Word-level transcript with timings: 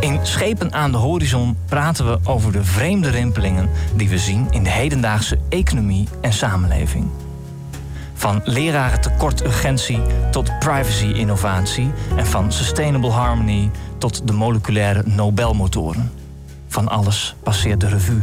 In 0.00 0.18
Schepen 0.22 0.72
aan 0.72 0.90
de 0.90 0.96
horizon 0.96 1.56
praten 1.66 2.10
we 2.10 2.18
over 2.24 2.52
de 2.52 2.64
vreemde 2.64 3.10
rimpelingen 3.10 3.70
die 3.94 4.08
we 4.08 4.18
zien 4.18 4.46
in 4.50 4.62
de 4.62 4.70
hedendaagse 4.70 5.38
economie 5.48 6.08
en 6.20 6.32
samenleving. 6.32 7.10
Van 8.14 8.40
lerarentekort 8.44 9.44
urgentie 9.44 10.00
tot 10.30 10.58
privacy-innovatie 10.58 11.90
en 12.16 12.26
van 12.26 12.52
sustainable 12.52 13.10
harmony 13.10 13.70
tot 13.98 14.26
de 14.26 14.32
moleculaire 14.32 15.02
Nobelmotoren. 15.04 16.12
Van 16.68 16.88
alles 16.88 17.34
passeert 17.42 17.80
de 17.80 17.88
revue. 17.88 18.22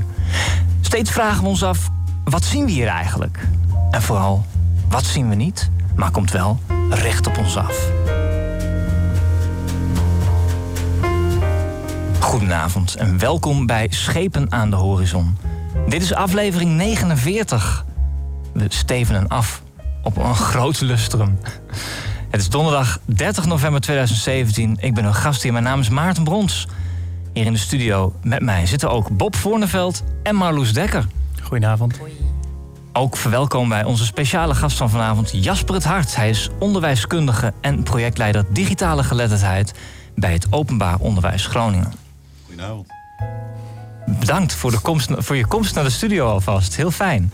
Steeds 0.81 1.11
vragen 1.11 1.43
we 1.43 1.49
ons 1.49 1.63
af: 1.63 1.89
wat 2.23 2.43
zien 2.43 2.65
we 2.65 2.71
hier 2.71 2.87
eigenlijk? 2.87 3.47
En 3.91 4.01
vooral, 4.01 4.45
wat 4.89 5.03
zien 5.03 5.29
we 5.29 5.35
niet, 5.35 5.69
maar 5.95 6.11
komt 6.11 6.31
wel 6.31 6.59
recht 6.89 7.27
op 7.27 7.37
ons 7.37 7.57
af? 7.57 7.91
Goedenavond 12.19 12.95
en 12.95 13.19
welkom 13.19 13.65
bij 13.65 13.87
Schepen 13.89 14.51
aan 14.51 14.69
de 14.69 14.75
Horizon. 14.75 15.37
Dit 15.87 16.01
is 16.01 16.13
aflevering 16.13 16.71
49. 16.71 17.85
We 18.53 18.65
stevenen 18.67 19.27
af 19.27 19.61
op 20.03 20.17
een 20.17 20.35
groot 20.35 20.81
lustrum. 20.81 21.39
Het 22.29 22.41
is 22.41 22.49
donderdag 22.49 22.99
30 23.05 23.45
november 23.45 23.81
2017. 23.81 24.77
Ik 24.79 24.93
ben 24.93 25.05
een 25.05 25.13
gast 25.13 25.43
hier. 25.43 25.51
Mijn 25.51 25.63
naam 25.63 25.79
is 25.79 25.89
Maarten 25.89 26.23
Brons. 26.23 26.67
Hier 27.33 27.45
in 27.45 27.53
de 27.53 27.59
studio 27.59 28.13
met 28.23 28.41
mij 28.41 28.65
zitten 28.65 28.91
ook 28.91 29.17
Bob 29.17 29.35
Voorneveld 29.35 30.03
en 30.23 30.35
Marloes 30.35 30.73
Dekker. 30.73 31.07
Goedenavond. 31.41 31.99
Ook 32.93 33.17
verwelkomen 33.17 33.69
wij 33.69 33.83
onze 33.83 34.05
speciale 34.05 34.55
gast 34.55 34.77
van 34.77 34.89
vanavond, 34.89 35.43
Jasper 35.43 35.75
het 35.75 35.83
Hart. 35.83 36.15
Hij 36.15 36.29
is 36.29 36.49
onderwijskundige 36.59 37.53
en 37.61 37.83
projectleider 37.83 38.45
digitale 38.49 39.03
geletterdheid 39.03 39.73
bij 40.15 40.33
het 40.33 40.47
Openbaar 40.49 40.99
Onderwijs 40.99 41.45
Groningen. 41.45 42.04
Goedenavond. 42.55 42.87
Bedankt 44.19 44.53
voor, 44.53 44.71
de 44.71 44.79
komst, 44.79 45.09
voor 45.17 45.35
je 45.35 45.45
komst 45.45 45.75
naar 45.75 45.83
de 45.83 45.89
studio 45.89 46.27
alvast. 46.27 46.75
Heel 46.75 46.91
fijn. 46.91 47.33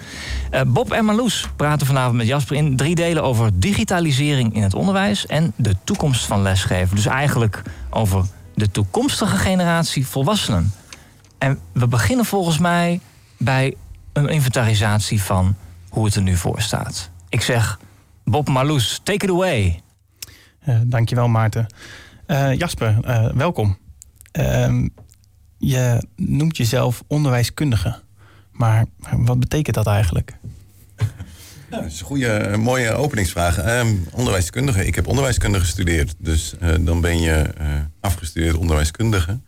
Uh, 0.51 0.61
Bob 0.67 0.91
en 0.91 1.05
Marloes 1.05 1.49
praten 1.55 1.87
vanavond 1.87 2.17
met 2.17 2.27
Jasper 2.27 2.55
in 2.55 2.75
drie 2.75 2.95
delen 2.95 3.23
over 3.23 3.59
digitalisering 3.59 4.55
in 4.55 4.61
het 4.61 4.73
onderwijs 4.73 5.25
en 5.25 5.53
de 5.55 5.75
toekomst 5.83 6.25
van 6.25 6.41
lesgeven. 6.41 6.95
Dus 6.95 7.05
eigenlijk 7.05 7.61
over 7.89 8.25
de 8.55 8.71
toekomstige 8.71 9.37
generatie 9.37 10.07
volwassenen. 10.07 10.73
En 11.37 11.59
we 11.71 11.87
beginnen 11.87 12.25
volgens 12.25 12.57
mij 12.57 12.99
bij 13.37 13.75
een 14.13 14.29
inventarisatie 14.29 15.21
van 15.21 15.55
hoe 15.89 16.05
het 16.05 16.15
er 16.15 16.21
nu 16.21 16.35
voor 16.35 16.61
staat. 16.61 17.09
Ik 17.29 17.41
zeg, 17.41 17.79
Bob 18.23 18.47
Marloes, 18.49 18.99
take 19.03 19.25
it 19.25 19.31
away. 19.31 19.81
Uh, 20.65 20.75
dankjewel 20.85 21.27
Maarten. 21.27 21.65
Uh, 22.27 22.53
Jasper, 22.57 22.97
welkom. 23.35 23.77
Ehm, 25.61 25.69
je 25.69 26.07
noemt 26.15 26.57
jezelf 26.57 27.03
onderwijskundige. 27.07 27.99
Maar 28.51 28.85
wat 29.17 29.39
betekent 29.39 29.75
dat 29.75 29.87
eigenlijk? 29.87 30.33
Nou, 31.69 31.83
dat 31.83 31.91
is 31.91 31.99
een 31.99 32.05
goede, 32.05 32.57
mooie 32.57 32.91
openingsvraag. 32.91 33.79
Um, 33.79 34.07
onderwijskundige. 34.11 34.85
Ik 34.85 34.95
heb 34.95 35.07
onderwijskunde 35.07 35.59
gestudeerd. 35.59 36.15
Dus 36.17 36.55
uh, 36.61 36.75
dan 36.79 37.01
ben 37.01 37.21
je 37.21 37.53
uh, 37.61 37.67
afgestudeerd 37.99 38.55
onderwijskundige. 38.55 39.39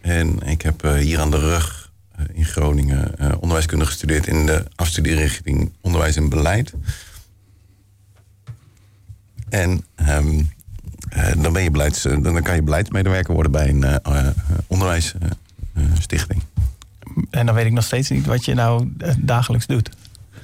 En 0.00 0.40
ik 0.40 0.62
heb 0.62 0.84
uh, 0.84 0.94
hier 0.94 1.20
aan 1.20 1.30
de 1.30 1.38
rug 1.38 1.92
in 2.32 2.44
Groningen 2.44 3.14
onderwijskunde 3.40 3.86
gestudeerd 3.86 4.26
in 4.26 4.46
de 4.46 4.64
afstudeerrichting 4.74 5.72
onderwijs 5.80 6.16
en 6.16 6.28
beleid. 6.28 6.72
En 9.48 9.84
um, 10.08 10.48
dan, 11.36 11.52
ben 11.52 11.62
je 11.62 11.70
beleids, 11.70 12.02
dan 12.02 12.42
kan 12.42 12.54
je 12.54 12.62
beleidsmedewerker 12.62 13.34
worden 13.34 13.52
bij 13.52 13.68
een 13.68 13.84
onderwijsstichting. 14.66 16.42
en 17.30 17.46
dan 17.46 17.54
weet 17.54 17.66
ik 17.66 17.72
nog 17.72 17.84
steeds 17.84 18.10
niet 18.10 18.26
wat 18.26 18.44
je 18.44 18.54
nou 18.54 18.92
dagelijks 19.18 19.66
doet. 19.66 19.90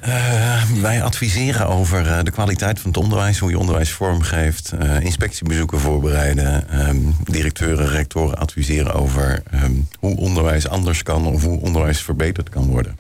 Uh, 0.07 0.63
wij 0.81 1.03
adviseren 1.03 1.69
over 1.69 2.07
uh, 2.07 2.19
de 2.23 2.31
kwaliteit 2.31 2.81
van 2.81 2.91
het 2.91 3.01
onderwijs, 3.01 3.39
hoe 3.39 3.51
je 3.51 3.59
onderwijs 3.59 3.91
vormgeeft, 3.91 4.73
uh, 4.83 5.01
inspectiebezoeken 5.01 5.81
voorbereiden, 5.81 6.81
um, 6.89 7.15
directeuren, 7.25 7.89
rectoren 7.89 8.39
adviseren 8.39 8.95
over 8.95 9.43
um, 9.55 9.89
hoe 9.99 10.17
onderwijs 10.17 10.69
anders 10.69 11.03
kan 11.03 11.27
of 11.27 11.43
hoe 11.43 11.61
onderwijs 11.61 12.03
verbeterd 12.03 12.49
kan 12.49 12.67
worden. 12.67 12.97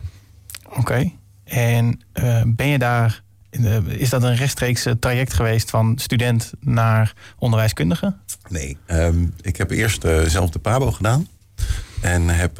Oké, 0.68 0.78
okay. 0.80 1.16
en 1.44 2.00
ben 2.46 2.66
je 2.66 2.78
daar, 2.78 3.22
is 3.86 4.10
dat 4.10 4.22
een 4.22 4.36
rechtstreeks 4.36 4.86
traject 5.00 5.32
geweest 5.32 5.70
van 5.70 5.98
student 5.98 6.52
naar 6.60 7.12
onderwijskundige? 7.38 8.16
Nee, 8.48 8.76
um, 8.86 9.34
ik 9.40 9.56
heb 9.56 9.70
eerst 9.70 10.06
zelf 10.26 10.50
de 10.50 10.58
PABO 10.58 10.90
gedaan. 10.90 11.26
En 12.00 12.28
heb 12.28 12.58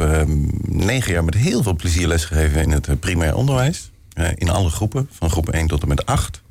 negen 0.62 1.12
jaar 1.12 1.24
met 1.24 1.34
heel 1.34 1.62
veel 1.62 1.74
plezier 1.74 2.06
lesgegeven 2.06 2.62
in 2.62 2.70
het 2.70 3.00
primair 3.00 3.34
onderwijs. 3.34 3.90
In 4.34 4.50
alle 4.50 4.70
groepen, 4.70 5.08
van 5.10 5.30
groep 5.30 5.48
1 5.50 5.66
tot 5.66 5.82
en 5.82 5.88
met 5.88 6.06
8. 6.06 6.42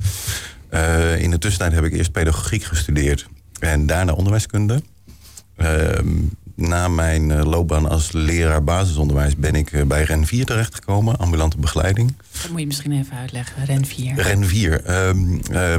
Uh, 0.72 1.22
in 1.22 1.32
de 1.32 1.38
tussentijd 1.38 1.74
heb 1.74 1.84
ik 1.84 1.94
eerst 1.94 2.12
pedagogiek 2.12 2.64
gestudeerd 2.64 3.28
en 3.60 3.86
daarna 3.86 4.14
onderwijskunde. 4.14 4.82
Uh, 5.58 5.68
na 6.56 6.88
mijn 6.88 7.44
loopbaan 7.44 7.90
als 7.90 8.12
leraar 8.12 8.64
basisonderwijs 8.64 9.36
ben 9.36 9.56
ik 9.56 9.88
bij 9.88 10.04
REN 10.04 10.28
4 10.28 10.46
terechtgekomen, 10.46 11.18
ambulante 11.18 11.58
begeleiding. 11.58 12.16
Dat 12.42 12.50
moet 12.50 12.60
je 12.60 12.68
misschien 12.68 12.92
even 12.92 13.18
uitleggen, 13.18 13.66
REN 13.66 13.86
4. 13.86 14.16
REN 14.16 14.46
4. 14.46 14.82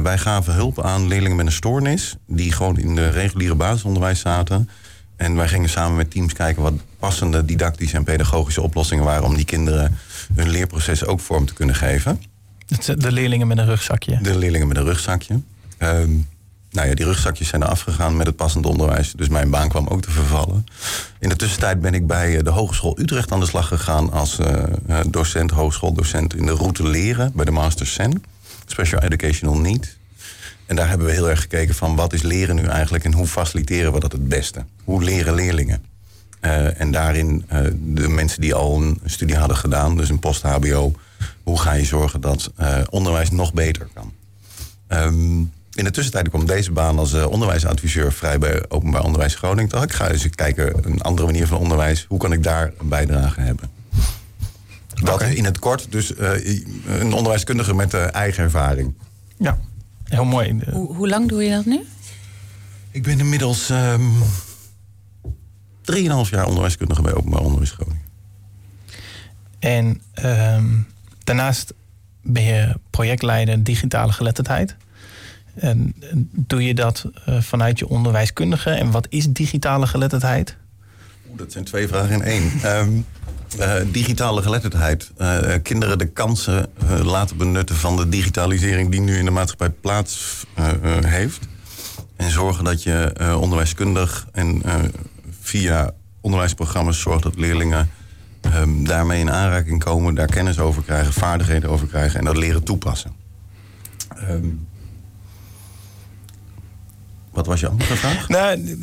wij 0.03 0.17
gaven 0.17 0.53
hulp 0.53 0.81
aan 0.81 1.07
leerlingen 1.07 1.37
met 1.37 1.45
een 1.45 1.51
stoornis, 1.51 2.15
die 2.27 2.51
gewoon 2.51 2.77
in 2.77 2.95
de 2.95 3.09
reguliere 3.09 3.55
basisonderwijs 3.55 4.19
zaten. 4.19 4.69
En 5.15 5.35
wij 5.35 5.47
gingen 5.47 5.69
samen 5.69 5.95
met 5.95 6.11
teams 6.11 6.33
kijken 6.33 6.61
wat 6.61 6.73
passende 6.99 7.45
didactische 7.45 7.97
en 7.97 8.03
pedagogische 8.03 8.61
oplossingen 8.61 9.03
waren 9.03 9.23
om 9.23 9.35
die 9.35 9.45
kinderen 9.45 9.97
hun 10.35 10.49
leerproces 10.49 11.05
ook 11.05 11.19
vorm 11.19 11.45
te 11.45 11.53
kunnen 11.53 11.75
geven. 11.75 12.21
De 12.97 13.11
leerlingen 13.11 13.47
met 13.47 13.57
een 13.57 13.65
rugzakje. 13.65 14.19
De 14.21 14.37
leerlingen 14.37 14.67
met 14.67 14.77
een 14.77 14.83
rugzakje. 14.83 15.41
Um, 15.79 16.27
nou 16.73 16.87
ja, 16.87 16.93
die 16.93 17.05
rugzakjes 17.05 17.47
zijn 17.47 17.63
afgegaan 17.63 18.17
met 18.17 18.27
het 18.27 18.35
passend 18.35 18.65
onderwijs. 18.65 19.13
Dus 19.15 19.27
mijn 19.27 19.49
baan 19.49 19.69
kwam 19.69 19.87
ook 19.87 20.01
te 20.01 20.11
vervallen. 20.11 20.65
In 21.19 21.29
de 21.29 21.35
tussentijd 21.35 21.81
ben 21.81 21.93
ik 21.93 22.07
bij 22.07 22.43
de 22.43 22.49
Hogeschool 22.49 22.99
Utrecht 22.99 23.31
aan 23.31 23.39
de 23.39 23.45
slag 23.45 23.67
gegaan 23.67 24.11
als 24.11 24.39
uh, 24.39 24.99
docent, 25.07 25.51
hogeschooldocent 25.51 26.35
in 26.35 26.45
de 26.45 26.51
route 26.51 26.87
leren 26.87 27.31
bij 27.35 27.45
de 27.45 27.51
Master 27.51 27.87
SEN. 27.87 28.23
Special 28.65 29.01
Educational 29.01 29.57
Need. 29.57 29.97
En 30.65 30.75
daar 30.75 30.89
hebben 30.89 31.07
we 31.07 31.13
heel 31.13 31.29
erg 31.29 31.41
gekeken 31.41 31.75
van 31.75 31.95
wat 31.95 32.13
is 32.13 32.21
leren 32.21 32.55
nu 32.55 32.63
eigenlijk 32.63 33.03
en 33.03 33.13
hoe 33.13 33.27
faciliteren 33.27 33.93
we 33.93 33.99
dat 33.99 34.11
het 34.11 34.27
beste? 34.27 34.65
Hoe 34.83 35.03
leren 35.03 35.33
leerlingen? 35.33 35.85
En 36.77 36.91
daarin 36.91 37.45
de 37.79 38.07
mensen 38.07 38.41
die 38.41 38.53
al 38.53 38.81
een 38.81 38.99
studie 39.05 39.35
hadden 39.35 39.57
gedaan, 39.57 39.97
dus 39.97 40.09
een 40.09 40.19
post-HBO, 40.19 40.93
hoe 41.43 41.59
ga 41.59 41.73
je 41.73 41.85
zorgen 41.85 42.21
dat 42.21 42.51
onderwijs 42.89 43.31
nog 43.31 43.53
beter 43.53 43.87
kan? 43.93 44.13
Um, 44.87 45.51
in 45.75 45.83
de 45.83 45.91
tussentijd 45.91 46.29
kwam 46.29 46.45
deze 46.45 46.71
baan 46.71 46.99
als 46.99 47.13
onderwijsadviseur 47.13 48.13
vrij 48.13 48.37
bij 48.37 48.65
Openbaar 48.69 49.03
Onderwijs 49.03 49.35
Groningen. 49.35 49.81
Ik 49.81 49.91
ga 49.91 50.09
eens 50.09 50.29
kijken, 50.29 50.85
een 50.85 51.01
andere 51.01 51.27
manier 51.27 51.47
van 51.47 51.57
onderwijs, 51.57 52.05
hoe 52.09 52.19
kan 52.19 52.33
ik 52.33 52.43
daar 52.43 52.71
een 52.77 52.87
bijdrage 52.87 53.41
hebben? 53.41 53.69
Dat 55.03 55.13
okay. 55.13 55.33
in 55.33 55.45
het 55.45 55.59
kort, 55.59 55.91
dus 55.91 56.13
een 56.87 57.13
onderwijskundige 57.13 57.73
met 57.73 57.93
eigen 57.93 58.43
ervaring. 58.43 58.93
Ja, 59.37 59.57
heel 60.03 60.25
mooi. 60.25 60.59
Hoe, 60.71 60.95
hoe, 60.95 61.07
lang 61.07 61.29
doe 61.29 61.43
je 61.43 61.49
dat 61.49 61.65
nu? 61.65 61.79
Ik 62.91 63.03
ben 63.03 63.19
inmiddels. 63.19 63.69
Um, 63.69 64.13
3,5 65.91 66.29
jaar 66.29 66.45
onderwijskundige 66.45 67.01
bij 67.01 67.13
Openbaar 67.13 67.41
Onderwijs 67.41 67.71
Groningen. 67.71 68.01
En 69.59 70.01
um, 70.25 70.87
daarnaast 71.23 71.73
ben 72.21 72.43
je 72.43 72.75
projectleider 72.89 73.63
digitale 73.63 74.11
geletterdheid. 74.11 74.75
En 75.53 75.95
doe 76.31 76.65
je 76.65 76.73
dat 76.73 77.05
uh, 77.29 77.41
vanuit 77.41 77.79
je 77.79 77.87
onderwijskundige? 77.87 78.69
En 78.69 78.91
wat 78.91 79.07
is 79.09 79.27
digitale 79.27 79.87
geletterdheid? 79.87 80.57
Dat 81.35 81.51
zijn 81.51 81.63
twee 81.63 81.87
vragen 81.87 82.11
in 82.11 82.21
één. 82.21 82.51
um, 82.65 83.05
uh, 83.59 83.73
digitale 83.91 84.41
geletterdheid. 84.41 85.11
Uh, 85.17 85.39
kinderen 85.63 85.97
de 85.97 86.05
kansen 86.05 86.67
laten 87.03 87.37
benutten 87.37 87.75
van 87.75 87.97
de 87.97 88.09
digitalisering 88.09 88.91
die 88.91 89.01
nu 89.01 89.17
in 89.17 89.25
de 89.25 89.31
maatschappij 89.31 89.69
plaats 89.69 90.45
heeft. 91.01 91.47
En 92.15 92.31
zorgen 92.31 92.63
dat 92.63 92.83
je 92.83 93.13
onderwijskundig 93.39 94.27
en 94.31 94.61
via 95.41 95.93
onderwijsprogramma's 96.21 96.99
zorgt 96.99 97.23
dat 97.23 97.35
leerlingen 97.35 97.89
ehm, 98.41 98.83
daarmee 98.83 99.19
in 99.19 99.31
aanraking 99.31 99.83
komen, 99.83 100.15
daar 100.15 100.27
kennis 100.27 100.59
over 100.59 100.83
krijgen, 100.83 101.13
vaardigheden 101.13 101.69
over 101.69 101.87
krijgen 101.87 102.19
en 102.19 102.25
dat 102.25 102.37
leren 102.37 102.63
toepassen. 102.63 103.11
Ehm, 104.15 104.45
wat 107.33 107.45
was 107.45 107.59
je 107.59 107.67
andere 107.67 107.95
vraag? 107.95 108.27
Nou, 108.35 108.77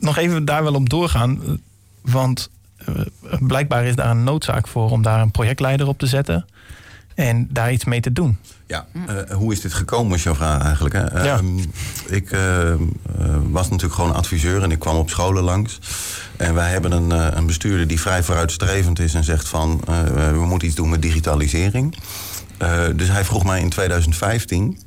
nog 0.00 0.16
even 0.16 0.44
daar 0.44 0.62
wel 0.62 0.74
op 0.74 0.88
doorgaan. 0.88 1.60
Want 2.00 2.50
eh, 2.76 2.94
blijkbaar 3.40 3.84
is 3.84 3.94
daar 3.94 4.10
een 4.10 4.24
noodzaak 4.24 4.68
voor 4.68 4.90
om 4.90 5.02
daar 5.02 5.20
een 5.20 5.30
projectleider 5.30 5.88
op 5.88 5.98
te 5.98 6.06
zetten. 6.06 6.46
En 7.14 7.48
daar 7.50 7.72
iets 7.72 7.84
mee 7.84 8.00
te 8.00 8.12
doen. 8.12 8.38
Ja, 8.66 8.86
uh, 8.92 9.36
hoe 9.36 9.52
is 9.52 9.60
dit 9.60 9.74
gekomen, 9.74 10.10
was 10.10 10.22
jouw 10.22 10.34
vraag 10.34 10.62
eigenlijk. 10.62 10.94
Hè? 10.94 11.22
Ja. 11.24 11.36
Ehm, 11.36 11.58
ik 12.06 12.32
uh, 12.32 12.74
was 13.50 13.68
natuurlijk 13.68 13.94
gewoon 13.94 14.14
adviseur 14.14 14.62
en 14.62 14.70
ik 14.70 14.78
kwam 14.78 14.96
op 14.96 15.10
scholen 15.10 15.42
langs. 15.42 15.78
En 16.36 16.54
wij 16.54 16.70
hebben 16.70 16.92
een, 16.92 17.10
een 17.36 17.46
bestuurder 17.46 17.86
die 17.86 18.00
vrij 18.00 18.22
vooruitstrevend 18.22 18.98
is 18.98 19.14
en 19.14 19.24
zegt 19.24 19.48
van 19.48 19.80
we 20.34 20.44
moeten 20.46 20.68
iets 20.68 20.76
doen 20.76 20.88
met 20.88 21.02
digitalisering. 21.02 21.94
dus 22.94 23.08
hij 23.08 23.24
vroeg 23.24 23.44
mij 23.44 23.60
in 23.60 23.68
2015 23.68 24.78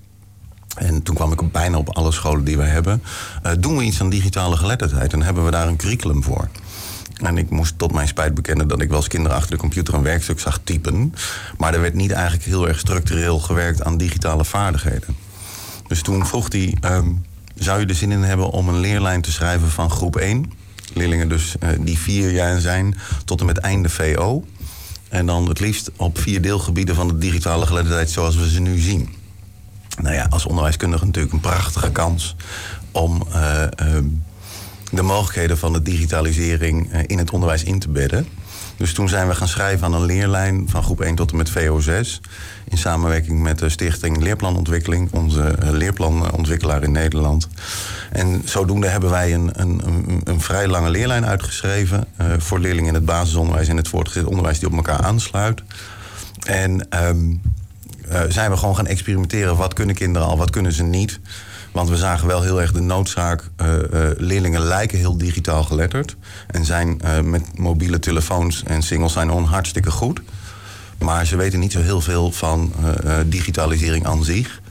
en 0.78 1.04
toen 1.04 1.16
kwam 1.16 1.32
ik 1.32 1.52
bijna 1.52 1.78
op 1.78 1.96
alle 1.96 2.12
scholen 2.12 2.44
die 2.44 2.58
we 2.58 2.64
hebben. 2.64 3.04
Uh, 3.46 3.52
doen 3.60 3.78
we 3.78 3.84
iets 3.84 4.02
aan 4.02 4.10
digitale 4.10 4.58
geletterdheid 4.58 5.14
en 5.14 5.22
hebben 5.22 5.46
we 5.46 5.52
daar 5.52 5.68
een 5.68 5.78
curriculum 5.78 6.24
voor? 6.24 6.50
En 7.22 7.38
ik 7.38 7.50
moest 7.50 7.78
tot 7.78 7.94
mijn 7.94 8.08
spijt 8.08 8.34
bekennen 8.34 8.68
dat 8.68 8.82
ik 8.82 8.90
wel 8.90 8.98
eens 8.98 9.08
kinderen 9.08 9.38
achter 9.38 9.52
de 9.52 9.58
computer 9.58 9.94
een 9.94 10.04
werkstuk 10.04 10.40
zag 10.40 10.60
typen. 10.64 11.14
Maar 11.58 11.74
er 11.74 11.82
werd 11.82 11.94
niet 11.94 12.12
eigenlijk 12.12 12.46
heel 12.46 12.68
erg 12.68 12.80
structureel 12.80 13.40
gewerkt 13.40 13.84
aan 13.84 13.98
digitale 13.98 14.46
vaardigheden. 14.46 15.16
Dus 15.88 16.02
toen 16.02 16.26
vroeg 16.26 16.52
hij: 16.52 16.78
um, 16.82 17.26
zou 17.56 17.80
je 17.80 17.86
er 17.86 17.96
zin 17.96 18.12
in 18.12 18.24
hebben 18.24 18.50
om 18.50 18.70
een 18.70 18.80
leerlijn 18.80 19.22
te 19.22 19.32
schrijven 19.32 19.70
van 19.70 19.90
groep 19.90 20.16
1? 20.16 20.52
Leerlingen 20.94 21.30
dus 21.30 21.56
uh, 21.60 21.70
die 21.80 21.98
vier 21.98 22.32
jaar 22.32 22.60
zijn 22.60 22.96
tot 23.26 23.40
en 23.40 23.46
met 23.46 23.58
einde 23.58 23.90
VO. 23.90 24.46
En 25.10 25.26
dan 25.26 25.48
het 25.48 25.60
liefst 25.60 25.92
op 25.96 26.20
vier 26.20 26.42
deelgebieden 26.42 26.96
van 26.96 27.08
de 27.08 27.18
digitale 27.18 27.66
geletterdheid 27.66 28.10
zoals 28.10 28.36
we 28.36 28.50
ze 28.50 28.60
nu 28.60 28.80
zien 28.80 29.17
nou 30.02 30.16
ja, 30.16 30.28
als 30.30 30.46
onderwijskundige 30.46 31.06
natuurlijk 31.06 31.34
een 31.34 31.40
prachtige 31.40 31.92
kans 31.92 32.36
om 32.92 33.24
uh, 33.30 33.62
uh, 33.82 33.98
de 34.92 35.02
mogelijkheden 35.02 35.58
van 35.58 35.74
de 35.74 35.82
digitalisering 35.82 36.94
uh, 36.94 37.00
in 37.06 37.18
het 37.18 37.32
onderwijs 37.32 37.64
in 37.64 37.80
te 37.80 37.90
bedden. 37.90 38.28
Dus 38.78 38.94
toen 38.94 39.10
zijn 39.10 39.28
we 39.28 39.36
gaan 39.36 39.48
schrijven 39.48 39.86
aan 39.86 39.94
een 39.94 40.06
leerlijn 40.06 40.70
van 40.70 40.84
groep 40.84 41.02
1 41.02 41.16
tot 41.16 41.32
en 41.32 41.38
met 41.38 41.52
VO6. 41.52 42.20
In 42.68 42.78
samenwerking 42.78 43.42
met 43.42 43.60
de 43.60 43.70
Stichting 43.70 44.22
Leerplanontwikkeling, 44.22 45.12
onze 45.12 45.56
leerplanontwikkelaar 45.60 46.84
in 46.84 46.92
Nederland. 46.92 47.48
En 48.12 48.42
zodoende 48.46 48.88
hebben 48.88 49.10
wij 49.10 49.34
een, 49.34 49.50
een, 49.54 49.82
een, 50.24 50.42
vrij 50.42 50.68
lange 50.68 50.90
leerlijn 50.90 51.26
uitgeschreven 51.26 52.08
voor 52.38 52.60
leerlingen 52.60 52.88
in 52.88 52.94
het 52.94 53.06
basisonderwijs 53.06 53.68
en 53.68 53.78
het 53.78 53.88
voortgezet 53.88 54.26
onderwijs 54.26 54.60
die 54.60 54.68
op 54.68 54.76
elkaar 54.76 55.02
aansluit. 55.02 55.62
En 56.46 56.88
um, 57.04 57.42
uh, 58.12 58.22
zijn 58.30 58.52
we 58.52 58.58
gewoon 58.58 58.76
gaan 58.76 58.88
experimenteren. 58.88 59.58
Wat 59.58 59.74
kunnen 59.74 59.96
kinderen 59.96 60.28
al, 60.28 60.38
wat 60.38 60.50
kunnen 60.50 60.74
ze 60.74 60.84
niet? 60.84 61.20
Want 61.72 61.90
we 61.90 61.98
zagen 61.98 62.28
wel 62.28 62.42
heel 62.42 62.62
erg 62.62 62.72
de 62.72 62.80
noodzaak. 62.80 63.44
Uh, 63.62 63.74
uh, 63.74 63.80
leerlingen 64.18 64.62
lijken 64.62 64.98
heel 64.98 65.18
digitaal 65.18 65.64
geletterd. 65.64 66.16
En 66.48 66.66
zijn 66.66 67.02
met 67.24 67.58
mobiele 67.58 68.00
telefoons 68.00 68.64
en 68.64 68.82
single 68.82 69.10
sign-on 69.10 69.44
hartstikke 69.44 69.92
goed. 69.92 70.22
Maar 70.98 71.26
ze 71.26 71.36
weten 71.36 71.60
niet 71.60 71.72
zo 71.72 71.82
heel 71.82 72.02
veel 72.02 72.32
van 72.32 72.74
digitalisering 73.26 74.06
aan 74.06 74.24
zich. 74.24 74.62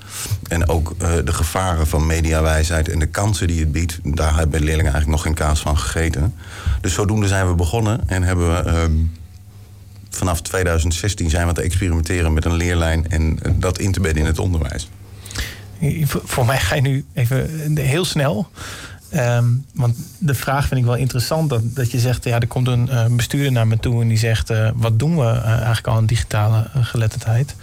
En 0.49 0.69
ook 0.69 0.99
de 0.99 1.33
gevaren 1.33 1.87
van 1.87 2.07
mediawijsheid 2.07 2.89
en 2.89 2.99
de 2.99 3.07
kansen 3.07 3.47
die 3.47 3.61
het 3.61 3.73
biedt. 3.73 3.99
Daar 4.03 4.37
hebben 4.37 4.61
leerlingen 4.61 4.93
eigenlijk 4.93 5.07
nog 5.07 5.23
geen 5.23 5.47
kaas 5.47 5.61
van 5.61 5.79
gegeten. 5.79 6.35
Dus 6.81 6.95
zodoende 6.95 7.29
zijn 7.29 7.49
we 7.49 7.55
begonnen 7.55 8.01
en 8.07 8.23
hebben 8.23 8.55
we 8.55 8.71
ehm, 8.71 8.93
vanaf 10.17 10.41
2016 10.41 11.31
zijn 11.31 11.47
we 11.47 11.53
te 11.53 11.63
experimenteren 11.63 12.33
met 12.33 12.45
een 12.45 12.55
leerlijn 12.55 13.11
en 13.11 13.39
dat 13.55 13.79
in 13.79 13.93
te 13.93 14.01
bedden 14.01 14.23
in 14.23 14.29
het 14.29 14.39
onderwijs. 14.39 14.89
Voor 16.07 16.47
mij 16.47 16.59
ga 16.59 16.75
je 16.75 16.81
nu 16.81 17.05
even 17.13 17.77
heel 17.77 18.05
snel. 18.05 18.49
Um, 19.15 19.65
want 19.75 19.97
de 20.19 20.35
vraag 20.35 20.67
vind 20.67 20.81
ik 20.81 20.87
wel 20.87 20.97
interessant. 20.97 21.51
Dat, 21.51 21.75
dat 21.75 21.91
je 21.91 21.99
zegt, 21.99 22.25
ja, 22.25 22.41
er 22.41 22.47
komt 22.47 22.69
een 22.69 22.89
uh, 22.91 23.07
bestuurder 23.07 23.53
naar 23.53 23.67
me 23.67 23.79
toe 23.79 24.03
en 24.03 24.09
die 24.09 24.19
zegt: 24.19 24.51
uh, 24.51 24.71
wat 24.75 24.99
doen 24.99 25.17
we 25.17 25.25
uh, 25.25 25.47
eigenlijk 25.47 25.87
al 25.87 25.97
aan 25.97 26.07
digitale 26.07 26.67
geletterdheid? 26.75 27.55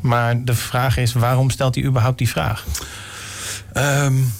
Maar 0.00 0.44
de 0.44 0.54
vraag 0.54 0.96
is: 0.96 1.12
waarom 1.12 1.50
stelt 1.50 1.74
hij 1.74 1.84
überhaupt 1.84 2.18
die 2.18 2.28
vraag? 2.28 2.64
Um, 3.74 4.32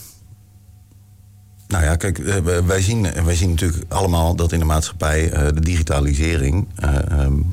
nou 1.72 1.84
ja, 1.84 1.96
kijk, 1.96 2.18
wij 2.66 2.82
zien, 2.82 3.06
wij 3.24 3.34
zien 3.34 3.50
natuurlijk 3.50 3.84
allemaal 3.88 4.34
dat 4.34 4.52
in 4.52 4.58
de 4.58 4.64
maatschappij 4.64 5.28
de 5.30 5.60
digitalisering 5.60 6.66
um, 7.12 7.52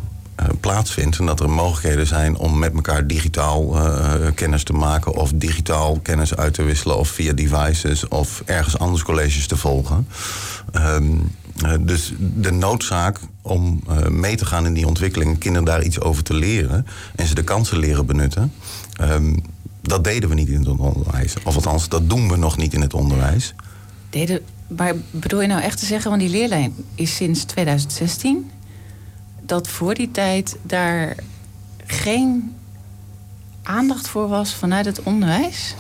plaatsvindt. 0.60 1.18
En 1.20 1.26
dat 1.26 1.40
er 1.40 1.50
mogelijkheden 1.50 2.08
zijn 2.08 2.38
om 2.38 2.60
met 2.60 2.74
elkaar 2.74 3.08
digitaal 3.08 3.78
kennis 4.36 4.64
te 4.64 4.74
maken. 4.74 5.14
Of 5.14 5.32
digitaal 5.36 6.00
kennis 6.00 6.36
uit 6.36 6.54
te 6.54 6.64
wisselen. 6.64 6.98
Of 6.98 7.08
via 7.08 7.34
devices. 7.34 8.08
Of 8.08 8.42
ergens 8.46 8.78
anders 8.78 9.04
colleges 9.04 9.48
te 9.48 9.58
volgen. 9.58 10.08
Uh, 10.76 10.98
dus 11.80 12.14
de 12.20 12.52
noodzaak 12.52 13.20
om 13.42 13.84
mee 14.10 14.36
te 14.36 14.46
gaan 14.46 14.66
in 14.66 14.74
die 14.74 14.88
ontwikkeling. 14.88 15.38
Kinderen 15.38 15.66
daar 15.66 15.84
iets 15.84 16.02
over 16.02 16.24
te 16.24 16.34
leren. 16.34 16.86
En 17.16 17.28
ze 17.28 17.36
de 17.36 17.44
kansen 17.44 17.78
leren 17.78 18.06
benutten. 18.06 18.54
Um, 19.02 19.44
dat 19.82 20.04
deden 20.04 20.30
we 20.30 20.36
niet 20.36 20.50
in 20.50 20.60
het 20.60 20.68
onderwijs. 20.68 21.34
Of 21.44 21.56
althans, 21.56 21.90
dat 21.90 22.10
doen 22.10 22.30
we 22.30 22.36
nog 22.36 22.58
niet 22.58 22.74
in 22.74 22.82
het 22.82 22.94
onderwijs. 22.94 23.56
Deden, 24.10 24.42
maar 24.68 24.94
bedoel 25.12 25.42
je 25.42 25.48
nou 25.48 25.62
echt 25.62 25.80
te 25.80 25.86
zeggen, 25.86 26.10
want 26.10 26.22
die 26.22 26.32
leerlijn 26.32 26.74
is 26.96 27.16
sinds 27.16 27.44
2016, 27.44 28.52
dat 29.42 29.68
voor 29.68 29.94
die 29.94 30.12
tijd 30.12 30.58
daar 30.62 31.16
geen 31.86 32.56
aandacht 33.64 34.08
voor 34.08 34.28
was 34.28 34.54
vanuit 34.54 34.86
het 34.86 35.04
onderwijs? 35.04 35.76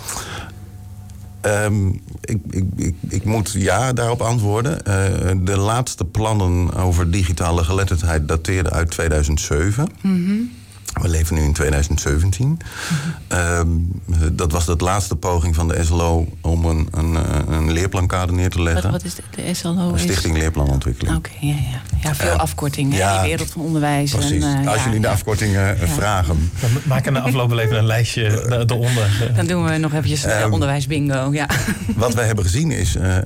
Um, 1.41 2.01
ik, 2.21 2.39
ik, 2.49 2.63
ik, 2.75 2.95
ik, 3.09 3.25
moet 3.25 3.51
ja 3.51 3.93
daarop 3.93 4.21
antwoorden. 4.21 4.77
Uh, 4.87 5.45
de 5.45 5.57
laatste 5.57 6.05
plannen 6.05 6.73
over 6.73 7.11
digitale 7.11 7.63
geletterdheid 7.63 8.27
dateerden 8.27 8.71
uit 8.71 8.91
2007. 8.91 9.89
Mm 10.01 10.25
-hmm. 10.25 10.51
We 10.93 11.07
leven 11.07 11.35
nu 11.35 11.41
in 11.41 11.53
2017. 11.53 12.47
Mm-hmm. 12.47 13.59
Um, 13.59 14.01
dat 14.35 14.51
was 14.51 14.65
de 14.65 14.75
laatste 14.77 15.15
poging 15.15 15.55
van 15.55 15.67
de 15.67 15.83
SLO 15.83 16.27
om 16.41 16.65
een, 16.65 16.87
een, 16.91 17.17
een 17.53 17.71
leerplankader 17.71 18.35
neer 18.35 18.49
te 18.49 18.61
leggen. 18.61 18.91
Wat, 18.91 18.91
wat 18.91 19.03
is 19.03 19.15
de, 19.15 19.21
de 19.35 19.53
SLO? 19.53 19.91
De 19.91 19.97
Stichting 19.97 20.35
is... 20.35 20.41
Leerplanontwikkeling. 20.41 21.17
Oké, 21.17 21.29
okay, 21.29 21.49
ja, 21.49 21.55
ja. 21.55 21.81
ja, 22.01 22.15
veel 22.15 22.33
uh, 22.33 22.37
afkortingen 22.37 22.97
ja, 22.97 23.15
in 23.15 23.21
de 23.21 23.27
wereld 23.27 23.51
van 23.51 23.61
onderwijs. 23.61 24.11
Precies. 24.11 24.43
En, 24.43 24.61
uh, 24.61 24.71
Als 24.71 24.83
jullie 24.83 24.99
de 24.99 25.07
afkortingen 25.07 25.77
vragen. 25.77 26.51
Dan 26.59 26.69
maken 26.83 27.13
we 27.13 27.19
afloop 27.19 27.49
wel 27.49 27.59
even 27.59 27.77
een 27.77 27.85
lijstje 27.85 28.25
eronder. 28.67 29.31
Dan 29.35 29.47
doen 29.47 29.65
we 29.65 29.77
nog 29.77 29.93
eventjes 29.93 30.25
um, 30.25 30.53
onderwijsbingo. 30.53 31.29
Ja. 31.33 31.49
Wat 31.95 32.13
wij 32.13 32.25
hebben 32.25 32.43
gezien 32.43 32.71
is, 32.71 32.95
uh, 32.95 33.17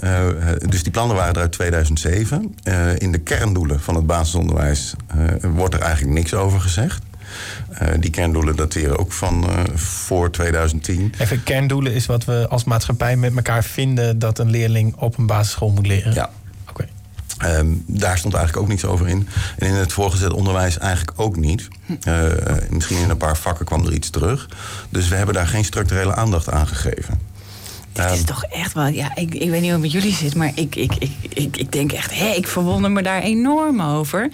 dus 0.69 0.83
die 0.83 0.91
plannen 0.91 1.15
waren 1.15 1.33
er 1.33 1.41
uit 1.41 1.51
2007. 1.51 2.55
in 2.97 3.11
de 3.11 3.17
kerndoelen 3.17 3.79
van 3.79 3.95
het 3.95 4.05
basisonderwijs 4.05 4.93
wordt 5.41 5.73
er 5.73 5.81
eigenlijk 5.81 6.13
niks 6.13 6.33
over 6.33 6.61
gezegd. 6.61 7.01
Uh, 7.81 7.87
die 7.99 8.09
kerndoelen 8.09 8.55
dateren 8.55 8.97
ook 8.99 9.11
van 9.11 9.49
uh, 9.49 9.59
voor 9.75 10.31
2010. 10.31 11.13
Even 11.17 11.43
kerndoelen 11.43 11.93
is 11.93 12.05
wat 12.05 12.25
we 12.25 12.45
als 12.49 12.63
maatschappij 12.63 13.15
met 13.15 13.35
elkaar 13.35 13.63
vinden 13.63 14.19
dat 14.19 14.39
een 14.39 14.49
leerling 14.49 14.95
op 14.95 15.17
een 15.17 15.25
basisschool 15.25 15.69
moet 15.69 15.87
leren. 15.87 16.13
Ja. 16.13 16.29
Oké. 16.69 16.85
Okay. 17.37 17.57
Um, 17.57 17.83
daar 17.87 18.17
stond 18.17 18.33
eigenlijk 18.33 18.65
ook 18.65 18.71
niets 18.71 18.85
over 18.85 19.07
in. 19.07 19.27
En 19.57 19.67
in 19.67 19.73
het 19.73 19.93
voorgezet 19.93 20.33
onderwijs 20.33 20.77
eigenlijk 20.77 21.19
ook 21.19 21.35
niet. 21.35 21.67
Uh, 22.07 22.23
misschien 22.69 22.97
in 22.97 23.09
een 23.09 23.17
paar 23.17 23.37
vakken 23.37 23.65
kwam 23.65 23.85
er 23.85 23.93
iets 23.93 24.09
terug. 24.09 24.49
Dus 24.89 25.07
we 25.07 25.15
hebben 25.15 25.35
daar 25.35 25.47
geen 25.47 25.65
structurele 25.65 26.15
aandacht 26.15 26.49
aan 26.49 26.67
gegeven. 26.67 27.19
Het 27.93 28.11
is 28.11 28.23
toch 28.23 28.43
echt 28.43 28.73
wel, 28.73 28.87
ja, 28.87 29.15
ik, 29.15 29.33
ik 29.33 29.49
weet 29.49 29.61
niet 29.61 29.71
hoe 29.71 29.71
het 29.71 29.81
met 29.81 29.91
jullie 29.91 30.13
zit, 30.13 30.35
maar 30.35 30.51
ik, 30.55 30.75
ik, 30.75 30.95
ik, 30.95 31.11
ik, 31.29 31.57
ik 31.57 31.71
denk 31.71 31.91
echt, 31.91 32.17
hé, 32.17 32.27
ik 32.27 32.47
verwonder 32.47 32.91
me 32.91 33.01
daar 33.01 33.21
enorm 33.21 33.81
over. 33.81 34.29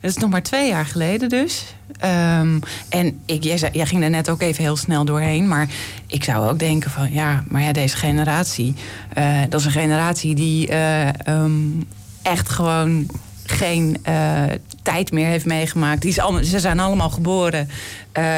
Dat 0.00 0.10
is 0.10 0.16
nog 0.16 0.30
maar 0.30 0.42
twee 0.42 0.68
jaar 0.68 0.86
geleden 0.86 1.28
dus. 1.28 1.74
Um, 2.04 2.60
en 2.88 3.20
ik, 3.26 3.44
jij, 3.44 3.70
jij, 3.72 3.86
ging 3.86 4.00
daar 4.00 4.10
net 4.10 4.30
ook 4.30 4.40
even 4.40 4.62
heel 4.62 4.76
snel 4.76 5.04
doorheen. 5.04 5.48
Maar 5.48 5.68
ik 6.06 6.24
zou 6.24 6.48
ook 6.48 6.58
denken 6.58 6.90
van 6.90 7.12
ja, 7.12 7.44
maar 7.48 7.62
ja, 7.62 7.72
deze 7.72 7.96
generatie. 7.96 8.74
Uh, 9.18 9.40
dat 9.48 9.60
is 9.60 9.66
een 9.66 9.72
generatie 9.72 10.34
die 10.34 10.70
uh, 10.70 11.08
um, 11.28 11.88
echt 12.22 12.48
gewoon 12.48 13.06
geen 13.44 13.96
uh, 14.08 14.42
tijd 14.82 15.12
meer 15.12 15.26
heeft 15.26 15.44
meegemaakt. 15.44 16.00
Die 16.00 16.10
is 16.10 16.18
allemaal, 16.18 16.44
ze 16.44 16.58
zijn 16.58 16.80
allemaal 16.80 17.10
geboren 17.10 17.68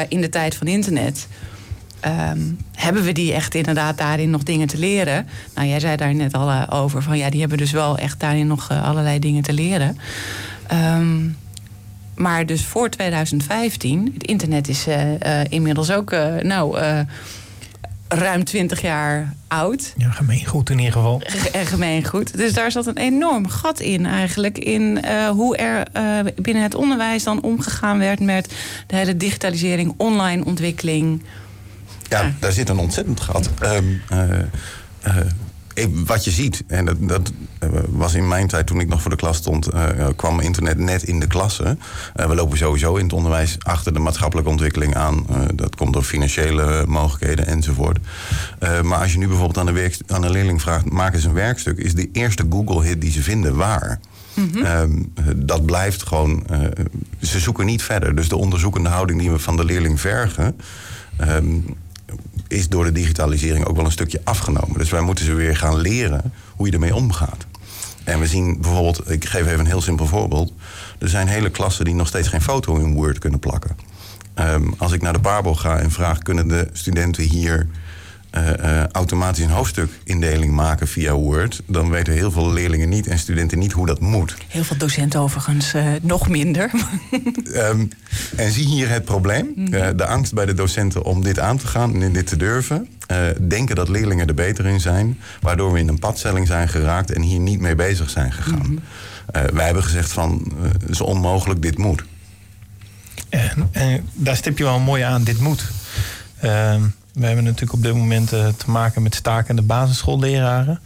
in 0.07 0.21
de 0.21 0.29
tijd 0.29 0.55
van 0.55 0.67
internet. 0.67 1.27
Um, 2.31 2.57
hebben 2.75 3.03
we 3.03 3.11
die 3.11 3.33
echt 3.33 3.55
inderdaad 3.55 3.97
daarin 3.97 4.29
nog 4.29 4.43
dingen 4.43 4.67
te 4.67 4.77
leren? 4.77 5.27
Nou, 5.55 5.67
jij 5.67 5.79
zei 5.79 5.95
daar 5.95 6.15
net 6.15 6.33
al 6.33 6.69
over 6.69 7.03
van 7.03 7.17
ja, 7.17 7.29
die 7.29 7.39
hebben 7.39 7.57
dus 7.57 7.71
wel 7.71 7.97
echt 7.97 8.19
daarin 8.19 8.47
nog 8.47 8.71
allerlei 8.71 9.19
dingen 9.19 9.43
te 9.43 9.53
leren. 9.53 9.97
Um, 10.71 11.37
maar 12.15 12.45
dus 12.45 12.65
voor 12.65 12.89
2015, 12.89 14.11
het 14.13 14.27
internet 14.27 14.67
is 14.67 14.87
uh, 14.87 15.11
uh, 15.11 15.43
inmiddels 15.49 15.91
ook, 15.91 16.13
uh, 16.13 16.35
nou, 16.35 16.77
ruim 18.07 18.43
20 18.43 18.81
jaar 18.81 19.33
oud. 19.47 19.93
Ja, 19.97 20.09
gemeengoed 20.09 20.69
in 20.69 20.77
ieder 20.77 20.93
geval. 20.93 21.21
En 21.51 21.65
gemeengoed. 21.65 22.37
Dus 22.37 22.53
daar 22.53 22.71
zat 22.71 22.87
een 22.87 22.97
enorm 22.97 23.47
gat 23.47 23.79
in 23.79 24.05
eigenlijk. 24.05 24.57
In 24.57 24.99
uh, 25.05 25.29
hoe 25.29 25.57
er 25.57 25.87
uh, 25.97 26.31
binnen 26.35 26.63
het 26.63 26.75
onderwijs 26.75 27.23
dan 27.23 27.41
omgegaan 27.41 27.99
werd 27.99 28.19
met 28.19 28.53
de 28.87 28.95
hele 28.95 29.17
digitalisering, 29.17 29.93
online 29.97 30.45
ontwikkeling. 30.45 31.23
Ja, 32.09 32.21
ja. 32.21 32.33
daar 32.39 32.51
zit 32.51 32.69
een 32.69 32.77
ontzettend 32.77 33.19
gat. 33.19 33.49
Um, 33.63 34.01
uh, 34.11 35.17
wat 36.05 36.23
je 36.23 36.31
ziet, 36.31 36.63
en 36.67 36.85
dat, 36.85 36.95
dat, 36.99 37.31
was 37.89 38.13
in 38.13 38.27
mijn 38.27 38.47
tijd 38.47 38.67
toen 38.67 38.79
ik 38.79 38.87
nog 38.87 39.01
voor 39.01 39.11
de 39.11 39.17
klas 39.17 39.37
stond, 39.37 39.73
uh, 39.73 40.07
kwam 40.15 40.39
internet 40.39 40.77
net 40.77 41.03
in 41.03 41.19
de 41.19 41.27
klassen. 41.27 41.79
Uh, 42.15 42.25
we 42.25 42.35
lopen 42.35 42.57
sowieso 42.57 42.95
in 42.95 43.03
het 43.03 43.13
onderwijs 43.13 43.57
achter 43.59 43.93
de 43.93 43.99
maatschappelijke 43.99 44.51
ontwikkeling 44.51 44.95
aan. 44.95 45.25
Uh, 45.29 45.37
dat 45.53 45.75
komt 45.75 45.93
door 45.93 46.03
financiële 46.03 46.83
mogelijkheden 46.87 47.45
enzovoort. 47.45 47.99
maar 48.83 48.99
als 48.99 49.11
je 49.11 49.17
nu 49.17 49.27
bijvoorbeeld 49.27 49.57
aan 49.57 49.65
de, 49.65 49.71
werk, 49.71 49.97
aan 50.07 50.21
de 50.21 50.29
leerling 50.29 50.61
vraagt, 50.61 50.91
maak 50.91 51.13
eens 51.13 51.23
een 51.23 51.33
werkstuk, 51.33 51.77
is 51.77 51.95
de 51.95 52.09
eerste 52.11 52.45
Google-hit 52.49 53.01
die 53.01 53.11
ze 53.11 53.23
vinden 53.23 53.55
waar? 53.55 53.99
Mm-hmm. 54.33 54.65
Um, 54.65 55.13
dat 55.35 55.65
blijft 55.65 56.07
gewoon. 56.07 56.45
ze 57.21 57.39
zoeken 57.39 57.65
niet 57.65 57.83
verder. 57.83 58.15
Dus 58.15 58.29
de 58.29 58.37
onderzoekende 58.37 58.89
houding 58.89 59.19
die 59.19 59.31
we 59.31 59.39
van 59.39 59.57
de 59.57 59.65
leerling 59.65 59.99
vergen. 59.99 60.55
Um, 61.21 61.65
is 62.53 62.69
door 62.69 62.83
de 62.83 62.91
digitalisering 62.91 63.65
ook 63.65 63.75
wel 63.75 63.85
een 63.85 63.91
stukje 63.91 64.21
afgenomen. 64.23 64.77
Dus 64.77 64.89
wij 64.89 65.01
moeten 65.01 65.25
ze 65.25 65.33
weer 65.33 65.57
gaan 65.57 65.77
leren 65.77 66.33
hoe 66.55 66.67
je 66.67 66.73
ermee 66.73 66.95
omgaat. 66.95 67.45
En 68.03 68.19
we 68.19 68.27
zien 68.27 68.61
bijvoorbeeld, 68.61 69.11
ik 69.11 69.25
geef 69.25 69.45
even 69.45 69.59
een 69.59 69.65
heel 69.65 69.81
simpel 69.81 70.05
voorbeeld. 70.05 70.53
Er 70.99 71.09
zijn 71.09 71.27
hele 71.27 71.49
klassen 71.49 71.85
die 71.85 71.93
nog 71.93 72.07
steeds 72.07 72.27
geen 72.27 72.41
foto 72.41 72.75
in 72.75 72.93
Word 72.93 73.19
kunnen 73.19 73.39
plakken. 73.39 73.75
Um, 74.35 74.73
als 74.77 74.91
ik 74.91 75.01
naar 75.01 75.13
de 75.13 75.19
Barbel 75.19 75.55
ga 75.55 75.79
en 75.79 75.91
vraag, 75.91 76.17
kunnen 76.17 76.47
de 76.47 76.69
studenten 76.73 77.23
hier 77.23 77.67
uh, 78.37 78.47
uh, 78.47 78.87
automatisch 78.91 79.43
een 79.43 79.49
hoofdstukindeling 79.49 80.53
maken 80.53 80.87
via 80.87 81.13
Word, 81.13 81.61
dan 81.65 81.89
weten 81.89 82.13
heel 82.13 82.31
veel 82.31 82.51
leerlingen 82.51 82.89
niet 82.89 83.07
en 83.07 83.19
studenten 83.19 83.59
niet 83.59 83.71
hoe 83.71 83.85
dat 83.85 83.99
moet. 83.99 84.35
Heel 84.47 84.63
veel 84.63 84.77
docenten 84.77 85.19
overigens 85.19 85.73
uh, 85.73 85.85
nog 86.01 86.29
minder. 86.29 86.71
um, 87.55 87.89
en 88.35 88.51
zie 88.51 88.65
hier 88.65 88.89
het 88.89 89.05
probleem. 89.05 89.51
-hmm. 89.55 89.97
de 89.97 90.05
angst 90.05 90.33
bij 90.33 90.45
de 90.45 90.53
docenten 90.53 91.03
om 91.03 91.23
dit 91.23 91.39
aan 91.39 91.57
te 91.57 91.67
gaan 91.67 92.01
en 92.01 92.13
dit 92.13 92.27
te 92.27 92.37
durven. 92.37 92.87
denken 93.41 93.75
dat 93.75 93.89
leerlingen 93.89 94.27
er 94.27 94.33
beter 94.33 94.65
in 94.65 94.79
zijn, 94.79 95.19
waardoor 95.41 95.71
we 95.71 95.79
in 95.79 95.87
een 95.87 95.99
padstelling 95.99 96.47
zijn 96.47 96.69
geraakt 96.69 97.11
en 97.11 97.21
hier 97.21 97.39
niet 97.39 97.59
mee 97.59 97.75
bezig 97.75 98.09
zijn 98.09 98.31
gegaan. 98.31 98.67
Mm 98.67 98.81
-hmm. 99.31 99.55
wij 99.55 99.65
hebben 99.65 99.83
gezegd 99.83 100.11
van, 100.11 100.53
het 100.61 100.89
is 100.89 101.01
onmogelijk, 101.01 101.61
dit 101.61 101.77
moet. 101.77 102.03
En, 103.29 103.69
en 103.71 104.07
daar 104.13 104.35
stip 104.35 104.57
je 104.57 104.63
wel 104.63 104.79
mooi 104.79 105.01
aan, 105.01 105.23
dit 105.23 105.39
moet. 105.39 105.71
Ehm, 106.39 106.81
we 107.13 107.25
hebben 107.25 107.43
natuurlijk 107.43 107.73
op 107.73 107.83
dit 107.83 107.93
moment 107.93 108.33
uh, 108.33 108.47
te 108.47 108.71
maken 108.71 109.01
met 109.01 109.15
stakende 109.15 109.61
basisschoolleraren. 109.61 110.79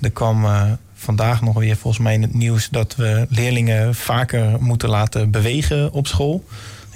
Er 0.00 0.10
kwam 0.10 0.44
uh, 0.44 0.62
vandaag 0.94 1.42
nog 1.42 1.54
weer 1.54 1.76
volgens 1.76 2.02
mij 2.02 2.14
in 2.14 2.22
het 2.22 2.34
nieuws 2.34 2.68
dat 2.68 2.96
we 2.96 3.26
leerlingen 3.28 3.94
vaker 3.94 4.56
moeten 4.60 4.88
laten 4.88 5.30
bewegen 5.30 5.92
op 5.92 6.06
school. 6.06 6.44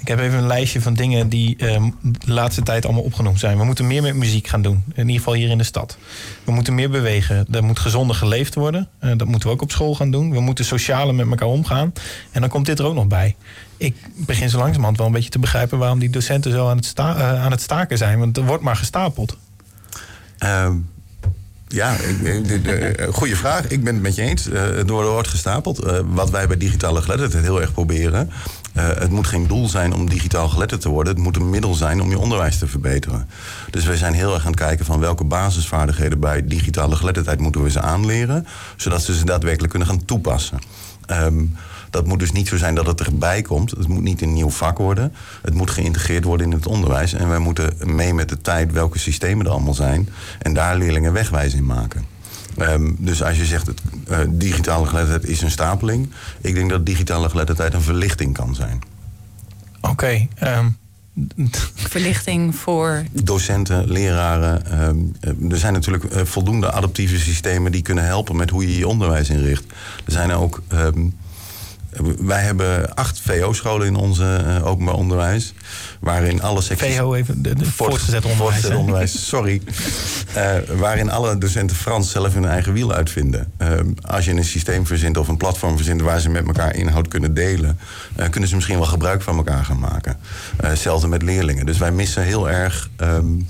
Ik 0.03 0.09
heb 0.09 0.19
even 0.19 0.37
een 0.37 0.47
lijstje 0.47 0.81
van 0.81 0.93
dingen 0.93 1.29
die 1.29 1.55
uh, 1.57 1.83
de 2.01 2.33
laatste 2.33 2.61
tijd 2.61 2.85
allemaal 2.85 3.03
opgenoemd 3.03 3.39
zijn. 3.39 3.57
We 3.57 3.63
moeten 3.63 3.87
meer 3.87 4.01
met 4.01 4.15
muziek 4.15 4.47
gaan 4.47 4.61
doen. 4.61 4.83
In 4.93 5.01
ieder 5.01 5.15
geval 5.15 5.33
hier 5.33 5.49
in 5.49 5.57
de 5.57 5.63
stad. 5.63 5.97
We 6.43 6.51
moeten 6.51 6.75
meer 6.75 6.89
bewegen. 6.89 7.45
Er 7.51 7.63
moet 7.63 7.79
gezonder 7.79 8.15
geleefd 8.15 8.55
worden. 8.55 8.89
Uh, 9.01 9.11
dat 9.17 9.27
moeten 9.27 9.49
we 9.49 9.55
ook 9.55 9.61
op 9.61 9.71
school 9.71 9.95
gaan 9.95 10.11
doen. 10.11 10.31
We 10.31 10.39
moeten 10.39 10.65
socialer 10.65 11.15
met 11.15 11.29
elkaar 11.29 11.47
omgaan. 11.47 11.93
En 12.31 12.41
dan 12.41 12.49
komt 12.49 12.65
dit 12.65 12.79
er 12.79 12.85
ook 12.85 12.93
nog 12.93 13.07
bij. 13.07 13.35
Ik 13.77 13.95
begin 14.15 14.49
zo 14.49 14.57
langzamerhand 14.57 14.97
wel 14.97 15.05
een 15.05 15.13
beetje 15.13 15.29
te 15.29 15.39
begrijpen 15.39 15.77
waarom 15.77 15.99
die 15.99 16.09
docenten 16.09 16.51
zo 16.51 16.69
aan 16.69 16.77
het, 16.77 16.93
uh, 16.99 17.43
aan 17.43 17.51
het 17.51 17.61
staken 17.61 17.97
zijn. 17.97 18.19
Want 18.19 18.37
er 18.37 18.45
wordt 18.45 18.63
maar 18.63 18.75
gestapeld. 18.75 19.37
Um. 20.39 20.91
Ja, 21.67 21.95
goede 23.11 23.35
vraag. 23.35 23.67
Ik 23.67 23.83
ben 23.83 23.93
het 23.93 24.03
met 24.03 24.15
je 24.15 24.21
eens. 24.21 24.47
Uh, 24.47 24.81
wordt 24.85 25.27
gestapeld. 25.27 26.01
Wat 26.05 26.29
wij 26.29 26.47
bij 26.47 26.57
digitale 26.57 27.01
geletterdheid 27.01 27.43
heel 27.43 27.61
erg 27.61 27.73
proberen. 27.73 28.29
Uh, 28.73 28.87
het 28.87 29.09
moet 29.09 29.27
geen 29.27 29.47
doel 29.47 29.67
zijn 29.67 29.93
om 29.93 30.09
digitaal 30.09 30.49
geletterd 30.49 30.81
te 30.81 30.89
worden. 30.89 31.13
Het 31.13 31.23
moet 31.23 31.35
een 31.35 31.49
middel 31.49 31.73
zijn 31.73 32.01
om 32.01 32.09
je 32.09 32.19
onderwijs 32.19 32.57
te 32.57 32.67
verbeteren. 32.67 33.29
Dus 33.69 33.85
wij 33.85 33.95
zijn 33.95 34.13
heel 34.13 34.33
erg 34.33 34.45
aan 34.45 34.51
het 34.51 34.59
kijken 34.59 34.85
van 34.85 34.99
welke 34.99 35.23
basisvaardigheden 35.23 36.19
bij 36.19 36.47
digitale 36.47 36.95
geletterdheid 36.95 37.39
moeten 37.39 37.63
we 37.63 37.69
ze 37.69 37.81
aanleren. 37.81 38.47
Zodat 38.75 39.01
ze 39.03 39.15
ze 39.15 39.25
daadwerkelijk 39.25 39.69
kunnen 39.69 39.87
gaan 39.87 40.05
toepassen. 40.05 40.59
Um, 41.07 41.55
dat 41.89 42.05
moet 42.05 42.19
dus 42.19 42.31
niet 42.31 42.47
zo 42.47 42.57
zijn 42.57 42.75
dat 42.75 42.85
het 42.85 43.01
erbij 43.01 43.41
komt. 43.41 43.71
Het 43.71 43.87
moet 43.87 44.01
niet 44.01 44.21
een 44.21 44.33
nieuw 44.33 44.49
vak 44.49 44.77
worden. 44.77 45.13
Het 45.41 45.53
moet 45.53 45.71
geïntegreerd 45.71 46.23
worden 46.23 46.45
in 46.45 46.53
het 46.53 46.67
onderwijs. 46.67 47.13
En 47.13 47.29
wij 47.29 47.39
moeten 47.39 47.73
mee 47.83 48.13
met 48.13 48.29
de 48.29 48.41
tijd 48.41 48.71
welke 48.71 48.99
systemen 48.99 49.45
er 49.45 49.51
allemaal 49.51 49.73
zijn. 49.73 50.09
En 50.39 50.53
daar 50.53 50.77
leerlingen 50.77 51.13
wegwijs 51.13 51.53
in 51.53 51.65
maken. 51.65 52.12
Um, 52.57 52.95
dus 52.99 53.23
als 53.23 53.37
je 53.37 53.45
zegt 53.45 53.67
het, 53.67 53.81
uh, 54.09 54.17
digitale 54.29 54.85
geletterdheid 54.85 55.31
is 55.31 55.41
een 55.41 55.51
stapeling. 55.51 56.09
Ik 56.41 56.53
denk 56.53 56.69
dat 56.69 56.85
digitale 56.85 57.29
geletterdheid 57.29 57.73
een 57.73 57.81
verlichting 57.81 58.33
kan 58.33 58.55
zijn. 58.55 58.81
Oké. 59.81 59.89
Okay, 59.91 60.29
um... 60.43 60.77
Verlichting 61.75 62.55
voor. 62.55 63.03
Docenten, 63.11 63.91
leraren. 63.91 64.83
Um, 64.87 65.15
er 65.49 65.57
zijn 65.57 65.73
natuurlijk 65.73 66.03
uh, 66.03 66.21
voldoende 66.23 66.71
adaptieve 66.71 67.19
systemen 67.19 67.71
die 67.71 67.81
kunnen 67.81 68.05
helpen 68.05 68.35
met 68.35 68.49
hoe 68.49 68.67
je 68.67 68.77
je 68.77 68.87
onderwijs 68.87 69.29
inricht. 69.29 69.63
Er 70.05 70.11
zijn 70.11 70.31
ook. 70.31 70.61
Um, 70.73 71.15
wij 72.19 72.41
hebben 72.41 72.95
acht 72.95 73.19
VO-scholen 73.19 73.87
in 73.87 73.95
onze 73.95 74.43
uh, 74.47 74.65
openbaar 74.65 74.95
onderwijs. 74.95 75.53
Waarin 75.99 76.41
alle 76.41 76.61
secties... 76.61 76.95
VO 76.95 77.13
even, 77.13 77.41
de, 77.41 77.55
de 77.55 77.65
voortgezet 77.65 78.25
onderwijs. 78.25 78.37
Voortgezet 78.37 78.75
onderwijs, 78.77 79.27
sorry. 79.27 79.61
Uh, 80.37 80.77
waarin 80.77 81.11
alle 81.11 81.37
docenten 81.37 81.75
Frans 81.75 82.11
zelf 82.11 82.33
hun 82.33 82.45
eigen 82.45 82.73
wiel 82.73 82.93
uitvinden. 82.93 83.51
Uh, 83.57 83.67
als 84.01 84.25
je 84.25 84.31
een 84.31 84.45
systeem 84.45 84.85
verzint 84.85 85.17
of 85.17 85.27
een 85.27 85.37
platform 85.37 85.75
verzint... 85.75 86.01
waar 86.01 86.19
ze 86.19 86.29
met 86.29 86.45
elkaar 86.45 86.75
inhoud 86.75 87.07
kunnen 87.07 87.33
delen... 87.33 87.79
kunnen 88.29 88.49
ze 88.49 88.55
misschien 88.55 88.77
wel 88.77 88.87
gebruik 88.87 89.21
van 89.21 89.37
elkaar 89.37 89.65
gaan 89.65 89.79
maken. 89.79 90.17
hetzelfde 90.61 91.07
met 91.07 91.21
leerlingen. 91.21 91.65
Dus 91.65 91.77
wij 91.77 91.91
missen 91.91 92.23
heel 92.23 92.49
erg... 92.49 92.89
Um, 93.01 93.47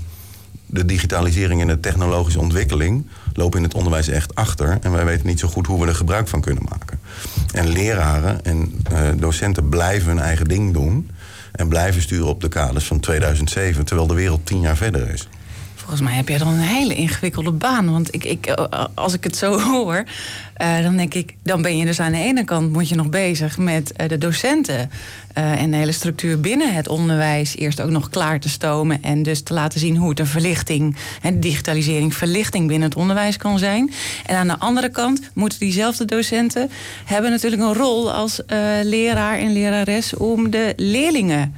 de 0.74 0.84
digitalisering 0.84 1.60
en 1.60 1.66
de 1.66 1.80
technologische 1.80 2.40
ontwikkeling 2.40 3.06
lopen 3.32 3.58
in 3.58 3.64
het 3.64 3.74
onderwijs 3.74 4.08
echt 4.08 4.34
achter. 4.34 4.78
En 4.80 4.92
wij 4.92 5.04
weten 5.04 5.26
niet 5.26 5.38
zo 5.38 5.48
goed 5.48 5.66
hoe 5.66 5.80
we 5.80 5.86
er 5.86 5.94
gebruik 5.94 6.28
van 6.28 6.40
kunnen 6.40 6.64
maken. 6.68 7.00
En 7.54 7.68
leraren 7.68 8.44
en 8.44 8.82
uh, 8.92 8.98
docenten 9.16 9.68
blijven 9.68 10.08
hun 10.08 10.18
eigen 10.18 10.48
ding 10.48 10.72
doen. 10.72 11.10
En 11.52 11.68
blijven 11.68 12.02
sturen 12.02 12.26
op 12.26 12.40
de 12.40 12.48
kaders 12.48 12.86
van 12.86 13.00
2007, 13.00 13.84
terwijl 13.84 14.08
de 14.08 14.14
wereld 14.14 14.46
tien 14.46 14.60
jaar 14.60 14.76
verder 14.76 15.08
is. 15.08 15.28
Volgens 15.84 16.08
mij 16.08 16.14
heb 16.14 16.28
jij 16.28 16.38
dan 16.38 16.48
een 16.48 16.58
hele 16.58 16.94
ingewikkelde 16.94 17.50
baan. 17.50 17.90
Want 17.90 18.14
ik, 18.14 18.24
ik, 18.24 18.50
als 18.94 19.12
ik 19.12 19.24
het 19.24 19.36
zo 19.36 19.60
hoor, 19.70 20.04
uh, 20.62 20.82
dan 20.82 20.96
denk 20.96 21.14
ik, 21.14 21.34
dan 21.42 21.62
ben 21.62 21.76
je 21.76 21.84
dus 21.84 22.00
aan 22.00 22.12
de 22.12 22.18
ene 22.18 22.44
kant 22.44 22.72
moet 22.72 22.88
je 22.88 22.94
nog 22.94 23.08
bezig 23.08 23.58
met 23.58 23.92
uh, 23.96 24.08
de 24.08 24.18
docenten. 24.18 24.90
En 25.32 25.70
de 25.70 25.76
hele 25.76 25.92
structuur 25.92 26.40
binnen 26.40 26.74
het 26.74 26.88
onderwijs 26.88 27.56
eerst 27.56 27.80
ook 27.80 27.90
nog 27.90 28.10
klaar 28.10 28.40
te 28.40 28.48
stomen. 28.48 29.02
En 29.02 29.22
dus 29.22 29.42
te 29.42 29.54
laten 29.54 29.80
zien 29.80 29.96
hoe 29.96 30.08
het 30.08 30.18
een 30.18 30.26
verlichting 30.26 30.96
en 31.22 31.40
digitalisering 31.40 32.14
verlichting 32.14 32.68
binnen 32.68 32.88
het 32.88 32.98
onderwijs 32.98 33.36
kan 33.36 33.58
zijn. 33.58 33.92
En 34.26 34.36
aan 34.36 34.46
de 34.46 34.58
andere 34.58 34.88
kant 34.88 35.20
moeten 35.32 35.58
diezelfde 35.58 36.04
docenten 36.04 36.70
hebben 37.04 37.30
natuurlijk 37.30 37.62
een 37.62 37.74
rol 37.74 38.12
als 38.12 38.40
leraar 38.82 39.38
en 39.38 39.52
lerares 39.52 40.16
om 40.16 40.50
de 40.50 40.72
leerlingen 40.76 41.54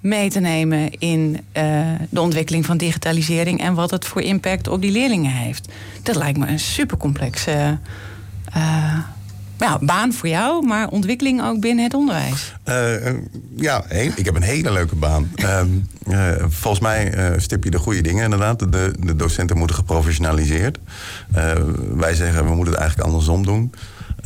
mee 0.00 0.30
te 0.30 0.40
nemen 0.40 0.90
in 0.98 1.40
uh, 1.56 1.86
de 2.10 2.20
ontwikkeling 2.20 2.66
van 2.66 2.76
digitalisering 2.76 3.60
en 3.60 3.74
wat 3.74 3.90
het 3.90 4.04
voor 4.04 4.22
impact 4.22 4.68
op 4.68 4.80
die 4.80 4.92
leerlingen 4.92 5.32
heeft. 5.32 5.68
Dat 6.02 6.16
lijkt 6.16 6.38
me 6.38 6.46
een 6.46 6.60
supercomplexe 6.60 7.78
uh, 8.56 8.98
ja, 9.58 9.78
baan 9.80 10.12
voor 10.12 10.28
jou, 10.28 10.66
maar 10.66 10.88
ontwikkeling 10.88 11.42
ook 11.42 11.60
binnen 11.60 11.84
het 11.84 11.94
onderwijs. 11.94 12.54
Uh, 12.68 13.14
ja, 13.56 13.84
ik 13.90 14.24
heb 14.24 14.34
een 14.34 14.42
hele 14.42 14.72
leuke 14.72 14.96
baan. 14.96 15.32
volgens 16.48 16.80
mij 16.80 17.34
stip 17.36 17.64
je 17.64 17.70
de 17.70 17.78
goede 17.78 18.00
dingen 18.00 18.24
inderdaad. 18.24 18.58
De, 18.58 18.92
de 18.98 19.16
docenten 19.16 19.56
moeten 19.58 19.76
geprofessionaliseerd. 19.76 20.78
wij 21.94 22.14
zeggen 22.14 22.44
we 22.44 22.54
moeten 22.54 22.72
het 22.72 22.82
eigenlijk 22.82 23.08
andersom 23.08 23.44
doen. 23.44 23.72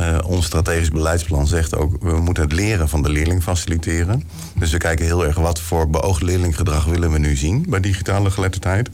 Uh, 0.01 0.19
ons 0.25 0.47
strategisch 0.47 0.91
beleidsplan 0.91 1.47
zegt 1.47 1.77
ook... 1.77 1.97
we 2.03 2.21
moeten 2.21 2.43
het 2.43 2.53
leren 2.53 2.89
van 2.89 3.03
de 3.03 3.09
leerling 3.09 3.43
faciliteren. 3.43 4.23
Dus 4.59 4.71
we 4.71 4.79
kijken 4.79 5.05
heel 5.05 5.27
erg 5.27 5.37
wat 5.37 5.61
voor 5.61 5.91
beoogd 5.91 6.23
leerlinggedrag... 6.23 6.85
willen 6.85 7.11
we 7.11 7.19
nu 7.19 7.37
zien 7.37 7.67
bij 7.69 7.81
digitale 7.81 8.31
geletterdheid. 8.31 8.91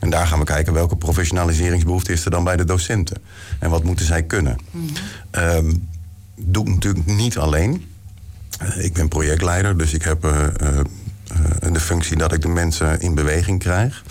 En 0.00 0.10
daar 0.10 0.26
gaan 0.26 0.38
we 0.38 0.44
kijken 0.44 0.72
welke 0.72 0.96
professionaliseringsbehoefte 0.96 2.12
is 2.12 2.24
er 2.24 2.30
dan 2.30 2.44
bij 2.44 2.56
de 2.56 2.64
docenten. 2.64 3.22
En 3.58 3.70
wat 3.70 3.84
moeten 3.84 4.06
zij 4.06 4.22
kunnen. 4.22 4.58
Mm 4.70 4.88
-hmm. 5.30 5.42
um, 5.42 5.88
doe 6.36 6.66
ik 6.66 6.74
natuurlijk 6.74 7.06
niet 7.06 7.38
alleen. 7.38 7.84
Uh, 8.62 8.84
ik 8.84 8.92
ben 8.92 9.08
projectleider, 9.08 9.78
dus 9.78 9.94
ik 9.94 10.02
heb 10.02 10.24
uh, 10.24 10.46
de 11.72 11.80
functie 11.80 12.16
dat 12.16 12.32
ik 12.32 12.42
de 12.42 12.48
mensen 12.48 13.00
in 13.00 13.14
beweging 13.14 13.58
krijg. 13.58 14.02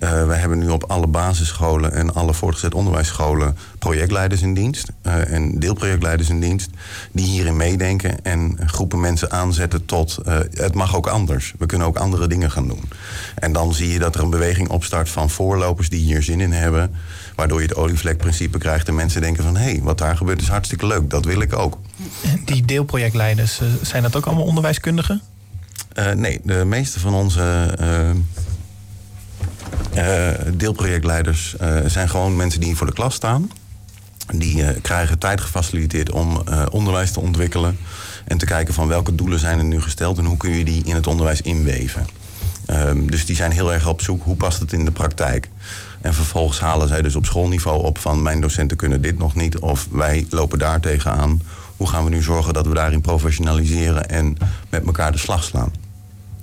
Uh, 0.00 0.26
we 0.26 0.34
hebben 0.34 0.58
nu 0.58 0.68
op 0.68 0.84
alle 0.84 1.06
basisscholen 1.06 1.92
en 1.92 2.14
alle 2.14 2.34
voortgezet 2.34 2.74
onderwijsscholen 2.74 3.56
projectleiders 3.78 4.42
in 4.42 4.54
dienst 4.54 4.92
uh, 5.02 5.32
en 5.32 5.58
deelprojectleiders 5.58 6.28
in 6.28 6.40
dienst 6.40 6.70
die 7.12 7.26
hierin 7.26 7.56
meedenken 7.56 8.24
en 8.24 8.58
groepen 8.66 9.00
mensen 9.00 9.30
aanzetten 9.30 9.84
tot 9.84 10.18
uh, 10.26 10.38
het 10.54 10.74
mag 10.74 10.96
ook 10.96 11.06
anders. 11.06 11.54
We 11.58 11.66
kunnen 11.66 11.86
ook 11.86 11.96
andere 11.96 12.26
dingen 12.26 12.50
gaan 12.50 12.68
doen. 12.68 12.88
En 13.34 13.52
dan 13.52 13.74
zie 13.74 13.92
je 13.92 13.98
dat 13.98 14.14
er 14.14 14.22
een 14.22 14.30
beweging 14.30 14.68
opstart 14.68 15.08
van 15.08 15.30
voorlopers 15.30 15.88
die 15.88 16.00
hier 16.00 16.22
zin 16.22 16.40
in 16.40 16.52
hebben, 16.52 16.94
waardoor 17.34 17.60
je 17.60 17.66
het 17.66 17.76
olievlekprincipe 17.76 18.58
krijgt 18.58 18.88
en 18.88 18.94
mensen 18.94 19.20
denken 19.20 19.44
van 19.44 19.56
hé, 19.56 19.70
hey, 19.70 19.80
wat 19.82 19.98
daar 19.98 20.16
gebeurt 20.16 20.40
is 20.40 20.48
hartstikke 20.48 20.86
leuk, 20.86 21.10
dat 21.10 21.24
wil 21.24 21.40
ik 21.40 21.56
ook. 21.56 21.78
Die 22.44 22.64
deelprojectleiders, 22.64 23.60
zijn 23.82 24.02
dat 24.02 24.16
ook 24.16 24.26
allemaal 24.26 24.44
onderwijskundigen? 24.44 25.20
nee, 26.14 26.40
de 26.44 26.64
meeste 26.64 27.00
van 27.00 27.14
onze 27.14 27.74
deelprojectleiders 30.52 31.54
uh, 31.60 31.78
zijn 31.86 32.08
gewoon 32.08 32.36
mensen 32.36 32.60
die 32.60 32.76
voor 32.76 32.86
de 32.86 32.92
klas 32.92 33.14
staan. 33.14 33.50
Die 34.34 34.56
uh, 34.56 34.68
krijgen 34.82 35.18
tijd 35.18 35.40
gefaciliteerd 35.40 36.10
om 36.10 36.42
onderwijs 36.70 37.12
te 37.12 37.20
ontwikkelen. 37.20 37.78
En 38.24 38.38
te 38.38 38.46
kijken 38.46 38.74
van 38.74 38.88
welke 38.88 39.14
doelen 39.14 39.38
zijn 39.38 39.58
er 39.58 39.64
nu 39.64 39.80
gesteld 39.80 40.18
en 40.18 40.24
hoe 40.24 40.36
kun 40.36 40.50
je 40.50 40.64
die 40.64 40.84
in 40.84 40.94
het 40.94 41.06
onderwijs 41.06 41.40
inweven. 41.40 42.06
Ehm, 42.66 43.06
dus 43.06 43.26
die 43.26 43.36
zijn 43.36 43.50
heel 43.50 43.72
erg 43.72 43.88
op 43.88 44.00
zoek 44.00 44.22
hoe 44.22 44.36
past 44.36 44.60
het 44.60 44.72
in 44.72 44.84
de 44.84 44.90
praktijk. 44.90 45.48
En 46.00 46.14
vervolgens 46.14 46.60
halen 46.60 46.88
zij 46.88 47.02
dus 47.02 47.16
op 47.16 47.26
schoolniveau 47.26 47.84
op 47.84 47.98
van 47.98 48.22
mijn 48.22 48.40
docenten 48.40 48.76
kunnen 48.76 49.02
dit 49.02 49.18
nog 49.18 49.34
niet 49.34 49.58
of 49.58 49.88
wij 49.90 50.26
lopen 50.30 50.58
daar 50.58 50.80
tegenaan. 50.80 51.42
Hoe 51.76 51.88
gaan 51.88 52.04
we 52.04 52.10
nu 52.10 52.22
zorgen 52.22 52.54
dat 52.54 52.66
we 52.66 52.74
daarin 52.74 53.00
professionaliseren 53.00 54.08
en 54.08 54.36
met 54.68 54.86
elkaar 54.86 55.12
de 55.12 55.18
slag 55.18 55.44
slaan? 55.44 55.72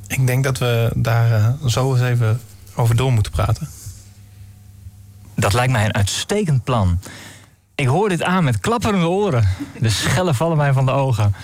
Ik 0.07 0.27
denk 0.27 0.43
dat 0.43 0.57
we 0.57 0.91
daar 0.95 1.55
zo 1.65 1.93
eens 1.93 2.01
even 2.01 2.39
over 2.77 2.95
door 2.95 3.11
moeten 3.11 3.31
praten? 3.31 3.69
Dat 5.35 5.53
lijkt 5.53 5.71
mij 5.71 5.85
een 5.85 5.93
uitstekend 5.93 6.63
plan. 6.63 6.99
Ik 7.75 7.87
hoor 7.87 8.09
dit 8.09 8.23
aan 8.23 8.43
met 8.43 8.59
klapperende 8.59 9.07
oren. 9.07 9.47
De 9.79 9.89
schellen 9.89 10.35
vallen 10.35 10.57
mij 10.57 10.73
van 10.73 10.85
de 10.85 10.91
ogen. 10.91 11.35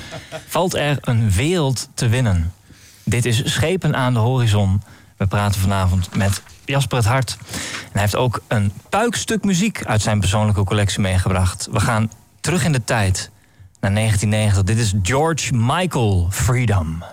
Valt 0.48 0.74
er 0.74 0.98
een 1.02 1.32
wereld 1.32 1.90
te 1.94 2.08
winnen? 2.08 2.54
Dit 3.04 3.26
is 3.26 3.54
Schepen 3.54 3.96
aan 3.96 4.14
de 4.14 4.20
horizon. 4.20 4.82
We 5.18 5.28
praten 5.28 5.62
vanavond 5.62 6.16
met 6.16 6.42
Jasper 6.66 6.98
het 6.98 7.08
Hart. 7.08 7.38
En 7.40 7.90
hij 7.92 8.02
heeft 8.02 8.16
ook 8.16 8.42
een 8.48 8.72
puikstuk 8.90 9.44
muziek 9.44 9.86
uit 9.86 10.02
zijn 10.02 10.20
persoonlijke 10.20 10.64
collectie 10.64 11.02
meegebracht. 11.02 11.68
We 11.72 11.80
gaan 11.80 12.12
terug 12.42 12.66
in 12.66 12.72
de 12.72 12.84
tijd 12.84 13.32
naar 13.80 13.94
1990. 13.94 14.64
Dit 14.64 14.78
is 14.78 14.94
George 15.02 15.54
Michael 15.54 16.28
Freedom. 16.32 17.04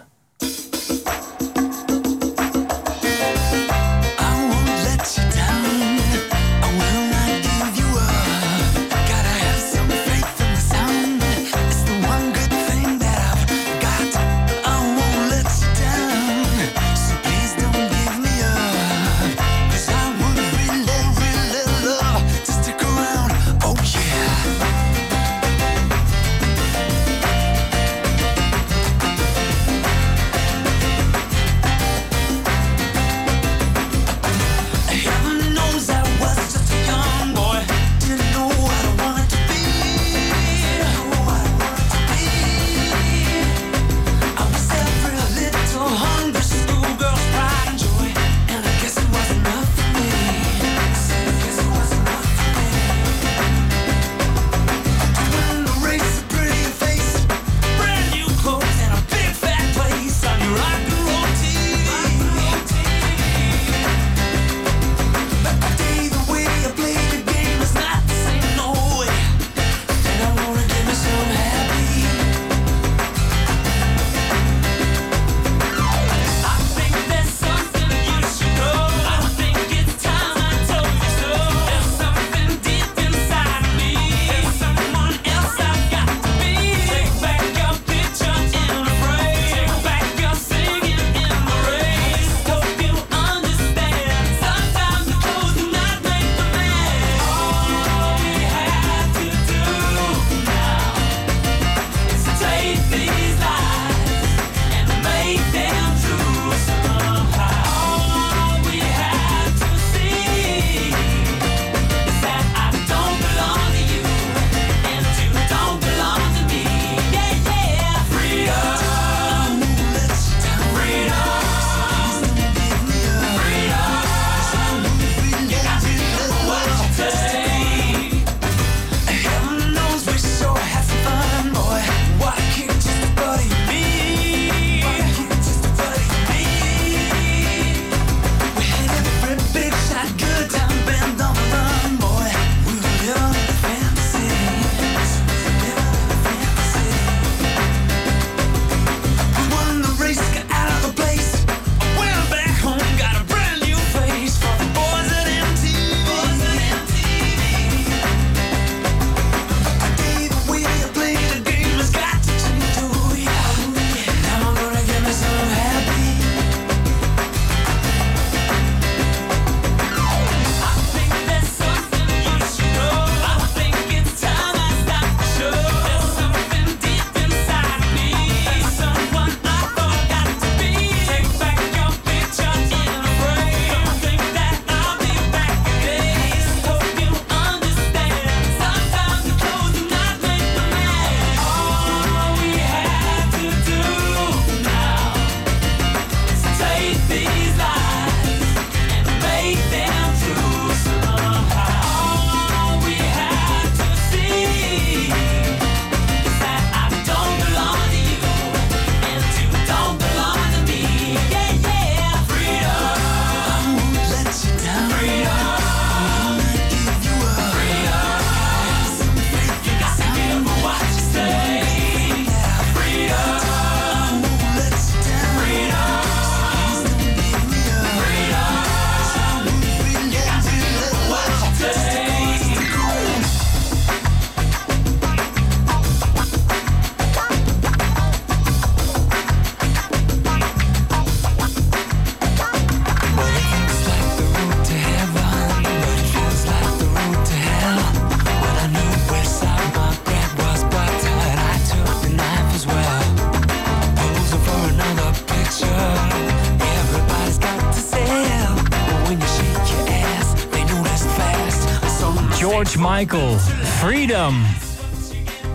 Michael, 263.00 263.36
Freedom. 263.63 264.47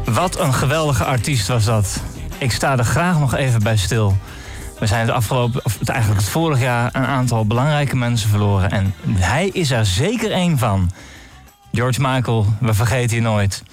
Wat 0.05 0.39
een 0.39 0.53
geweldige 0.53 1.03
artiest 1.03 1.47
was 1.47 1.65
dat. 1.65 2.03
Ik 2.37 2.51
sta 2.51 2.77
er 2.77 2.83
graag 2.83 3.19
nog 3.19 3.35
even 3.35 3.63
bij 3.63 3.77
stil. 3.77 4.17
We 4.79 4.87
zijn 4.87 5.05
het 5.05 5.15
afgelopen, 5.15 5.65
of 5.65 5.79
eigenlijk 5.85 6.21
het 6.21 6.29
vorig 6.29 6.59
jaar, 6.59 6.89
een 6.93 7.05
aantal 7.05 7.45
belangrijke 7.45 7.95
mensen 7.95 8.29
verloren. 8.29 8.71
En 8.71 8.93
hij 9.09 9.47
is 9.47 9.71
er 9.71 9.85
zeker 9.85 10.31
één 10.31 10.57
van. 10.57 10.91
George 11.71 12.01
Michael, 12.01 12.45
we 12.59 12.73
vergeten 12.73 13.15
je 13.15 13.21
nooit. 13.21 13.63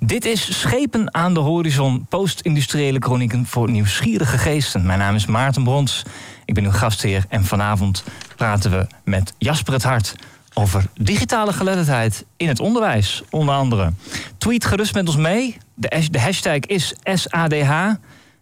Dit 0.00 0.24
is 0.24 0.60
Schepen 0.60 1.14
aan 1.14 1.34
de 1.34 1.40
Horizon, 1.40 2.06
post-industriële 2.08 2.98
chronieken 2.98 3.46
voor 3.46 3.70
nieuwsgierige 3.70 4.38
geesten. 4.38 4.86
Mijn 4.86 4.98
naam 4.98 5.14
is 5.14 5.26
Maarten 5.26 5.64
Brons, 5.64 6.02
ik 6.44 6.54
ben 6.54 6.64
uw 6.64 6.70
gastheer 6.70 7.24
en 7.28 7.44
vanavond 7.44 8.04
praten 8.36 8.70
we 8.70 8.86
met 9.04 9.34
Jasper 9.38 9.72
het 9.72 9.82
Hart 9.82 10.14
over 10.54 10.84
digitale 10.94 11.52
geletterdheid 11.52 12.24
in 12.36 12.48
het 12.48 12.60
onderwijs, 12.60 13.22
onder 13.30 13.54
andere. 13.54 13.92
Tweet 14.38 14.64
gerust 14.64 14.94
met 14.94 15.06
ons 15.06 15.16
mee. 15.16 15.56
De, 15.74 16.06
de 16.10 16.20
hashtag 16.20 16.58
is 16.58 16.94
SADH. 17.04 17.90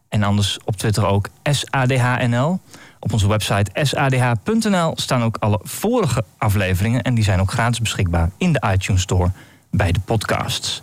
En 0.09 0.23
anders 0.23 0.59
op 0.65 0.77
Twitter 0.77 1.07
ook 1.07 1.29
SADHNL. 1.43 2.61
Op 3.01 3.13
onze 3.13 3.29
website 3.29 3.71
sadh.nl 3.83 4.93
staan 4.95 5.23
ook 5.23 5.37
alle 5.41 5.61
vorige 5.63 6.25
afleveringen. 6.39 7.03
En 7.03 7.15
die 7.15 7.25
zijn 7.25 7.41
ook 7.41 7.53
gratis 7.53 7.81
beschikbaar 7.81 8.31
in 8.39 8.53
de 8.53 8.63
iTunes 8.73 9.03
Store 9.03 9.31
bij 9.71 9.93
de 9.93 10.01
podcasts. 10.01 10.81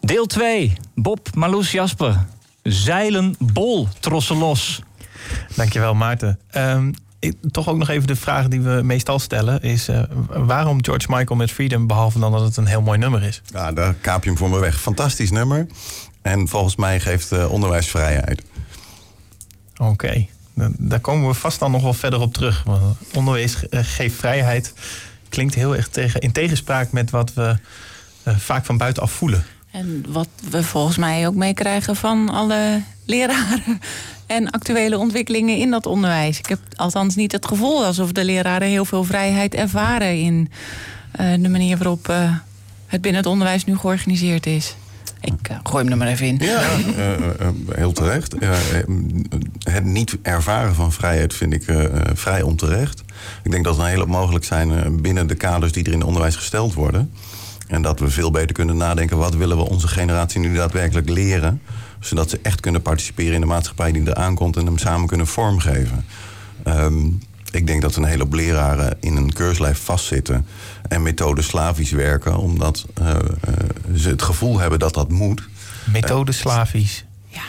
Deel 0.00 0.26
2. 0.26 0.72
Bob, 0.94 1.34
Marloes, 1.34 1.70
Jasper. 1.70 2.26
Zeilen, 2.62 3.34
bol, 3.38 3.88
trossen 4.00 4.36
los. 4.36 4.82
Dankjewel 5.56 5.94
Maarten. 5.94 6.38
Um, 6.56 6.94
ik, 7.18 7.36
toch 7.50 7.68
ook 7.68 7.76
nog 7.76 7.88
even 7.88 8.06
de 8.06 8.16
vraag 8.16 8.48
die 8.48 8.60
we 8.60 8.80
meestal 8.84 9.18
stellen 9.18 9.62
is... 9.62 9.88
Uh, 9.88 10.02
waarom 10.28 10.84
George 10.84 11.06
Michael 11.10 11.38
met 11.38 11.50
Freedom, 11.50 11.86
behalve 11.86 12.18
dan 12.18 12.32
dat 12.32 12.40
het 12.40 12.56
een 12.56 12.66
heel 12.66 12.82
mooi 12.82 12.98
nummer 12.98 13.22
is? 13.22 13.42
Ja, 13.46 13.72
daar 13.72 13.94
kaap 13.94 14.22
je 14.22 14.28
hem 14.28 14.38
voor 14.38 14.50
me 14.50 14.58
weg. 14.58 14.80
Fantastisch 14.80 15.30
nummer. 15.30 15.66
En 16.22 16.48
volgens 16.48 16.76
mij 16.76 17.00
geeft 17.00 17.32
uh, 17.32 17.52
onderwijs 17.52 17.86
vrijheid. 17.86 18.42
Oké, 19.76 19.90
okay. 19.90 20.28
daar 20.78 21.00
komen 21.00 21.28
we 21.28 21.34
vast 21.34 21.58
dan 21.58 21.70
nog 21.70 21.82
wel 21.82 21.94
verder 21.94 22.20
op 22.20 22.34
terug. 22.34 22.62
Want 22.62 22.96
onderwijs 23.14 23.68
eh, 23.68 23.80
geeft 23.82 24.16
vrijheid 24.16 24.72
klinkt 25.28 25.54
heel 25.54 25.76
erg 25.76 25.88
tegen, 25.88 26.20
in 26.20 26.32
tegenspraak 26.32 26.92
met 26.92 27.10
wat 27.10 27.34
we 27.34 27.56
uh, 28.24 28.36
vaak 28.36 28.64
van 28.64 28.76
buitenaf 28.76 29.10
voelen. 29.10 29.44
En 29.70 30.04
wat 30.08 30.28
we 30.50 30.62
volgens 30.62 30.96
mij 30.96 31.26
ook 31.26 31.34
meekrijgen 31.34 31.96
van 31.96 32.28
alle 32.28 32.82
leraren 33.04 33.80
en 34.28 34.50
actuele 34.50 34.98
ontwikkelingen 34.98 35.56
in 35.56 35.70
dat 35.70 35.86
onderwijs. 35.86 36.38
Ik 36.38 36.46
heb 36.46 36.58
althans 36.76 37.14
niet 37.14 37.32
het 37.32 37.46
gevoel 37.46 37.84
alsof 37.84 38.12
de 38.12 38.24
leraren 38.24 38.68
heel 38.68 38.84
veel 38.84 39.04
vrijheid 39.04 39.54
ervaren 39.54 40.20
in 40.20 40.50
uh, 41.20 41.42
de 41.42 41.48
manier 41.48 41.76
waarop 41.76 42.08
uh, 42.08 42.32
het 42.86 43.00
binnen 43.00 43.20
het 43.20 43.30
onderwijs 43.30 43.64
nu 43.64 43.76
georganiseerd 43.76 44.46
is. 44.46 44.76
Ik 45.20 45.48
uh, 45.50 45.56
gooi 45.62 45.82
hem 45.82 45.92
er 45.92 45.98
maar 45.98 46.08
even 46.08 46.26
in. 46.26 46.38
Ja, 46.40 46.60
heel 47.74 47.92
terecht. 47.92 48.34
het 49.62 49.84
niet 49.84 50.16
ervaren 50.22 50.74
van 50.74 50.92
vrijheid 50.92 51.34
vind 51.34 51.52
ik 51.52 51.64
vrij 52.14 52.42
onterecht. 52.42 53.02
Ik 53.42 53.50
denk 53.50 53.64
dat 53.64 53.76
er 53.76 53.82
een 53.82 53.88
hele 53.88 54.00
hoop 54.00 54.08
mogelijk 54.08 54.44
zijn 54.44 55.00
binnen 55.02 55.26
de 55.26 55.34
kaders 55.34 55.72
die 55.72 55.84
er 55.84 55.92
in 55.92 55.98
het 55.98 56.06
onderwijs 56.06 56.36
gesteld 56.36 56.74
worden. 56.74 57.12
En 57.68 57.82
dat 57.82 58.00
we 58.00 58.10
veel 58.10 58.30
beter 58.30 58.52
kunnen 58.52 58.76
nadenken 58.76 59.18
wat 59.18 59.34
willen 59.34 59.56
we 59.56 59.68
onze 59.68 59.88
generatie 59.88 60.40
nu 60.40 60.54
daadwerkelijk 60.54 61.08
leren 61.08 61.60
zodat 62.00 62.30
ze 62.30 62.38
echt 62.42 62.60
kunnen 62.60 62.82
participeren 62.82 63.34
in 63.34 63.40
de 63.40 63.46
maatschappij 63.46 63.92
die 63.92 64.04
er 64.04 64.14
aankomt 64.14 64.56
en 64.56 64.66
hem 64.66 64.78
samen 64.78 65.06
kunnen 65.06 65.26
vormgeven. 65.26 66.04
Um, 66.64 67.20
ik 67.50 67.66
denk 67.66 67.82
dat 67.82 67.96
een 67.96 68.04
hele 68.04 68.22
hoop 68.22 68.32
leraren 68.32 68.96
in 69.00 69.16
een 69.16 69.32
keurslijf 69.32 69.78
vastzitten 69.78 70.46
en 70.88 71.02
methode 71.02 71.42
slavisch 71.42 71.90
werken, 71.90 72.36
omdat 72.36 72.86
uh, 73.00 73.08
uh, 73.08 73.14
ze 73.94 74.08
het 74.08 74.22
gevoel 74.22 74.58
hebben 74.58 74.78
dat 74.78 74.94
dat 74.94 75.10
moet. 75.10 75.48
Methode 75.92 76.32
slavisch. 76.32 77.04
Ja. 77.26 77.42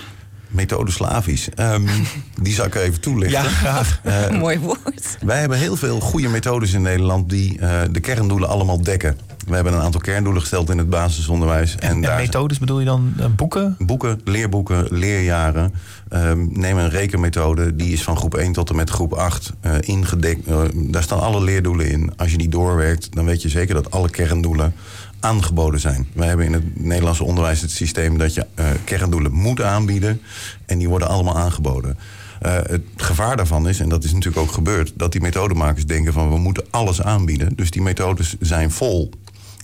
Methode 0.48 0.92
slavisch. 0.92 1.50
Um, 1.56 1.88
die 2.42 2.54
zal 2.54 2.66
ik 2.66 2.76
even 2.76 3.02
toelichten. 3.02 3.44
Ja, 3.44 3.50
graag. 3.50 4.02
Uh, 4.04 4.30
Mooi 4.30 4.60
woord. 4.60 5.18
Wij 5.22 5.40
hebben 5.40 5.58
heel 5.58 5.76
veel 5.76 6.00
goede 6.00 6.28
methodes 6.28 6.74
in 6.74 6.82
Nederland 6.82 7.30
die 7.30 7.60
de 7.92 8.00
kerndoelen 8.00 8.50
allemaal 8.50 8.82
dekken. 8.82 9.18
We 9.50 9.56
hebben 9.56 9.74
een 9.74 9.82
aantal 9.82 10.02
kerndoelen 10.02 10.42
gesteld 10.42 10.70
in 10.70 10.78
het 10.78 10.90
basisonderwijs. 10.90 11.76
En, 11.76 11.90
en, 11.90 12.04
en 12.04 12.16
methodes 12.16 12.60
bedoel 12.60 12.80
je 12.80 12.86
dan 12.86 13.14
uh, 13.20 13.26
boeken? 13.36 13.76
Boeken, 13.80 14.22
leerboeken, 14.24 14.88
leerjaren. 14.90 15.74
Um, 16.14 16.50
neem 16.54 16.78
een 16.78 16.90
rekenmethode, 16.90 17.76
die 17.76 17.94
is 17.94 18.04
van 18.04 18.18
groep 18.18 18.36
1 18.36 18.52
tot 18.52 18.70
en 18.70 18.76
met 18.76 18.90
groep 18.90 19.14
8 19.14 19.54
uh, 19.62 19.72
ingedekt. 19.80 20.48
Uh, 20.48 20.62
daar 20.74 21.04
staan 21.04 21.20
alle 21.20 21.42
leerdoelen 21.42 21.90
in. 21.90 22.14
Als 22.18 22.32
je 22.32 22.38
die 22.38 22.50
doorwerkt, 22.50 23.16
dan 23.16 23.26
weet 23.26 23.42
je 23.42 23.50
zeker 23.50 23.74
dat 23.74 23.92
alle 23.92 24.10
kerndoelen 24.10 24.74
aangeboden 25.20 25.80
zijn. 25.80 26.08
We 26.14 26.26
hebben 26.26 26.46
in 26.46 26.54
het 26.54 26.80
Nederlandse 26.80 27.24
onderwijs 27.24 27.62
het 27.62 27.72
systeem 27.72 28.18
dat 28.18 28.34
je 28.34 28.46
uh, 28.56 28.66
kerndoelen 28.84 29.32
moet 29.32 29.62
aanbieden. 29.62 30.22
En 30.66 30.78
die 30.78 30.90
worden 30.90 31.08
allemaal 31.08 31.38
aangeboden. 31.38 31.98
Uh, 32.46 32.54
het 32.54 32.82
gevaar 32.96 33.38
daarvan 33.38 33.68
is, 33.68 33.80
en 33.80 33.90
dat 33.90 34.04
is 34.04 34.14
natuurlijk 34.14 34.42
ook 34.48 34.52
gebeurd, 34.52 34.94
dat 34.96 35.12
die 35.12 35.22
methodemakers 35.22 35.86
denken 35.86 36.14
van 36.14 36.30
we 36.30 36.38
moeten 36.38 36.66
alles 36.70 37.02
aanbieden. 37.02 37.56
Dus 37.56 37.72
die 37.72 37.82
methodes 37.82 38.36
zijn 38.40 38.72
vol. 38.72 39.10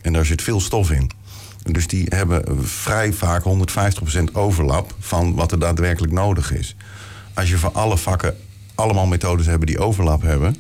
En 0.06 0.14
daar 0.14 0.26
zit 0.26 0.42
veel 0.42 0.62
stof 0.62 0.92
in. 0.92 1.12
Dus 1.72 1.88
die 1.88 2.06
hebben 2.10 2.66
vrij 2.68 3.14
vaak 3.14 3.44
150% 3.44 4.24
overlap 4.32 4.96
van 5.00 5.36
wat 5.36 5.52
er 5.52 5.60
daadwerkelijk 5.60 6.14
nodig 6.14 6.54
is. 6.54 6.76
Als 7.34 7.50
je 7.50 7.58
voor 7.58 7.72
alle 7.72 7.98
vakken 7.98 8.36
allemaal 8.76 9.06
methodes 9.06 9.46
hebt 9.46 9.68
die 9.68 9.80
overlap 9.80 10.22
hebben, 10.22 10.56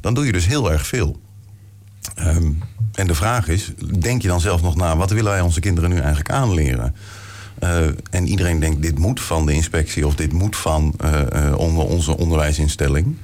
dan 0.00 0.14
doe 0.14 0.26
je 0.26 0.32
dus 0.32 0.46
heel 0.46 0.72
erg 0.72 0.86
veel. 0.86 1.20
Um, 2.18 2.58
en 2.92 3.06
de 3.06 3.14
vraag 3.14 3.48
is, 3.48 3.72
denk 3.98 4.22
je 4.22 4.28
dan 4.28 4.40
zelf 4.40 4.62
nog 4.62 4.76
na, 4.76 4.96
wat 4.96 5.10
willen 5.10 5.32
wij 5.32 5.40
onze 5.40 5.60
kinderen 5.60 5.90
nu 5.90 5.96
eigenlijk 5.96 6.30
aanleren? 6.30 6.94
Uh, 7.62 7.86
en 8.10 8.28
iedereen 8.28 8.60
denkt, 8.60 8.82
dit 8.82 8.98
moet 8.98 9.20
van 9.20 9.46
de 9.46 9.52
inspectie 9.52 10.06
of 10.06 10.14
dit 10.14 10.32
moet 10.32 10.56
van 10.56 10.94
uh, 11.04 11.20
uh, 11.34 11.58
onze 11.58 12.16
onderwijsinstelling. 12.16 13.16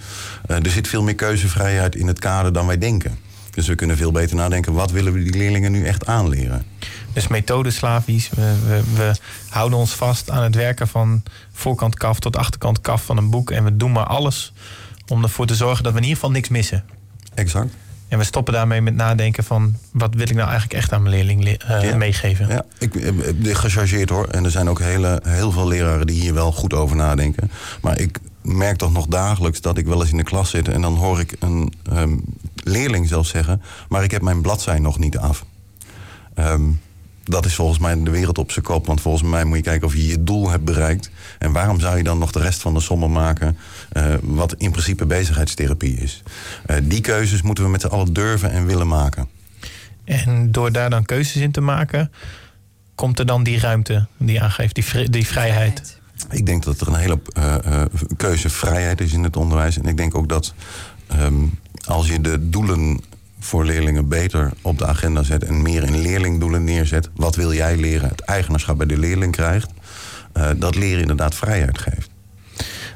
er 0.47 0.71
zit 0.71 0.89
veel 0.89 1.03
meer 1.03 1.15
keuzevrijheid 1.15 1.97
in 1.97 2.07
het 2.07 2.19
kader 2.19 2.53
dan 2.53 2.67
wij 2.67 2.79
denken. 2.79 3.19
Dus 3.55 3.67
we 3.67 3.75
kunnen 3.75 3.97
veel 3.97 4.13
beter 4.13 4.37
nadenken, 4.37 4.73
wat 4.73 4.91
willen 4.91 5.13
we 5.13 5.23
die 5.23 5.37
leerlingen 5.37 5.73
nu 5.73 5.85
echt 5.85 6.07
aanleren? 6.07 6.65
Dus 7.13 7.29
methodeslavisch. 7.29 8.31
We, 8.35 8.55
we, 8.67 8.83
we, 8.95 9.15
houden 9.49 9.79
ons 9.79 9.95
vast 9.95 10.31
aan 10.31 10.43
het 10.43 10.55
werken 10.55 10.89
van 10.89 11.23
voorkant 11.53 11.95
kaf 11.95 12.19
tot 12.19 12.37
achterkant 12.37 12.81
kaf 12.81 13.05
van 13.05 13.17
een 13.17 13.31
boek. 13.31 13.51
En 13.51 13.65
we 13.65 13.77
doen 13.77 13.93
maar 13.93 14.07
alles 14.07 14.53
om 15.09 15.23
ervoor 15.23 15.47
te 15.47 15.55
zorgen 15.55 15.85
dat 15.85 15.93
we 15.93 15.99
in 15.99 16.05
ieder 16.05 16.21
geval 16.21 16.35
niks 16.35 16.49
missen. 16.49 16.85
Exact. 17.35 17.75
En 18.09 18.19
we 18.19 18.25
stoppen 18.25 18.53
daarmee 18.55 18.81
met 18.81 18.95
nadenken 18.95 19.45
van... 19.45 19.77
wat 19.93 20.15
wil 20.15 20.29
ik 20.29 20.35
nou 20.35 20.49
eigenlijk 20.49 20.73
echt 20.73 20.93
aan 20.93 21.03
mijn 21.03 21.15
leerling 21.15 21.47
uh, 21.49 21.83
ja. 21.83 21.97
meegeven? 21.97 22.49
Ja, 22.49 22.65
ik, 22.79 22.95
ik 22.95 23.55
gechargeerd 23.57 24.11
hoor. 24.11 24.29
En 24.29 24.45
er 24.45 24.51
zijn 24.51 24.69
ook 24.69 24.79
hele, 24.79 25.21
heel 25.25 25.51
veel 25.53 25.69
leraren 25.69 26.07
die 26.07 26.21
hier 26.21 26.35
wel 26.35 26.53
goed 26.53 26.75
over 26.75 26.97
nadenken. 26.97 27.51
Maar 27.81 28.01
ik 28.01 28.19
merk 28.45 28.77
toch 28.77 28.93
nog 28.93 29.07
dagelijks 29.07 29.61
dat 29.61 29.79
ik 29.79 29.87
wel 29.87 30.01
eens 30.01 30.11
in 30.11 30.17
de 30.17 30.23
klas 30.23 30.51
zit... 30.51 30.69
en 30.69 30.81
dan 30.81 30.97
hoor 30.97 31.21
ik 31.21 31.37
een 31.39 31.73
um, 31.93 32.25
leerling 32.55 33.09
zelfs 33.09 33.31
zeggen... 33.31 33.63
maar 33.89 34.05
ik 34.05 34.11
heb 34.11 34.23
mijn 34.23 34.41
bladzij 34.41 34.79
nog 34.79 34.99
niet 34.99 35.19
af. 35.19 35.45
Um, 36.39 36.81
dat 37.25 37.45
is 37.45 37.55
volgens 37.55 37.79
mij 37.79 38.03
de 38.03 38.11
wereld 38.11 38.39
op 38.39 38.51
zijn 38.51 38.65
kop. 38.65 38.87
Want 38.87 39.01
volgens 39.01 39.31
mij 39.31 39.45
moet 39.45 39.57
je 39.57 39.63
kijken 39.63 39.87
of 39.87 39.95
je 39.95 40.07
je 40.07 40.25
doel 40.25 40.51
hebt 40.51 40.65
bereikt. 40.65 41.11
En 41.39 41.53
waarom 41.53 41.81
zou 41.81 41.97
je 41.97 42.03
dan 42.03 42.19
nog 42.19 42.33
de 42.33 42.41
rest 42.41 42.61
van 42.61 42.75
de 42.75 42.81
sommen 42.81 43.13
maken... 43.13 43.59
Uh, 43.93 44.15
wat 44.23 44.55
in 44.55 44.71
principe 44.71 45.07
bezigheidstherapie 45.07 45.97
is. 45.97 46.23
Uh, 46.67 46.77
die 46.83 47.01
keuzes 47.01 47.43
moeten 47.43 47.65
we 47.65 47.71
met 47.71 47.81
z'n 47.81 47.87
allen 47.87 48.13
durven 48.13 48.51
en 48.51 48.67
willen 48.67 48.89
maken. 48.89 49.29
En 50.05 50.53
door 50.53 50.73
daar 50.73 50.91
dan 50.91 51.05
keuzes 51.05 51.43
in 51.43 51.53
te 51.53 51.61
maken... 51.61 52.13
komt 52.95 53.19
er 53.19 53.27
dan 53.27 53.43
die 53.43 53.59
ruimte 53.59 54.07
die 54.17 54.43
aangeeft, 54.43 54.75
die, 54.75 54.85
vri 54.85 55.11
die 55.11 55.27
vrijheid... 55.27 56.03
Ik 56.31 56.47
denk 56.47 56.65
dat 56.65 56.81
er 56.81 56.89
een 56.89 56.95
hele 56.95 57.21
uh, 57.39 57.83
keuzevrijheid 58.17 59.01
is 59.01 59.13
in 59.13 59.23
het 59.23 59.37
onderwijs. 59.37 59.79
En 59.79 59.87
ik 59.87 59.97
denk 59.97 60.15
ook 60.15 60.29
dat 60.29 60.55
um, 61.21 61.59
als 61.85 62.09
je 62.09 62.21
de 62.21 62.49
doelen 62.49 63.01
voor 63.39 63.65
leerlingen 63.65 64.09
beter 64.09 64.53
op 64.63 64.79
de 64.79 64.87
agenda 64.87 65.23
zet 65.23 65.45
en 65.45 65.63
meer 65.63 65.83
in 65.83 66.01
leerlingdoelen 66.01 66.65
neerzet. 66.65 67.11
Wat 67.15 67.37
wil 67.37 67.53
jij 67.53 67.77
leren? 67.77 68.09
Het 68.09 68.21
eigenaarschap 68.21 68.77
bij 68.77 68.87
de 68.87 68.99
leerling 68.99 69.33
krijgt. 69.33 69.71
Uh, 70.37 70.51
dat 70.57 70.75
leren 70.75 71.01
inderdaad 71.01 71.35
vrijheid 71.35 71.79
geeft. 71.79 72.11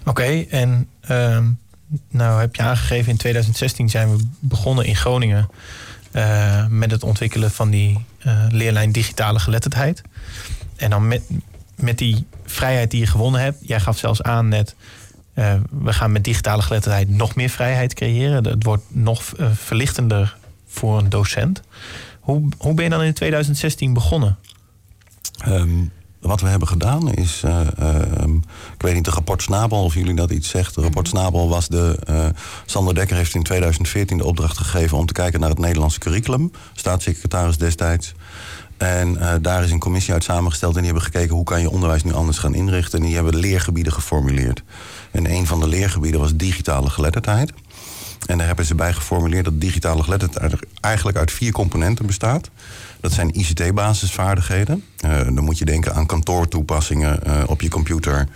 Oké, 0.04 0.44
en 0.50 0.88
uh, 1.10 1.38
nou 2.10 2.40
heb 2.40 2.54
je 2.56 2.62
aangegeven 2.62 3.10
in 3.10 3.16
2016 3.16 3.90
zijn 3.90 4.16
we 4.16 4.24
begonnen 4.40 4.84
in 4.84 4.96
Groningen 4.96 5.48
met 6.68 6.90
het 6.90 7.02
ontwikkelen 7.02 7.50
van 7.50 7.70
die 7.70 8.04
leerlijn 8.48 8.92
digitale 8.92 9.38
geletterdheid. 9.38 10.02
En 10.76 10.90
dan 10.90 11.08
met, 11.08 11.22
met 11.80 11.98
die 11.98 12.26
vrijheid 12.44 12.90
die 12.90 13.00
je 13.00 13.06
gewonnen 13.06 13.40
hebt, 13.40 13.58
jij 13.60 13.80
gaf 13.80 13.98
zelfs 13.98 14.22
aan 14.22 14.48
net. 14.48 14.74
Uh, 15.34 15.54
we 15.70 15.92
gaan 15.92 16.12
met 16.12 16.24
digitale 16.24 16.62
geletterdheid 16.62 17.08
nog 17.10 17.34
meer 17.34 17.48
vrijheid 17.48 17.94
creëren. 17.94 18.44
Het 18.44 18.64
wordt 18.64 18.84
nog 18.88 19.32
uh, 19.40 19.46
verlichtender 19.54 20.36
voor 20.66 20.98
een 20.98 21.08
docent. 21.08 21.62
Hoe, 22.20 22.48
hoe 22.58 22.74
ben 22.74 22.84
je 22.84 22.90
dan 22.90 23.02
in 23.02 23.12
2016 23.12 23.92
begonnen? 23.92 24.36
Um, 25.48 25.92
wat 26.20 26.40
we 26.40 26.48
hebben 26.48 26.68
gedaan 26.68 27.12
is 27.12 27.42
uh, 27.44 27.60
Ik 28.74 28.82
weet 28.82 28.94
niet, 28.94 29.04
de 29.04 29.10
rapport 29.10 29.42
Snabel, 29.42 29.84
of 29.84 29.94
jullie 29.94 30.14
dat 30.14 30.30
iets 30.30 30.48
zegt. 30.48 30.74
De 30.74 30.80
rapport 30.80 31.06
Mhm. 31.06 31.16
Snabel 31.16 31.48
was 31.48 31.68
de... 31.68 31.98
eh, 32.06 32.26
Sander 32.66 32.94
Dekker 32.94 33.16
heeft 33.16 33.34
in 33.34 33.42
2014 33.42 34.18
de 34.18 34.24
opdracht 34.24 34.58
gegeven... 34.58 34.96
om 34.98 35.06
te 35.06 35.12
kijken 35.12 35.40
naar 35.40 35.48
het 35.48 35.58
Nederlandse 35.58 35.98
curriculum. 35.98 36.50
Staatssecretaris 36.74 37.56
destijds. 37.58 38.14
En 38.78 39.16
eh, 39.16 39.34
daar 39.40 39.64
is 39.64 39.70
een 39.70 39.78
commissie 39.78 40.12
uit 40.12 40.24
samengesteld... 40.24 40.74
en 40.74 40.82
die 40.82 40.92
hebben 40.92 41.10
gekeken 41.12 41.34
hoe 41.34 41.44
kan 41.44 41.60
je 41.60 41.70
onderwijs 41.70 42.04
nu 42.04 42.12
anders 42.12 42.38
gaan 42.38 42.54
inrichten. 42.54 42.98
En 42.98 43.04
die 43.04 43.14
hebben 43.14 43.36
leergebieden 43.36 43.92
geformuleerd. 43.92 44.62
En 45.10 45.30
een 45.30 45.46
van 45.46 45.60
de 45.60 45.68
leergebieden 45.68 46.20
was 46.20 46.36
digitale 46.36 46.90
geletterdheid. 46.90 47.52
En 48.26 48.38
daar 48.38 48.46
hebben 48.46 48.64
ze 48.64 48.74
bij 48.74 48.92
geformuleerd 48.92 49.44
dat 49.44 49.60
digitale 49.60 50.02
geletterdheid 50.02 50.54
eigenlijk 50.80 51.18
uit 51.18 51.32
vier 51.32 51.52
componenten 51.52 52.06
bestaat. 52.06 52.50
Dat 53.00 53.12
zijn 53.12 53.38
ICT-basisvaardigheden. 53.38 54.84
Eh, 54.98 55.10
dan 55.24 55.44
moet 55.44 55.58
je 55.58 55.64
denken 55.64 55.94
aan 55.94 56.06
kantoortoepassingen 56.06 57.24
eh, 57.24 57.42
op 57.46 57.60
je 57.60 57.68
computer. 57.68 58.28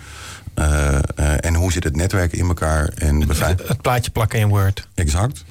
En 1.39 1.55
hoe 1.55 1.71
zit 1.71 1.83
het 1.83 1.95
netwerk 1.95 2.33
in 2.33 2.47
elkaar? 2.47 2.87
En 2.87 3.27
beveiliging. 3.27 3.67
Het 3.67 3.81
plaatje 3.81 4.11
plakken 4.11 4.39
in 4.39 4.47
Word. 4.47 4.87
Exact. 4.95 5.43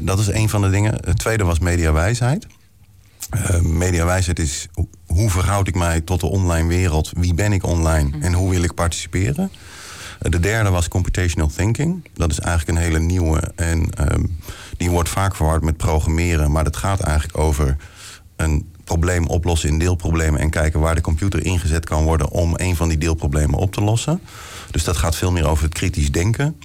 Dat 0.00 0.18
is 0.18 0.26
een 0.26 0.48
van 0.48 0.62
de 0.62 0.70
dingen. 0.70 0.94
Het 1.04 1.18
tweede 1.18 1.44
was 1.44 1.58
mediawijsheid. 1.58 2.46
Uh, 3.34 3.60
mediawijsheid 3.60 4.38
is 4.38 4.68
ho- 4.72 4.88
hoe 5.06 5.30
verhoud 5.30 5.68
ik 5.68 5.74
mij 5.74 6.00
tot 6.00 6.20
de 6.20 6.26
online 6.26 6.68
wereld? 6.68 7.10
Wie 7.16 7.34
ben 7.34 7.52
ik 7.52 7.64
online 7.66 8.10
en 8.20 8.32
hoe 8.32 8.50
wil 8.50 8.62
ik 8.62 8.74
participeren? 8.74 9.50
Eh, 10.20 10.30
de 10.30 10.40
derde 10.40 10.70
was 10.70 10.88
computational 10.88 11.48
thinking. 11.56 12.08
Dat 12.14 12.30
is 12.30 12.38
eigenlijk 12.38 12.78
een 12.78 12.84
hele 12.84 12.98
nieuwe 12.98 13.52
en 13.56 13.90
ehm, 13.90 14.24
die 14.76 14.90
wordt 14.90 15.08
vaak 15.08 15.36
verward 15.36 15.62
met 15.62 15.76
programmeren. 15.76 16.50
Maar 16.52 16.64
dat 16.64 16.76
gaat 16.76 17.00
eigenlijk 17.00 17.38
over 17.38 17.76
een 18.36 18.68
probleem 18.84 19.26
oplossen 19.26 19.68
in 19.68 19.78
deelproblemen 19.78 20.40
en 20.40 20.50
kijken 20.50 20.80
waar 20.80 20.94
de 20.94 21.00
computer 21.00 21.44
ingezet 21.44 21.84
kan 21.84 22.04
worden 22.04 22.30
om 22.30 22.52
een 22.56 22.76
van 22.76 22.88
die 22.88 22.98
deelproblemen 22.98 23.58
op 23.58 23.72
te 23.72 23.80
lossen. 23.80 24.20
Dus 24.70 24.84
dat 24.84 24.96
gaat 24.96 25.16
veel 25.16 25.32
meer 25.32 25.48
over 25.48 25.64
het 25.64 25.74
kritisch 25.74 26.12
denken. 26.12 26.56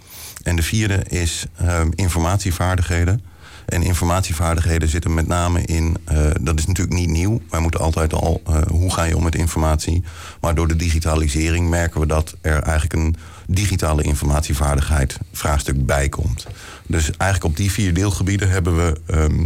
En 0.43 0.55
de 0.55 0.63
vierde 0.63 1.03
is 1.07 1.45
ehm, 1.57 1.89
informatievaardigheden. 1.95 3.21
En 3.65 3.83
informatievaardigheden 3.83 4.89
zitten 4.89 5.13
met 5.13 5.27
name 5.27 5.61
in, 5.61 5.97
eh, 6.05 6.17
dat 6.41 6.59
is 6.59 6.65
natuurlijk 6.65 6.97
niet 6.97 7.09
nieuw. 7.09 7.41
Wij 7.49 7.59
moeten 7.59 7.79
altijd 7.79 8.13
al, 8.13 8.41
eh, 8.45 8.61
hoe 8.67 8.93
ga 8.93 9.03
je 9.03 9.17
om 9.17 9.23
met 9.23 9.35
informatie? 9.35 10.03
Maar 10.41 10.55
door 10.55 10.67
de 10.67 10.75
digitalisering 10.75 11.69
merken 11.69 11.99
we 11.99 12.07
dat 12.07 12.35
er 12.41 12.61
eigenlijk 12.61 12.93
een 12.93 13.15
digitale 13.47 14.03
informatievaardigheid 14.03 15.17
vraagstuk 15.31 15.85
bij 15.85 16.09
komt. 16.09 16.47
Dus 16.87 17.03
eigenlijk 17.17 17.43
op 17.43 17.57
die 17.57 17.71
vier 17.71 17.93
deelgebieden 17.93 18.49
hebben 18.49 18.75
we 18.75 18.99
ehm, 19.05 19.45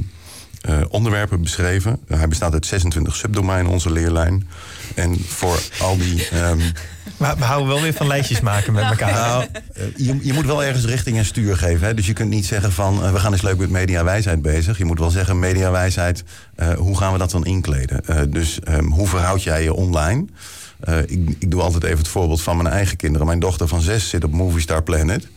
eh, 0.62 0.82
onderwerpen 0.90 1.42
beschreven. 1.42 2.00
Hij 2.08 2.28
bestaat 2.28 2.54
uit 2.54 2.66
26 2.66 3.16
subdomeinen, 3.16 3.72
onze 3.72 3.92
leerlijn. 3.92 4.48
En 4.96 5.20
voor 5.28 5.60
al 5.80 5.98
die. 5.98 6.28
ehm, 6.30 6.60
Maar 7.18 7.38
we 7.38 7.44
houden 7.44 7.68
wel 7.68 7.82
weer 7.82 7.94
van 7.94 8.08
lijstjes 8.08 8.40
maken 8.42 8.74
met 8.74 8.84
elkaar. 8.84 9.14
nou, 9.14 9.46
eh, 9.74 9.84
je, 9.96 10.18
je 10.22 10.34
moet 10.34 10.46
wel 10.46 10.64
ergens 10.64 10.86
richting 10.86 11.18
en 11.18 11.26
stuur 11.26 11.58
geven. 11.58 11.88
Hè? 11.88 11.94
Dus 11.94 12.06
je 12.06 12.14
kunt 12.14 12.30
niet 12.30 12.46
zeggen 12.46 12.72
van 12.72 13.04
eh, 13.04 13.12
we 13.12 13.20
gaan 13.20 13.32
eens 13.32 13.42
leuk 13.42 13.58
met 13.58 13.70
mediawijsheid 13.70 14.42
bezig. 14.42 14.78
Je 14.78 14.86
moet 14.86 15.00
wel 15.00 15.10
zeggen 15.10 15.40
mediawijsheid, 15.40 16.24
eh 16.56 16.74
hoe 16.74 16.98
gaan 16.98 17.12
we 17.14 17.18
dat 17.20 17.32
dan 17.32 17.46
inkleden? 17.46 18.32
Dus 18.32 18.60
ehm, 18.60 18.86
hoe 18.86 19.08
verhoud 19.08 19.44
jij 19.44 19.64
je 19.64 19.74
online? 19.74 20.26
Ik, 21.06 21.36
ik 21.40 21.52
doe 21.52 21.62
altijd 21.62 21.84
even 21.84 21.98
het 21.98 22.08
voorbeeld 22.08 22.42
van 22.42 22.58
mijn 22.58 22.70
eigen 22.74 22.98
kinderen. 22.98 23.28
Mijn 23.28 23.40
dochter 23.40 23.68
van 23.68 23.82
zes 23.82 24.10
zit 24.10 24.24
op 24.24 24.32
Movie 24.32 24.62
Star 24.62 24.84
Planet. 24.84 25.28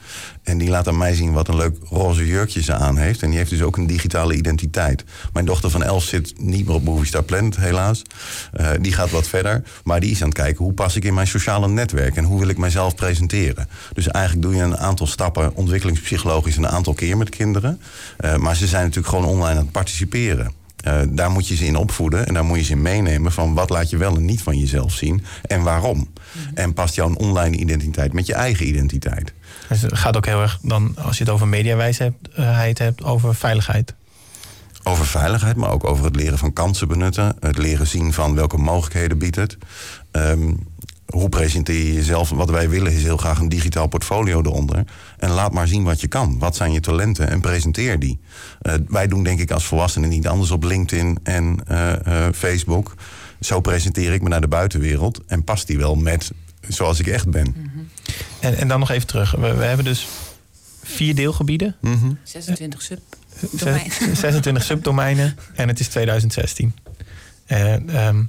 En 0.43 0.59
die 0.59 0.69
laat 0.69 0.89
aan 0.89 0.99
mij 0.99 1.15
zien 1.15 1.33
wat 1.33 1.49
een 1.49 1.57
leuk 1.57 1.77
roze 1.89 2.27
jurkje 2.27 2.63
ze 2.63 2.75
aan 2.75 2.97
heeft. 2.97 3.23
En 3.23 3.29
die 3.29 3.39
heeft 3.39 3.51
dus 3.51 3.63
ook 3.63 3.77
een 3.77 3.87
digitale 3.87 4.35
identiteit. 4.35 5.05
Mijn 5.33 5.45
dochter 5.45 5.71
van 5.71 5.83
elf 5.83 6.05
zit 6.05 6.35
niet 6.41 6.67
meer 6.67 6.75
op 6.75 6.85
Movie 6.85 7.07
Star 7.07 7.23
Planet, 7.23 7.57
helaas. 7.57 8.03
Eh, 8.53 8.71
die 8.81 8.93
gaat 8.93 9.11
wat 9.11 9.29
verder. 9.29 9.63
Maar 9.85 10.01
die 10.01 10.11
is 10.11 10.23
aan 10.23 10.29
het 10.29 10.39
kijken 10.39 10.65
hoe 10.65 10.73
pas 10.73 10.97
ik 10.97 11.05
in 11.05 11.15
mijn 11.15 11.27
sociale 11.27 11.69
netwerk. 11.69 12.17
En 12.17 12.25
hoe 12.25 12.39
wil 12.39 12.49
ik 12.49 12.59
mijzelf 12.59 12.95
presenteren. 12.95 13.69
Dus 13.93 14.09
eigenlijk 14.09 14.47
doe 14.47 14.55
je 14.55 14.63
een 14.63 14.79
aantal 14.79 15.07
stappen 15.07 15.55
ontwikkelingspsychologisch 15.55 16.57
een 16.57 16.69
aantal 16.69 16.95
keer 16.95 17.17
met 17.17 17.29
kinderen. 17.29 17.81
Eh, 18.17 18.37
maar 18.37 18.57
ze 18.57 18.67
zijn 18.67 18.83
natuurlijk 18.83 19.15
gewoon 19.15 19.29
online 19.29 19.59
aan 19.59 19.65
het 19.65 19.73
participeren. 19.73 20.53
Eh, 20.83 21.01
daar 21.09 21.31
moet 21.31 21.49
je 21.49 21.57
ze 21.57 21.67
in 21.67 21.77
opvoeden 21.77 22.27
en 22.27 22.35
daar 22.35 22.45
moet 22.45 22.59
je 22.59 22.65
ze 22.65 22.73
in 22.73 22.83
meenemen 22.83 23.33
van 23.33 23.55
wat 23.55 23.71
laat 23.71 23.91
je 23.91 23.97
wel 23.97 24.17
en 24.17 24.25
niet 24.25 24.43
van 24.43 24.59
jezelf 24.59 24.93
zien 24.93 25.25
en 25.43 25.63
waarom. 25.63 26.09
En 26.55 26.75
past 26.75 26.95
jouw 26.95 27.15
online 27.15 27.57
identiteit 27.57 28.13
met 28.13 28.27
je 28.27 28.35
eigen 28.35 28.67
identiteit. 28.67 29.33
Het 29.81 29.99
gaat 29.99 30.17
ook 30.17 30.27
heel 30.27 30.41
erg 30.41 30.59
dan, 30.63 30.97
als 30.99 31.19
je 31.19 31.25
het 31.25 31.33
over 31.33 31.49
mediawijsheid 31.49 32.79
hebt, 32.79 33.05
over 33.05 33.35
veiligheid. 33.35 33.95
Over 34.83 35.07
veiligheid, 35.07 35.57
maar 35.57 35.71
ook 35.71 35.85
over 35.85 36.05
het 36.05 36.17
leren 36.17 36.39
van 36.39 36.53
kansen 36.53 36.89
benutten. 36.89 37.37
Het 37.41 37.59
leren 37.59 37.87
zien 37.87 38.13
van 38.13 38.35
welke 38.35 38.59
mogelijkheden 38.59 39.19
biedt 39.19 39.37
het. 39.37 39.59
Ehm, 40.11 40.55
hoe 41.07 41.29
presenteer 41.29 41.85
je 41.87 41.93
jezelf? 41.93 42.31
Wat 42.31 42.51
wij 42.51 42.69
willen 42.69 42.93
is 42.93 43.03
heel 43.03 43.17
graag 43.17 43.39
een 43.39 43.49
digitaal 43.49 43.87
portfolio 43.87 44.41
eronder. 44.41 44.85
En 45.19 45.31
laat 45.31 45.53
maar 45.53 45.69
zien 45.69 45.85
wat 45.85 46.01
je 46.01 46.09
kan. 46.09 46.39
Wat 46.39 46.57
zijn 46.57 46.73
je 46.73 46.81
talenten? 46.81 47.29
En 47.29 47.41
presenteer 47.41 47.99
die. 47.99 48.21
Eh, 48.61 48.75
wij 48.89 49.07
doen 49.07 49.23
denk 49.23 49.41
ik 49.41 49.51
als 49.51 49.65
volwassenen 49.65 50.09
niet 50.09 50.29
anders 50.29 50.51
op 50.51 50.65
LinkedIn 50.65 51.19
en 51.23 51.61
eh, 51.67 52.27
eh, 52.27 52.33
Facebook. 52.35 52.95
Zo 53.41 53.61
presenteer 53.61 54.13
ik 54.13 54.23
me 54.23 54.29
naar 54.29 54.41
de 54.41 54.49
buitenwereld. 54.49 55.21
En 55.27 55.45
past 55.45 55.67
die 55.67 55.79
wel 55.79 55.95
met 55.95 56.33
zoals 56.69 57.01
ik 57.01 57.07
echt 57.07 57.31
ben. 57.31 57.55
En, 58.41 58.57
en 58.57 58.69
dan 58.69 58.79
nog 58.81 58.91
even 58.91 59.07
terug. 59.07 59.31
We, 59.31 59.55
we 59.55 59.65
hebben 59.65 59.85
dus 59.85 60.07
vier 60.83 61.15
deelgebieden. 61.15 61.77
Mhm. 61.81 62.13
26 62.23 62.83
sub. 62.83 62.99
Zes- 63.57 63.99
26 64.21 64.63
subdomeinen 64.63 65.37
en 65.55 65.69
het 65.69 65.81
is 65.81 65.89
2016. 65.89 66.75
En, 67.47 67.91
ehm, 67.91 68.23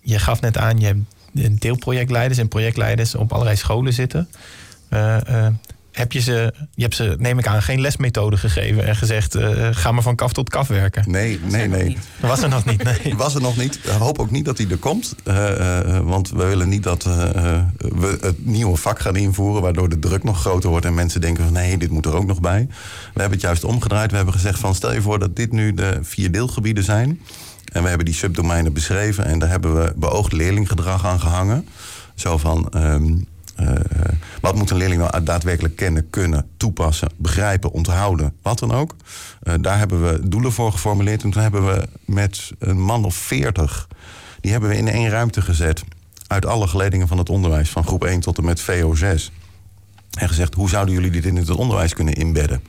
je 0.00 0.18
gaf 0.18 0.40
net 0.40 0.56
aan, 0.58 0.78
je 0.80 0.86
hebt 1.32 1.60
deelprojectleiders 1.60 2.38
en 2.38 2.48
projectleiders 2.48 3.14
op 3.14 3.32
allerlei 3.32 3.56
scholen 3.56 3.92
zitten. 3.92 4.28
Eh, 4.88 5.46
eh, 5.46 5.52
heb 5.92 6.12
je 6.12 6.20
ze, 6.20 6.54
je 6.74 6.82
hebt 6.82 6.94
ze, 6.94 7.14
neem 7.18 7.38
ik 7.38 7.46
aan, 7.46 7.62
geen 7.62 7.80
lesmethode 7.80 8.36
gegeven 8.36 8.86
en 8.86 8.96
gezegd: 8.96 9.34
eh, 9.34 9.68
ga 9.70 9.92
maar 9.92 10.02
van 10.02 10.14
kaf 10.14 10.32
tot 10.32 10.50
kaf 10.50 10.68
werken? 10.68 11.04
Nee, 11.06 11.40
nee, 11.42 11.68
nee. 11.68 11.96
Dat 12.20 12.30
was 12.30 12.42
er 12.42 12.48
nog 12.48 12.64
niet. 12.64 12.82
Nee. 12.82 13.14
Was 13.22 13.34
er 13.34 13.40
nog 13.40 13.56
niet. 13.56 13.74
Ik 13.74 13.90
hoop 13.90 14.18
ook 14.18 14.30
niet 14.30 14.44
dat 14.44 14.58
hij 14.58 14.66
er 14.70 14.76
komt. 14.76 15.14
Eh, 15.24 15.96
eh, 15.96 16.00
want 16.04 16.30
we 16.30 16.44
willen 16.44 16.68
niet 16.68 16.82
dat 16.82 17.02
we 17.02 18.18
het 18.20 18.46
nieuwe 18.46 18.76
vak 18.76 19.00
gaan 19.00 19.16
invoeren... 19.16 19.62
waardoor 19.62 19.88
de 19.88 19.98
druk 19.98 20.24
nog 20.24 20.40
groter 20.40 20.70
wordt 20.70 20.86
en 20.86 20.94
mensen 20.94 21.20
denken 21.20 21.44
van... 21.44 21.52
nee, 21.52 21.78
dit 21.78 21.90
moet 21.90 22.06
er 22.06 22.14
ook 22.14 22.26
nog 22.26 22.40
bij. 22.40 22.66
We 23.14 23.20
hebben 23.20 23.38
het 23.38 23.40
juist 23.40 23.64
omgedraaid. 23.64 24.10
We 24.10 24.16
hebben 24.16 24.34
gezegd 24.34 24.58
van 24.58 24.74
stel 24.74 24.92
je 24.92 25.02
voor 25.02 25.18
dat 25.18 25.36
dit 25.36 25.52
nu 25.52 25.74
de 25.74 25.98
vier 26.02 26.32
deelgebieden 26.32 26.84
zijn... 26.84 27.20
en 27.72 27.82
we 27.82 27.88
hebben 27.88 28.06
die 28.06 28.14
subdomeinen 28.14 28.72
beschreven... 28.72 29.24
en 29.24 29.38
daar 29.38 29.48
hebben 29.48 29.74
we 29.82 29.92
beoogd 29.96 30.32
leerlinggedrag 30.32 31.06
aan 31.06 31.20
gehangen. 31.20 31.68
Zo 32.14 32.38
van... 32.38 32.68
ehm, 32.70 33.04
eh, 33.04 33.10
wat 34.40 34.54
moet 34.54 34.70
een 34.70 34.76
leerling 34.76 35.00
nou 35.00 35.22
daadwerkelijk 35.22 35.76
kennen, 35.76 36.10
kunnen, 36.10 36.48
toepassen, 36.56 37.08
begrijpen, 37.16 37.70
onthouden, 37.70 38.34
wat 38.42 38.58
dan 38.58 38.72
ook. 38.72 38.94
Eh, 39.42 39.54
daar 39.60 39.78
hebben 39.78 40.02
we 40.02 40.28
doelen 40.28 40.52
voor 40.52 40.72
geformuleerd. 40.72 41.22
En 41.22 41.30
toen 41.30 41.42
hebben 41.42 41.66
we 41.66 41.88
met 42.04 42.52
een 42.58 42.80
man 42.80 43.04
of 43.04 43.14
veertig, 43.14 43.88
die 44.40 44.50
hebben 44.50 44.70
we 44.70 44.76
in 44.76 44.88
één 44.88 45.08
ruimte 45.08 45.42
gezet. 45.42 45.84
Uit 46.26 46.46
alle 46.46 46.66
geledingen 46.66 47.08
van 47.08 47.18
het 47.18 47.30
onderwijs, 47.30 47.70
van 47.70 47.84
groep 47.84 48.04
1 48.04 48.20
tot 48.20 48.38
en 48.38 48.44
met 48.44 48.62
VO6. 48.62 49.32
En 50.18 50.28
gezegd, 50.28 50.54
hoe 50.54 50.68
zouden 50.68 50.94
jullie 50.94 51.10
dit 51.10 51.24
in 51.24 51.36
het 51.36 51.50
onderwijs 51.50 51.94
kunnen 51.94 52.14
inbedden? 52.14 52.62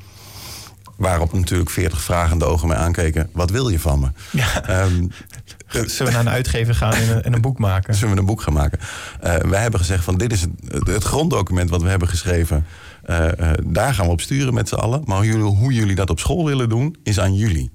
Waarop 0.96 1.34
natuurlijk 1.34 1.70
veertig 1.70 2.02
vragende 2.02 2.46
ogen 2.46 2.68
mij 2.68 2.78
aankeken. 2.78 3.30
Wat 3.32 3.50
wil 3.50 3.70
je 3.70 3.80
van 3.80 4.00
me? 4.00 4.08
Ja. 4.32 4.68
Ehm, 4.68 5.08
Zullen 5.74 6.06
we 6.06 6.12
naar 6.12 6.26
een 6.26 6.30
uitgever 6.30 6.76
gaan 6.76 6.94
en 6.94 7.10
een, 7.10 7.24
en 7.24 7.34
een 7.34 7.42
boek 7.42 7.60
maken? 7.60 7.96
Zullen 7.96 8.14
we 8.14 8.20
een 8.20 8.26
boek 8.26 8.42
gaan 8.42 8.54
maken? 8.54 8.80
Eh, 9.20 9.36
wij 9.36 9.62
hebben 9.62 9.80
gezegd 9.80 10.04
van 10.04 10.18
dit 10.18 10.32
is 10.32 10.42
het, 10.42 10.52
het 10.88 11.04
gronddocument 11.04 11.70
wat 11.70 11.82
we 11.82 11.90
hebben 11.90 12.08
geschreven. 12.08 12.66
Eh, 13.04 13.40
eh, 13.40 13.58
daar 13.66 13.94
gaan 13.94 14.06
we 14.06 14.12
op 14.12 14.22
sturen 14.22 14.54
met 14.54 14.68
z'n 14.68 14.76
allen. 14.76 15.02
Maar 15.06 15.18
hoe 15.18 15.26
jullie, 15.26 15.44
hoe 15.44 15.74
jullie 15.74 15.96
dat 15.96 16.10
op 16.10 16.20
school 16.20 16.46
willen 16.46 16.70
doen, 16.70 16.96
is 17.04 17.20
aan 17.20 17.36
jullie. 17.36 17.72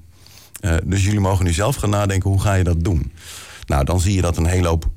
Dus 0.85 1.05
jullie 1.05 1.21
mogen 1.21 1.45
nu 1.45 1.53
zelf 1.53 1.77
gaan 1.77 1.91
nadenken, 1.91 2.31
hoe 2.31 2.41
ga 2.41 2.55
je 2.55 2.65
dat 2.65 2.85
doen? 2.85 3.13
Nou, 3.67 3.85
dan 3.85 4.01
zie 4.01 4.15
je 4.15 4.21
dat 4.21 4.37
een 4.37 4.47
hele 4.47 4.69
hoop 4.69 4.91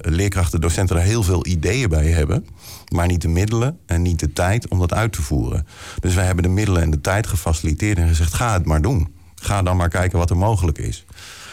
leerkrachten, 0.00 0.60
docenten 0.60 0.96
er 0.96 1.02
heel 1.02 1.22
veel 1.22 1.46
ideeën 1.46 1.88
bij 1.88 2.06
hebben. 2.06 2.46
Maar 2.88 3.06
niet 3.06 3.22
de 3.22 3.28
middelen 3.28 3.78
en 3.86 4.02
niet 4.02 4.20
de 4.20 4.32
tijd 4.32 4.68
om 4.68 4.78
dat 4.78 4.92
uit 4.92 5.12
te 5.12 5.22
voeren. 5.22 5.66
Dus 6.00 6.14
wij 6.14 6.24
hebben 6.24 6.42
de 6.42 6.48
middelen 6.48 6.82
en 6.82 6.90
de 6.90 7.00
tijd 7.00 7.26
gefaciliteerd 7.26 7.98
en 7.98 8.08
gezegd, 8.08 8.34
ga 8.34 8.52
het 8.52 8.64
maar 8.64 8.82
doen. 8.82 9.14
Ga 9.34 9.62
dan 9.62 9.76
maar 9.76 9.88
kijken 9.88 10.18
wat 10.18 10.30
er 10.30 10.36
mogelijk 10.36 10.78
is. 10.78 11.04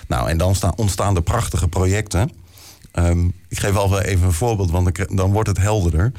Nou, 0.07 0.29
en 0.29 0.37
dan 0.37 0.55
staan, 0.55 0.73
ontstaan 0.75 1.13
de 1.13 1.21
prachtige 1.21 1.67
projecten. 1.67 2.31
Ehm, 2.91 3.25
ik 3.47 3.59
geef 3.59 3.75
al 3.75 3.89
wel 3.89 4.01
even 4.01 4.25
een 4.25 4.33
voorbeeld, 4.33 4.71
want 4.71 5.17
dan, 5.17 5.31
wordt 5.31 5.49
het 5.49 5.57
helderder. 5.57 6.11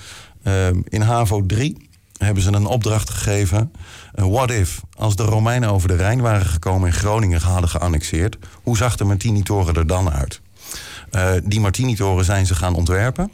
Ehm, 0.42 0.80
in 0.88 1.00
HAVO 1.00 1.46
3 1.46 1.88
hebben 2.18 2.42
ze 2.42 2.52
een 2.52 2.66
opdracht 2.66 3.10
gegeven. 3.10 3.72
what 4.14 4.50
if, 4.50 4.80
als 4.96 5.16
de 5.16 5.22
Romeinen 5.22 5.70
over 5.70 5.88
de 5.88 5.96
Rijn 5.96 6.20
waren 6.20 6.46
gekomen 6.46 6.88
en 6.88 6.94
Groningen 6.94 7.40
hadden 7.40 7.70
geannexeerd... 7.70 8.36
hoe 8.62 8.76
zag 8.76 8.96
de 8.96 9.04
Martini-toren 9.04 9.74
er 9.74 9.86
dan 9.86 10.10
uit? 10.10 10.40
Eh, 11.10 11.32
die 11.44 11.60
Martini-toren 11.60 12.24
zijn 12.24 12.46
ze 12.46 12.54
gaan 12.54 12.74
ontwerpen. 12.74 13.30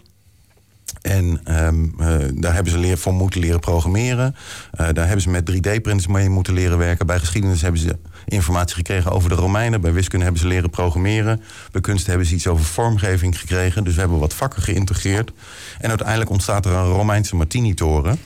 En 1.02 1.40
ehm, 1.44 1.84
eh, 1.98 2.28
daar 2.34 2.54
hebben 2.54 2.72
ze 2.72 2.78
leer, 2.78 2.98
voor 2.98 3.14
moeten 3.14 3.40
leren 3.40 3.60
programmeren. 3.60 4.36
Eh, 4.70 4.88
daar 4.92 5.04
hebben 5.04 5.22
ze 5.22 5.30
met 5.30 5.46
3D-printers 5.46 6.06
mee 6.06 6.28
moeten 6.28 6.54
leren 6.54 6.78
werken. 6.78 7.06
Bij 7.06 7.18
geschiedenis 7.18 7.62
hebben 7.62 7.80
ze 7.80 7.98
informatie 8.30 8.76
gekregen 8.76 9.10
over 9.10 9.28
de 9.28 9.34
Romeinen. 9.34 9.80
Bij 9.80 9.92
wiskunde 9.92 10.24
hebben 10.24 10.42
ze 10.42 10.48
leren 10.48 10.70
programmeren. 10.70 11.42
Bij 11.72 11.80
kunst 11.80 12.06
hebben 12.06 12.26
ze 12.26 12.34
iets 12.34 12.46
over 12.46 12.64
vormgeving 12.64 13.38
gekregen. 13.38 13.84
Dus 13.84 13.94
we 13.94 14.00
hebben 14.00 14.18
wat 14.18 14.34
vakken 14.34 14.62
geïntegreerd. 14.62 15.32
En 15.78 15.88
uiteindelijk 15.88 16.30
ontstaat 16.30 16.66
er 16.66 16.72
een 16.72 16.86
Romeinse 16.86 17.36
Martini-toren. 17.36 18.18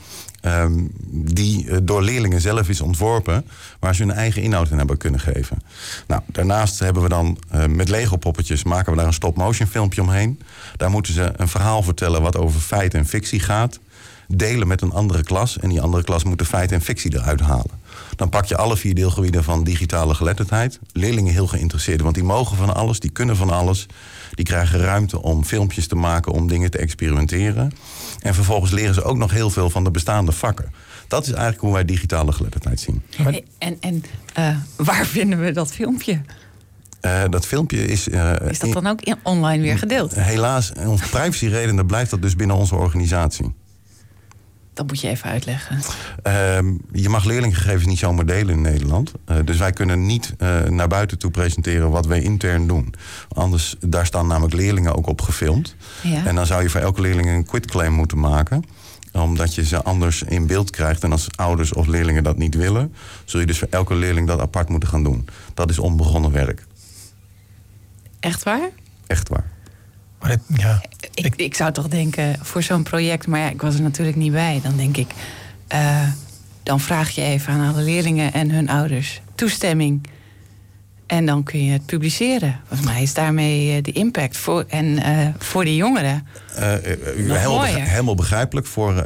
Ehm, 0.44 0.86
die 1.10 1.70
eh, 1.70 1.78
door 1.82 2.02
leerlingen 2.02 2.40
zelf 2.40 2.68
is 2.68 2.80
ontworpen, 2.80 3.44
waar 3.78 3.94
ze 3.94 4.02
hun 4.02 4.12
eigen 4.12 4.42
inhoud 4.42 4.70
in 4.70 4.78
hebben 4.78 4.96
kunnen 4.96 5.20
geven. 5.20 5.62
Nou, 6.06 6.22
daarnaast 6.26 6.78
hebben 6.78 7.02
we 7.02 7.08
dan 7.08 7.38
uh, 7.54 7.64
met 7.66 7.88
Lego-poppetjes 7.88 8.64
maken 8.64 8.92
we 8.92 8.98
daar 8.98 9.06
een 9.06 9.12
stop-motion 9.12 9.66
filmpje 9.66 10.02
omheen. 10.02 10.40
Daar 10.76 10.90
moeten 10.90 11.12
ze 11.12 11.32
een 11.36 11.48
verhaal 11.48 11.82
vertellen 11.82 12.22
wat 12.22 12.36
over 12.36 12.60
feit 12.60 12.94
en 12.94 13.06
fictie 13.06 13.40
gaat. 13.40 13.78
Delen 14.28 14.68
met 14.68 14.80
een 14.80 14.92
andere 14.92 15.22
klas 15.22 15.58
en 15.58 15.68
die 15.68 15.80
andere 15.80 16.04
klas 16.04 16.24
moet 16.24 16.38
de 16.38 16.44
feit 16.44 16.72
en 16.72 16.80
fictie 16.80 17.14
eruit 17.14 17.40
halen. 17.40 17.82
Dan 18.16 18.28
pak 18.28 18.44
je 18.44 18.56
alle 18.56 18.76
vier 18.76 18.94
deelgebieden 18.94 19.44
van 19.44 19.64
digitale 19.64 20.14
geletterdheid. 20.14 20.78
Leerlingen 20.92 21.32
heel 21.32 21.46
geïnteresseerd, 21.46 22.00
want 22.00 22.14
die 22.14 22.24
mogen 22.24 22.56
van 22.56 22.74
alles, 22.74 23.00
die 23.00 23.10
kunnen 23.10 23.36
van 23.36 23.50
alles. 23.50 23.86
Die 24.30 24.44
krijgen 24.44 24.80
ruimte 24.80 25.22
om 25.22 25.44
filmpjes 25.44 25.86
te 25.86 25.94
maken, 25.94 26.32
om 26.32 26.48
dingen 26.48 26.70
te 26.70 26.78
experimenteren. 26.78 27.72
En 28.20 28.34
vervolgens 28.34 28.70
leren 28.70 28.94
ze 28.94 29.02
ook 29.02 29.16
nog 29.16 29.30
heel 29.30 29.50
veel 29.50 29.70
van 29.70 29.84
de 29.84 29.90
bestaande 29.90 30.32
vakken. 30.32 30.72
Dat 31.08 31.22
is 31.22 31.32
eigenlijk 31.32 31.60
hoe 31.60 31.72
wij 31.72 31.84
digitale 31.84 32.32
geletterdheid 32.32 32.80
zien. 32.80 33.02
En, 33.58 33.76
en 33.80 34.04
uh, 34.38 34.56
waar 34.76 35.06
vinden 35.06 35.40
we 35.40 35.52
dat 35.52 35.72
filmpje? 35.72 36.20
Uh, 37.00 37.22
dat 37.30 37.46
filmpje 37.46 37.86
is. 37.86 38.08
Uh, 38.08 38.32
is 38.48 38.58
dat 38.58 38.72
dan 38.72 38.86
ook 38.86 39.00
in, 39.00 39.16
online 39.22 39.62
weer 39.62 39.78
gedeeld? 39.78 40.14
Helaas, 40.14 40.72
om 40.86 40.96
privacyredenen 40.96 41.86
blijft 41.86 42.10
dat 42.10 42.22
dus 42.22 42.36
binnen 42.36 42.56
onze 42.56 42.74
organisatie. 42.74 43.54
Dat 44.74 44.86
moet 44.86 45.00
je 45.00 45.08
even 45.08 45.30
uitleggen. 45.30 45.76
Uh, 46.26 46.58
je 46.92 47.08
mag 47.08 47.24
leerlinggegevens 47.24 47.86
niet 47.86 47.98
zomaar 47.98 48.26
delen 48.26 48.54
in 48.54 48.60
Nederland. 48.60 49.12
Uh, 49.28 49.36
dus 49.44 49.56
wij 49.56 49.72
kunnen 49.72 50.06
niet 50.06 50.34
uh, 50.38 50.62
naar 50.62 50.88
buiten 50.88 51.18
toe 51.18 51.30
presenteren 51.30 51.90
wat 51.90 52.06
wij 52.06 52.22
intern 52.22 52.66
doen. 52.66 52.94
Anders, 53.28 53.76
daar 53.80 54.06
staan 54.06 54.26
namelijk 54.26 54.54
leerlingen 54.54 54.94
ook 54.96 55.06
op 55.06 55.20
gefilmd. 55.20 55.76
Ja. 56.02 56.26
En 56.26 56.34
dan 56.34 56.46
zou 56.46 56.62
je 56.62 56.70
voor 56.70 56.80
elke 56.80 57.00
leerling 57.00 57.28
een 57.28 57.46
quitclaim 57.46 57.92
moeten 57.92 58.18
maken 58.18 58.64
omdat 59.22 59.54
je 59.54 59.64
ze 59.64 59.82
anders 59.82 60.22
in 60.22 60.46
beeld 60.46 60.70
krijgt. 60.70 61.02
En 61.02 61.12
als 61.12 61.28
ouders 61.36 61.72
of 61.72 61.86
leerlingen 61.86 62.22
dat 62.22 62.36
niet 62.36 62.54
willen, 62.54 62.94
zul 63.24 63.40
je 63.40 63.46
dus 63.46 63.58
voor 63.58 63.68
elke 63.70 63.94
leerling 63.94 64.26
dat 64.26 64.40
apart 64.40 64.68
moeten 64.68 64.88
gaan 64.88 65.02
doen. 65.02 65.28
Dat 65.54 65.70
is 65.70 65.78
onbegonnen 65.78 66.32
werk. 66.32 66.66
Echt 68.20 68.42
waar? 68.42 68.70
Echt 69.06 69.28
waar. 69.28 69.53
Maar 70.24 70.36
ja, 70.56 70.80
ik, 71.14 71.34
ik, 71.36 71.54
zou 71.54 71.72
toch 71.72 71.88
denken, 71.88 72.36
voor 72.42 72.62
zo'n 72.62 72.82
project, 72.82 73.26
maar 73.26 73.40
ja, 73.40 73.50
ik 73.50 73.62
was 73.62 73.74
er 73.74 73.82
natuurlijk 73.82 74.16
niet 74.16 74.32
bij. 74.32 74.60
Dan 74.62 74.76
denk 74.76 74.96
ik, 74.96 75.10
uh, 75.74 76.08
dan 76.62 76.80
vraag 76.80 77.10
je 77.10 77.22
even 77.22 77.52
aan 77.52 77.74
alle 77.74 77.82
leerlingen 77.82 78.32
en 78.32 78.50
hun 78.50 78.68
ouders 78.68 79.20
toestemming. 79.34 80.06
En 81.06 81.26
dan 81.26 81.42
kun 81.42 81.64
je 81.64 81.72
het 81.72 81.86
publiceren. 81.86 82.60
Volgens 82.66 82.88
mij 82.88 83.02
is 83.02 83.14
daarmee 83.14 83.82
de 83.82 83.92
impact 83.92 84.36
voor, 84.36 84.64
en, 84.68 84.84
uh, 84.84 85.28
voor 85.38 85.64
de 85.64 85.76
jongeren. 85.76 86.26
Uh, 86.58 86.74
helemaal, 87.16 87.62
helemaal, 87.64 88.14
begrijpelijk. 88.14 88.66
Voor 88.66 89.04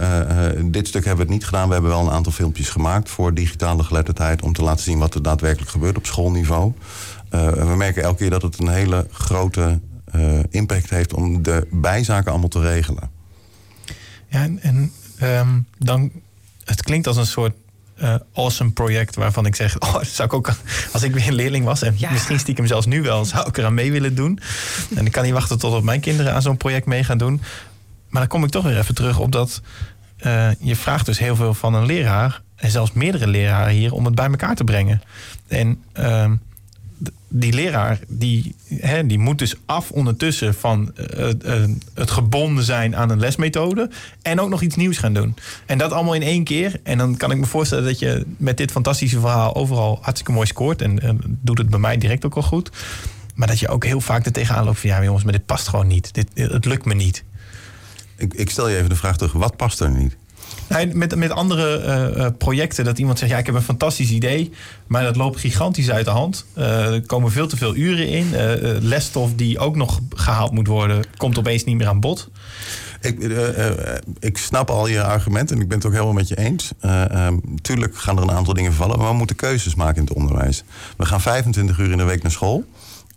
dit 0.65 0.89
stuk 0.89 1.05
hebben 1.05 1.27
we 1.27 1.33
het 1.33 1.41
niet 1.41 1.45
gedaan. 1.45 1.67
We 1.67 1.73
hebben 1.73 1.91
wel 1.91 2.01
een 2.01 2.11
aantal 2.11 2.33
filmpjes 2.33 2.69
gemaakt 2.69 3.11
voor 3.11 3.35
digitale 3.35 3.83
geletterdheid. 3.83 4.43
om 4.43 4.53
te 4.53 4.63
laten 4.63 4.85
zien 4.85 4.99
wat 4.99 5.15
er 5.15 5.23
daadwerkelijk 5.23 5.71
gebeurt 5.71 5.97
op 5.97 6.07
schoolniveau. 6.07 6.73
we 7.31 7.75
merken 7.77 8.03
elke 8.03 8.19
keer 8.19 8.31
dat 8.31 8.43
het 8.43 8.59
een 8.59 8.69
hele 8.69 9.07
grote 9.11 9.81
uh, 10.14 10.40
impact 10.51 10.90
heeft 10.90 11.14
om 11.14 11.42
de 11.42 11.66
bijzaken 11.71 12.31
allemaal 12.31 12.49
te 12.49 12.61
regelen. 12.61 13.11
Ja, 14.29 14.42
en, 14.42 14.61
en 14.62 14.92
um, 15.23 15.66
dan, 15.79 16.11
het 16.64 16.83
klinkt 16.83 17.07
als 17.07 17.16
een 17.16 17.27
soort 17.27 17.55
uh, 18.03 18.14
awesome 18.35 18.71
project 18.71 19.14
waarvan 19.14 19.47
ik 19.47 19.55
zeg, 19.55 19.79
oh, 19.87 20.03
zou 20.03 20.29
ik 20.29 20.33
ook 20.33 20.53
als 20.92 21.03
ik 21.03 21.12
weer 21.12 21.27
een 21.27 21.35
leerling 21.35 21.64
was 21.64 21.83
en 21.83 21.94
ja. 21.97 22.11
misschien 22.11 22.38
stiekem 22.38 22.66
zelfs 22.66 22.87
nu 22.87 23.03
wel, 23.03 23.25
zou 23.25 23.49
ik 23.49 23.57
eraan 23.57 23.75
mee 23.75 23.92
willen 23.92 24.14
doen. 24.14 24.40
En 24.97 25.07
ik 25.07 25.12
kan 25.12 25.25
niet 25.25 25.33
wachten 25.33 25.59
tot 25.59 25.83
mijn 25.83 26.01
kinderen 26.01 26.35
aan 26.35 26.42
zo'n 26.42 26.57
project 26.57 26.87
mee 26.87 27.05
gaan 27.05 27.18
doen. 27.18 27.40
Maar 28.09 28.21
dan 28.21 28.31
kom 28.31 28.44
ik 28.44 28.51
toch 28.51 28.64
weer 28.64 28.79
even 28.79 28.94
terug 28.94 29.18
op 29.18 29.33
dat 29.33 29.61
uh, 30.27 30.51
je 30.59 30.77
vraagt 30.77 31.07
dus 31.07 31.18
heel 31.18 31.37
veel 31.37 31.55
van 31.55 31.75
een 31.75 31.87
leraar 31.87 32.42
en 32.57 32.71
zelfs 32.71 32.92
meerdere 32.92 33.27
leraren 33.27 33.73
hier 33.73 33.92
om 33.92 34.05
het 34.05 34.14
bij 34.14 34.27
elkaar 34.27 34.55
te 34.55 34.64
brengen. 34.64 35.03
En 35.49 35.83
uh, 35.99 36.31
die 37.29 37.53
leraar 37.53 37.99
die, 38.09 38.55
hè, 38.75 39.07
die 39.07 39.19
moet 39.19 39.39
dus 39.39 39.55
af 39.67 39.91
ondertussen 39.91 40.55
van 40.55 40.93
uh, 41.19 41.29
uh, 41.45 41.65
het 41.95 42.11
gebonden 42.11 42.65
zijn 42.65 42.97
aan 42.97 43.11
een 43.11 43.19
lesmethode 43.19 43.91
en 44.23 44.41
ook 44.41 44.49
nog 44.49 44.63
iets 44.63 44.77
nieuws 44.77 44.99
gaan 44.99 45.13
doen. 45.13 45.35
En 45.67 45.79
dat 45.79 45.93
allemaal 45.93 46.15
in 46.15 46.23
één 46.23 46.45
keer. 46.45 46.81
En 46.83 46.99
dan 46.99 47.17
kan 47.17 47.31
ik 47.31 47.37
me 47.37 47.47
voorstellen 47.47 47.85
dat 47.85 47.99
je 47.99 48.27
met 48.37 48.57
dit 48.57 48.71
fantastische 48.71 49.21
verhaal 49.21 49.55
overal 49.55 49.99
hartstikke 50.03 50.33
mooi 50.33 50.47
scoort. 50.47 50.83
En 50.83 51.05
uh, 51.05 51.11
doet 51.27 51.59
het 51.59 51.69
bij 51.69 51.79
mij 51.79 51.97
direct 51.97 52.25
ook 52.25 52.37
al 52.37 52.43
goed. 52.43 52.71
Maar 53.35 53.49
dat 53.49 53.59
je 53.59 53.69
ook 53.69 53.85
heel 53.85 54.01
vaak 54.01 54.27
er 54.27 54.33
tegenaan 54.33 54.65
loopt 54.65 54.81
van 54.81 54.91
ja 54.91 55.05
jongens, 55.05 55.25
maar 55.25 55.33
dit 55.33 55.47
past 55.47 55.69
gewoon 55.69 55.87
niet. 55.87 56.15
Dit, 56.15 56.29
het 56.35 56.65
lukt 56.65 56.85
me 56.85 56.95
niet. 56.95 57.25
Ik, 58.17 58.35
ik 58.35 58.51
stel 58.51 58.69
je 58.69 58.77
even 58.77 58.89
de 58.89 58.97
vraag 58.97 59.17
terug, 59.17 59.33
wat 59.33 59.57
past 59.57 59.81
er 59.81 59.91
niet? 59.91 60.17
Met, 60.93 61.15
met 61.17 61.31
andere 61.31 61.83
uh, 62.17 62.27
projecten, 62.39 62.85
dat 62.85 62.99
iemand 62.99 63.19
zegt: 63.19 63.31
Ja, 63.31 63.39
ik 63.39 63.47
heb 63.47 63.55
een 63.55 63.63
fantastisch 63.63 64.11
idee, 64.11 64.51
maar 64.87 65.03
dat 65.03 65.17
loopt 65.17 65.41
gigantisch 65.41 65.91
uit 65.91 66.05
de 66.05 66.11
hand. 66.11 66.47
Uh, 66.59 66.95
er 66.95 67.07
komen 67.07 67.33
veel 67.33 67.47
te 67.47 67.57
veel 67.57 67.77
uren 67.77 68.09
in. 68.09 68.31
lesstof 68.81 69.35
die 69.35 69.59
ook 69.59 69.77
nog 69.77 70.01
gehaald 70.15 70.53
moet 70.53 70.67
worden, 70.67 71.05
komt 71.17 71.39
opeens 71.39 71.65
niet 71.65 71.77
meer 71.77 71.89
aan 71.89 72.01
bod. 72.01 72.31
Ik, 73.01 73.33
ik 74.19 74.39
snap 74.39 74.71
al 74.71 74.87
je 74.87 75.03
argumenten 75.03 75.57
en 75.57 75.63
ik 75.63 75.69
ben 75.69 75.77
het 75.77 75.87
ook 75.87 75.93
helemaal 75.93 76.13
met 76.13 76.29
je 76.29 76.39
eens. 76.39 76.71
tuurlijk 77.63 77.97
gaan 77.97 78.17
er 78.17 78.23
een 78.23 78.31
aantal 78.31 78.55
dingen 78.55 78.73
vallen, 78.73 78.99
maar 78.99 79.11
we 79.11 79.17
moeten 79.17 79.37
keuzes 79.37 79.75
maken 79.75 79.97
in 79.97 80.05
het 80.05 80.13
onderwijs. 80.13 80.65
We 80.97 81.07
gaan 81.07 81.21
25 81.21 81.79
uur 81.79 81.91
in 81.91 81.99
de 81.99 82.05
week 82.05 82.23
naar 82.23 82.33
school. 82.33 82.65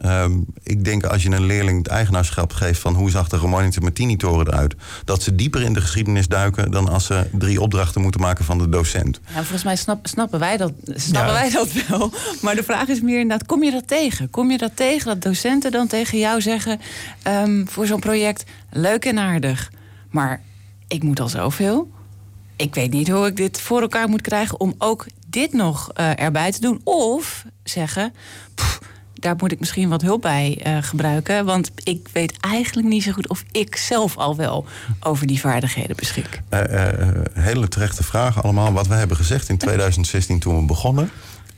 Um, 0.05 0.45
ik 0.63 0.83
denk 0.83 1.05
als 1.05 1.23
je 1.23 1.29
een 1.29 1.45
leerling 1.45 1.77
het 1.77 1.87
eigenaarschap 1.87 2.53
geeft 2.53 2.79
van 2.79 2.95
hoe 2.95 3.09
zag 3.09 3.27
de 3.27 3.37
Romanische 3.37 3.81
Martini-toren 3.81 4.47
eruit, 4.47 4.75
dat 5.05 5.23
ze 5.23 5.35
dieper 5.35 5.61
in 5.61 5.73
de 5.73 5.81
geschiedenis 5.81 6.27
duiken 6.27 6.71
dan 6.71 6.89
als 6.89 7.05
ze 7.05 7.27
drie 7.31 7.61
opdrachten 7.61 8.01
moeten 8.01 8.21
maken 8.21 8.45
van 8.45 8.57
de 8.57 8.69
docent. 8.69 9.19
Ja, 9.27 9.33
volgens 9.33 9.63
mij 9.63 9.75
snap, 9.75 10.07
snappen, 10.07 10.39
wij 10.39 10.57
dat, 10.57 10.71
snappen 10.85 11.33
wij 11.33 11.49
dat 11.49 11.71
wel. 11.87 12.11
Maar 12.41 12.55
de 12.55 12.63
vraag 12.63 12.87
is 12.87 13.01
meer 13.01 13.19
inderdaad, 13.19 13.47
kom 13.47 13.63
je 13.63 13.71
dat 13.71 13.87
tegen? 13.87 14.29
Kom 14.29 14.51
je 14.51 14.57
dat 14.57 14.75
tegen 14.75 15.07
dat 15.07 15.21
docenten 15.21 15.71
dan 15.71 15.87
tegen 15.87 16.17
jou 16.17 16.41
zeggen 16.41 16.79
um, 17.27 17.69
voor 17.69 17.85
zo'n 17.85 17.99
project 17.99 18.43
leuk 18.69 19.05
en 19.05 19.19
aardig, 19.19 19.71
maar 20.09 20.41
ik 20.87 21.03
moet 21.03 21.19
al 21.19 21.29
zoveel? 21.29 21.91
Ik 22.55 22.75
weet 22.75 22.91
niet 22.91 23.09
hoe 23.09 23.25
ik 23.25 23.35
dit 23.35 23.61
voor 23.61 23.81
elkaar 23.81 24.09
moet 24.09 24.21
krijgen 24.21 24.59
om 24.59 24.75
ook 24.77 25.05
dit 25.27 25.53
nog 25.53 25.91
uh, 25.99 26.19
erbij 26.19 26.51
te 26.51 26.61
doen. 26.61 26.81
Of 26.83 27.45
zeggen, 27.63 28.13
pff, 28.55 28.79
daar 29.21 29.35
moet 29.37 29.51
ik 29.51 29.59
misschien 29.59 29.89
wat 29.89 30.01
hulp 30.01 30.21
bij 30.21 30.61
uh, 30.67 30.77
gebruiken. 30.81 31.45
Want 31.45 31.71
ik 31.83 32.07
weet 32.11 32.33
eigenlijk 32.39 32.87
niet 32.87 33.03
zo 33.03 33.11
goed 33.11 33.29
of 33.29 33.43
ik 33.51 33.75
zelf 33.75 34.17
al 34.17 34.35
wel 34.35 34.65
over 34.99 35.27
die 35.27 35.39
vaardigheden 35.39 35.95
beschik. 35.95 36.41
Uh, 36.49 36.59
uh, 36.59 36.87
hele 37.33 37.67
terechte 37.67 38.03
vragen 38.03 38.43
allemaal. 38.43 38.73
Wat 38.73 38.87
we 38.87 38.93
hebben 38.93 39.17
gezegd 39.17 39.49
in 39.49 39.57
2016 39.67 40.39
toen 40.39 40.59
we 40.59 40.65
begonnen. 40.65 41.09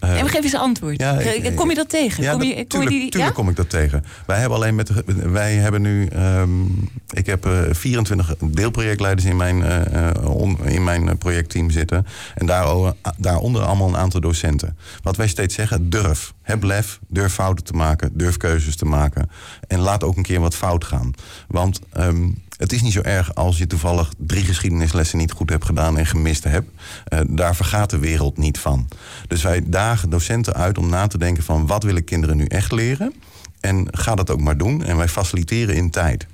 Uh, 0.03 0.19
en 0.19 0.29
geef 0.29 0.43
eens 0.43 0.53
een 0.53 0.59
antwoord. 0.59 1.01
Ja, 1.01 1.21
kom 1.55 1.69
je 1.69 1.75
dat 1.75 1.89
tegen? 1.89 2.23
Ja, 2.23 2.31
kom 2.31 2.43
je, 2.43 2.67
tuurlijk, 2.67 2.91
die, 2.91 3.09
tuurlijk 3.09 3.31
ja? 3.31 3.31
kom 3.31 3.49
ik 3.49 3.55
dat 3.55 3.69
tegen. 3.69 4.03
Wij 4.25 4.39
hebben 4.39 4.57
alleen 4.57 4.75
met 4.75 4.91
wij 5.23 5.53
hebben 5.53 5.81
nu 5.81 6.07
um, 6.15 6.89
ik 7.09 7.25
heb 7.25 7.45
uh, 7.45 7.61
24 7.71 8.35
deelprojectleiders 8.39 9.27
in 9.27 9.35
mijn, 9.35 9.57
uh, 9.57 10.29
on, 10.29 10.65
in 10.65 10.83
mijn 10.83 11.17
projectteam 11.17 11.69
zitten 11.69 12.05
en 12.35 12.45
daar, 12.45 12.93
daaronder 13.17 13.61
allemaal 13.61 13.87
een 13.87 13.97
aantal 13.97 14.21
docenten. 14.21 14.77
Wat 15.01 15.15
wij 15.15 15.27
steeds 15.27 15.55
zeggen, 15.55 15.89
durf, 15.89 16.33
heb 16.41 16.63
lef, 16.63 16.99
durf 17.07 17.33
fouten 17.33 17.65
te 17.65 17.73
maken, 17.73 18.11
durf 18.13 18.37
keuzes 18.37 18.75
te 18.75 18.85
maken 18.85 19.29
en 19.67 19.79
laat 19.79 20.03
ook 20.03 20.17
een 20.17 20.23
keer 20.23 20.39
wat 20.39 20.55
fout 20.55 20.83
gaan. 20.83 21.13
Want 21.47 21.79
um, 21.97 22.41
het 22.63 22.73
is 22.73 22.81
niet 22.81 22.93
zo 22.93 23.01
erg 23.01 23.35
als 23.35 23.57
je 23.57 23.67
toevallig 23.67 24.13
drie 24.17 24.43
geschiedenislessen 24.43 25.17
niet 25.17 25.31
goed 25.31 25.49
hebt 25.49 25.65
gedaan 25.65 25.97
en 25.97 26.05
gemist 26.05 26.43
hebt. 26.43 26.69
Uh, 27.13 27.19
daar 27.27 27.55
vergaat 27.55 27.89
de 27.89 27.99
wereld 27.99 28.37
niet 28.37 28.59
van. 28.59 28.87
Dus 29.27 29.43
wij 29.43 29.61
dagen 29.65 30.09
docenten 30.09 30.53
uit 30.53 30.77
om 30.77 30.89
na 30.89 31.07
te 31.07 31.17
denken 31.17 31.43
van 31.43 31.67
wat 31.67 31.83
willen 31.83 32.03
kinderen 32.03 32.37
nu 32.37 32.45
echt 32.45 32.71
leren. 32.71 33.13
En 33.59 33.87
ga 33.91 34.15
dat 34.15 34.29
ook 34.29 34.41
maar 34.41 34.57
doen. 34.57 34.83
En 34.83 34.97
wij 34.97 35.07
faciliteren 35.07 35.75
in 35.75 35.89
tijd. 35.89 36.27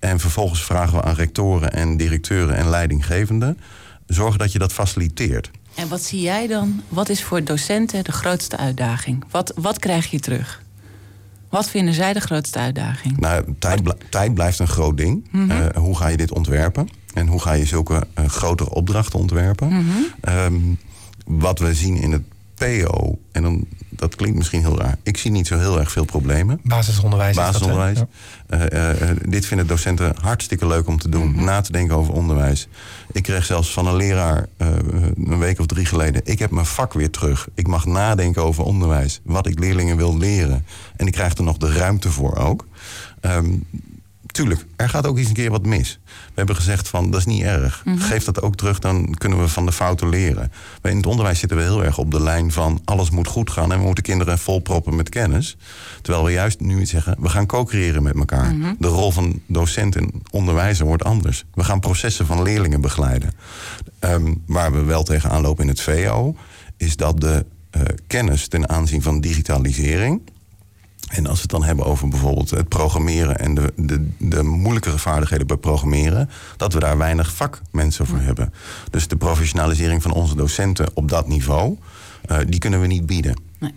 En 0.00 0.20
vervolgens 0.20 0.62
vragen 0.62 0.96
we 0.96 1.02
aan 1.02 1.14
rectoren 1.14 1.72
en 1.72 1.96
directeuren 1.96 2.56
en 2.56 2.68
leidinggevenden... 2.68 3.58
zorgen 4.06 4.38
dat 4.38 4.52
je 4.52 4.58
dat 4.58 4.72
faciliteert. 4.72 5.50
En 5.74 5.88
wat 5.88 6.02
zie 6.02 6.20
jij 6.20 6.46
dan? 6.46 6.82
Wat 6.88 7.08
is 7.08 7.24
voor 7.24 7.44
docenten 7.44 8.04
de 8.04 8.12
grootste 8.12 8.56
uitdaging? 8.56 9.24
Wat, 9.30 9.52
wat 9.56 9.78
krijg 9.78 10.10
je 10.10 10.20
terug? 10.20 10.62
Wat 11.48 11.70
vinden 11.70 11.94
zij 11.94 12.12
de 12.12 12.20
grootste 12.20 12.58
uitdaging? 12.58 13.16
Nou, 13.16 13.54
tijd, 13.58 13.80
tijd 14.10 14.34
blijft 14.34 14.58
een 14.58 14.68
groot 14.68 14.96
ding. 14.96 15.28
Mm 15.30 15.50
-hmm. 15.50 15.60
uh, 15.60 15.66
hoe 15.74 15.96
ga 15.96 16.08
je 16.08 16.16
dit 16.16 16.32
ontwerpen? 16.32 16.88
En 17.14 17.26
hoe 17.26 17.40
ga 17.40 17.52
je 17.52 17.64
zulke 17.64 18.06
uh, 18.18 18.26
grotere 18.26 18.70
opdrachten 18.70 19.18
ontwerpen? 19.18 19.68
Mm 19.68 19.86
-hmm. 19.88 20.34
um, 20.34 20.78
wat 21.24 21.58
we 21.58 21.74
zien 21.74 21.96
in 21.96 22.12
het 22.12 22.22
PO, 22.58 23.18
en 23.32 23.42
dan, 23.42 23.66
dat 23.88 24.14
klinkt 24.14 24.36
misschien 24.36 24.60
heel 24.60 24.78
raar, 24.78 24.96
ik 25.02 25.16
zie 25.16 25.30
niet 25.30 25.46
zo 25.46 25.58
heel 25.58 25.78
erg 25.78 25.92
veel 25.92 26.04
problemen. 26.04 26.60
Basisonderwijs. 26.62 27.30
is 27.30 27.36
dat? 27.36 27.44
Basisonderwijs. 27.44 27.98
Ja. 27.98 28.08
Eh, 28.48 28.72
eh, 28.72 29.10
eh, 29.10 29.16
dit 29.28 29.46
vinden 29.46 29.66
docenten 29.66 30.14
hartstikke 30.20 30.66
leuk 30.66 30.86
om 30.86 30.98
te 30.98 31.08
doen. 31.08 31.44
Na 31.44 31.60
te 31.60 31.72
denken 31.72 31.96
over 31.96 32.14
onderwijs. 32.14 32.68
Ik 33.12 33.22
kreeg 33.22 33.44
zelfs 33.44 33.72
van 33.72 33.86
een 33.86 33.96
leraar 33.96 34.46
een 34.56 35.38
week 35.38 35.58
of 35.60 35.66
drie 35.66 35.86
geleden. 35.86 36.20
Ik 36.24 36.38
heb 36.38 36.50
mijn 36.50 36.66
vak 36.66 36.92
weer 36.92 37.10
terug. 37.10 37.48
Ik 37.54 37.66
mag 37.66 37.86
nadenken 37.86 38.42
over 38.42 38.64
onderwijs. 38.64 39.20
Wat 39.24 39.46
ik 39.46 39.58
leerlingen 39.58 39.96
wil 39.96 40.18
leren. 40.18 40.64
En 40.96 41.06
ik 41.06 41.12
krijg 41.12 41.34
er 41.34 41.44
nog 41.44 41.56
de 41.56 41.72
ruimte 41.72 42.10
voor 42.10 42.36
ook. 42.36 42.66
Ehm, 43.20 43.54
tuurlijk, 44.32 44.64
er 44.76 44.88
gaat 44.88 45.06
ook 45.06 45.18
eens 45.18 45.28
een 45.28 45.34
keer 45.34 45.50
wat 45.50 45.66
mis. 45.66 45.98
We 46.04 46.32
hebben 46.34 46.56
gezegd 46.56 46.88
van, 46.88 47.10
dat 47.10 47.20
is 47.20 47.26
niet 47.26 47.42
erg. 47.42 47.82
Geef 47.98 48.24
dat 48.24 48.42
ook 48.42 48.56
terug, 48.56 48.78
dan 48.78 49.14
kunnen 49.14 49.40
we 49.40 49.48
van 49.48 49.66
de 49.66 49.72
fouten 49.72 50.08
leren. 50.08 50.52
Maar 50.82 50.90
in 50.90 50.96
het 50.96 51.06
onderwijs 51.06 51.38
zitten 51.38 51.58
we 51.58 51.62
heel 51.64 51.84
erg 51.84 51.98
op 51.98 52.10
de 52.10 52.22
lijn 52.22 52.52
van... 52.52 52.80
alles 52.84 53.10
moet 53.10 53.26
goed 53.26 53.50
gaan 53.50 53.72
en 53.72 53.78
we 53.78 53.84
moeten 53.84 54.04
kinderen 54.04 54.38
volproppen 54.38 54.96
met 54.96 55.08
kennis. 55.08 55.56
Terwijl 56.02 56.24
we 56.24 56.32
juist 56.32 56.60
nu 56.60 56.86
zeggen, 56.86 57.16
we 57.18 57.28
gaan 57.28 57.46
co-creëren 57.46 58.02
met 58.02 58.14
elkaar. 58.16 58.54
De 58.78 58.88
rol 58.88 59.10
van 59.10 59.40
docent 59.46 59.96
en 59.96 60.10
onderwijzer 60.30 60.86
wordt 60.86 61.04
anders. 61.04 61.44
We 61.54 61.64
gaan 61.64 61.80
processen 61.80 62.26
van 62.26 62.42
leerlingen 62.42 62.80
begeleiden. 62.80 63.32
Ehm, 63.98 64.34
waar 64.46 64.72
we 64.72 64.82
wel 64.82 65.02
tegenaan 65.02 65.42
lopen 65.42 65.62
in 65.62 65.70
het 65.70 65.80
VO... 65.80 66.36
is 66.76 66.96
dat 66.96 67.20
de 67.20 67.46
eh, 67.70 67.82
kennis 68.06 68.48
ten 68.48 68.68
aanzien 68.68 69.02
van 69.02 69.20
digitalisering... 69.20 70.20
En 71.08 71.26
als 71.26 71.36
we 71.36 71.42
het 71.42 71.50
dan 71.50 71.64
hebben 71.64 71.84
over 71.84 72.08
bijvoorbeeld 72.08 72.50
het 72.50 72.68
programmeren 72.68 73.38
en 73.38 73.54
de, 73.54 73.72
de, 73.76 74.08
de 74.18 74.42
moeilijkere 74.42 74.98
vaardigheden 74.98 75.46
bij 75.46 75.56
programmeren, 75.56 76.30
dat 76.56 76.72
we 76.72 76.80
daar 76.80 76.98
weinig 76.98 77.32
vakmensen 77.32 78.06
voor 78.06 78.20
hebben. 78.20 78.52
Dus 78.90 79.08
de 79.08 79.16
professionalisering 79.16 80.02
van 80.02 80.10
onze 80.10 80.36
docenten 80.36 80.88
op 80.94 81.08
dat 81.08 81.28
niveau, 81.28 81.76
eh, 82.26 82.38
die 82.46 82.58
kunnen 82.58 82.80
we 82.80 82.86
niet 82.86 83.06
bieden. 83.06 83.40
Nee. 83.58 83.74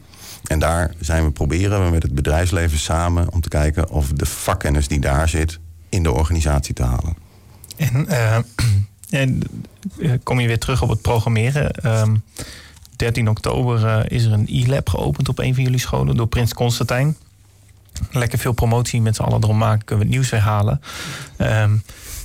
En 0.48 0.60
daar 0.60 0.94
zijn 1.00 1.24
we 1.24 1.32
proberen 1.32 1.86
we 1.86 1.92
met 1.92 2.04
het 2.04 2.16
bedrijfsleven 2.16 2.80
samen 2.80 3.34
om 3.34 3.42
te 3.42 3.50
kijken 3.50 3.90
of 3.90 4.08
de 4.08 4.26
vakkennis 4.26 4.88
die 4.88 5.00
daar 5.00 5.30
zit 5.30 5.60
in 5.90 6.04
de 6.04 6.12
organisatie 6.12 6.74
te 6.74 6.84
halen. 6.84 7.16
En, 7.78 8.08
eh, 8.08 8.38
en 9.22 9.42
eh, 10.00 10.12
kom 10.24 10.40
je 10.40 10.48
weer 10.48 10.60
terug 10.60 10.82
op 10.82 10.90
het 10.90 11.02
programmeren. 11.02 11.72
Ehm 11.72 12.16
13 13.02 13.30
oktober 13.30 13.86
eh, 13.86 14.00
is 14.08 14.26
er 14.26 14.32
een 14.32 14.48
e-lab 14.50 14.90
geopend 14.90 15.30
op 15.30 15.40
een 15.40 15.54
van 15.54 15.64
jullie 15.64 15.80
scholen 15.80 16.16
door 16.16 16.28
Prins 16.28 16.54
Constantijn. 16.54 17.18
Lekker 18.12 18.40
veel 18.40 18.52
promotie 18.52 19.02
met 19.02 19.16
z'n 19.16 19.22
allen 19.22 19.44
erom 19.44 19.58
maken, 19.58 19.86
kunnen 19.86 20.06
we 20.06 20.12
het 20.12 20.20
nieuws 20.20 20.32
weer 20.32 20.40
halen. 20.40 20.82
Ehm, 21.38 21.78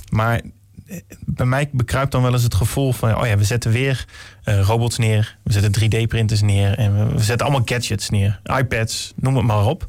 maar 0.09 0.41
eh, 0.87 0.97
bij 1.19 1.45
mij 1.45 1.69
bekruipt 1.71 2.11
dan 2.11 2.21
wel 2.21 2.33
eens 2.33 2.43
het 2.43 2.55
gevoel 2.55 2.93
van... 2.93 3.17
oh 3.17 3.27
ja, 3.27 3.37
we 3.37 3.43
zetten 3.43 3.71
weer 3.71 4.05
eh, 4.43 4.61
robots 4.61 4.97
neer, 4.97 5.37
we 5.43 5.51
zetten 5.51 5.83
3D-printers 5.83 6.41
neer... 6.41 6.77
en 6.77 7.15
we 7.15 7.23
zetten 7.23 7.45
allemaal 7.45 7.65
gadgets 7.65 8.09
neer, 8.09 8.39
iPads, 8.43 9.13
noem 9.15 9.35
het 9.35 9.45
maar 9.45 9.65
op. 9.65 9.87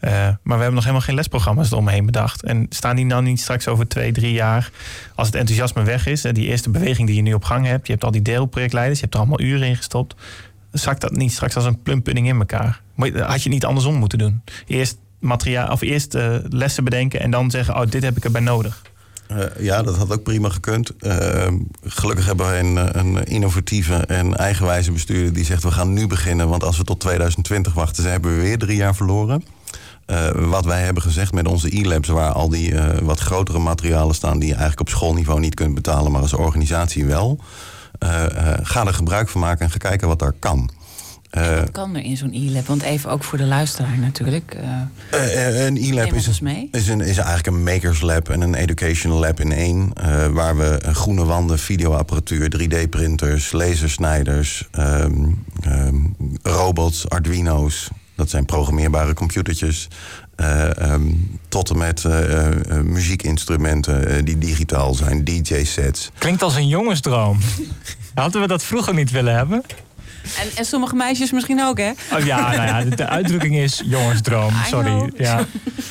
Eh, 0.00 0.10
maar 0.12 0.38
we 0.42 0.52
hebben 0.52 0.74
nog 0.74 0.82
helemaal 0.82 1.06
geen 1.06 1.14
lesprogramma's 1.14 1.70
eromheen 1.70 2.06
bedacht. 2.06 2.42
En 2.42 2.66
staan 2.68 2.96
die 2.96 3.04
nou 3.04 3.22
niet 3.22 3.40
straks 3.40 3.68
over 3.68 3.88
twee, 3.88 4.12
drie 4.12 4.32
jaar... 4.32 4.70
als 5.14 5.26
het 5.26 5.36
enthousiasme 5.36 5.82
weg 5.82 6.06
is, 6.06 6.22
hè, 6.22 6.32
die 6.32 6.46
eerste 6.46 6.70
beweging 6.70 7.06
die 7.06 7.16
je 7.16 7.22
nu 7.22 7.34
op 7.34 7.44
gang 7.44 7.66
hebt... 7.66 7.86
je 7.86 7.92
hebt 7.92 8.04
al 8.04 8.10
die 8.10 8.22
deelprojectleiders, 8.22 8.98
je 8.98 9.04
hebt 9.04 9.14
er 9.14 9.20
allemaal 9.20 9.40
uren 9.40 9.68
in 9.68 9.76
gestopt... 9.76 10.14
zakt 10.72 11.00
dat 11.00 11.16
niet 11.16 11.32
straks 11.32 11.56
als 11.56 11.64
een 11.64 11.82
plumpudding 11.82 12.28
in 12.28 12.38
elkaar? 12.38 12.80
Had 13.16 13.42
je 13.42 13.48
niet 13.48 13.64
andersom 13.64 13.94
moeten 13.94 14.18
doen? 14.18 14.42
Eerst, 14.66 14.98
materiaal, 15.18 15.72
of 15.72 15.80
eerst 15.80 16.14
eh, 16.14 16.34
lessen 16.48 16.84
bedenken 16.84 17.20
en 17.20 17.30
dan 17.30 17.50
zeggen... 17.50 17.74
oh, 17.74 17.90
dit 17.90 18.02
heb 18.02 18.16
ik 18.16 18.24
erbij 18.24 18.40
nodig. 18.40 18.82
Eh, 19.28 19.44
ja, 19.58 19.82
dat 19.82 19.96
had 19.96 20.12
ook 20.12 20.22
prima 20.22 20.48
gekund. 20.48 20.96
Eh, 20.96 21.52
gelukkig 21.84 22.26
hebben 22.26 22.46
wij 22.46 22.60
een, 22.60 22.78
eh, 22.78 23.02
een 23.02 23.24
innovatieve 23.24 23.94
en 23.94 24.36
eigenwijze 24.36 24.92
bestuurder 24.92 25.32
die 25.32 25.44
zegt: 25.44 25.62
we 25.62 25.70
gaan 25.70 25.92
nu 25.92 26.06
beginnen, 26.06 26.48
want 26.48 26.64
als 26.64 26.78
we 26.78 26.84
tot 26.84 27.00
2020 27.00 27.72
wachten, 27.72 28.10
hebben 28.10 28.36
we 28.36 28.42
weer 28.42 28.58
drie 28.58 28.76
jaar 28.76 28.94
verloren. 28.94 29.44
Eh, 30.08 30.30
wat 30.30 30.64
wij 30.64 30.82
hebben 30.82 31.02
gezegd 31.02 31.32
met 31.32 31.48
onze 31.48 31.76
e-labs, 31.80 32.08
waar 32.08 32.32
al 32.32 32.48
die 32.48 32.74
eh, 32.74 32.98
wat 32.98 33.20
grotere 33.20 33.58
materialen 33.58 34.14
staan 34.14 34.38
die 34.38 34.48
je 34.48 34.54
eigenlijk 34.54 34.80
op 34.80 34.88
schoolniveau 34.88 35.40
niet 35.40 35.54
kunt 35.54 35.74
betalen, 35.74 36.12
maar 36.12 36.20
als 36.20 36.32
organisatie 36.32 37.04
wel. 37.04 37.40
eh, 37.98 38.54
ga 38.62 38.86
er 38.86 38.94
gebruik 38.94 39.28
van 39.28 39.40
maken 39.40 39.64
en 39.64 39.70
ga 39.70 39.76
kijken 39.76 40.08
wat 40.08 40.18
daar 40.18 40.32
kan. 40.38 40.70
Wat 41.30 41.70
kan 41.70 41.96
er 41.96 42.02
in 42.02 42.16
zo'n 42.16 42.32
e-lab? 42.32 42.66
Want 42.66 42.82
even 42.82 43.10
ook 43.10 43.24
voor 43.24 43.38
de 43.38 43.44
luisteraar 43.44 43.98
natuurlijk. 43.98 44.56
een 45.10 45.76
e-lab 45.76 46.12
is, 46.12 46.40
mee. 46.40 46.68
is, 46.72 46.88
een, 46.88 47.00
is 47.00 47.16
eigenlijk 47.16 47.46
een 47.46 47.62
makers 47.62 48.00
lab 48.00 48.28
en 48.28 48.40
een 48.40 48.54
educational 48.54 49.18
lab 49.18 49.40
in 49.40 49.52
één. 49.52 49.92
waar 50.32 50.56
we 50.56 50.78
groene 50.92 51.24
wanden, 51.24 51.58
videoapparatuur, 51.58 52.52
3D-printers, 52.58 53.52
lasersnijders, 53.52 54.68
ehm, 54.70 55.26
ehm, 55.60 55.96
robots, 56.42 57.08
Arduino's. 57.08 57.90
Dat 58.18 58.30
zijn 58.30 58.44
programmeerbare 58.44 59.14
computertjes. 59.14 59.88
eh, 60.36 60.78
ehm, 60.78 61.02
tot 61.48 61.70
en 61.70 61.78
met 61.78 62.04
eh, 62.04 62.50
eh, 62.50 62.82
muziekinstrumenten 62.84 64.24
die 64.24 64.38
digitaal 64.38 64.94
zijn, 64.94 65.24
DJ-sets. 65.24 66.10
Klinkt 66.18 66.42
als 66.42 66.54
een 66.54 66.68
jongensdroom. 66.68 67.38
Hadden 68.14 68.40
we 68.40 68.46
dat 68.46 68.62
vroeger 68.62 68.94
niet 68.94 69.10
willen 69.10 69.34
hebben? 69.34 69.62
En, 70.22 70.48
en 70.56 70.64
sommige 70.64 70.94
meisjes 70.94 71.32
misschien 71.32 71.62
ook, 71.62 71.78
hè? 71.78 71.90
Oh, 72.12 72.24
ja, 72.24 72.52
nou 72.54 72.62
ja, 72.62 72.96
de, 72.96 73.06
uitdrukking 73.06 73.56
is 73.56 73.82
jongensdroom. 73.84 74.52
Sorry. 74.66 75.12
Ja. 75.16 75.46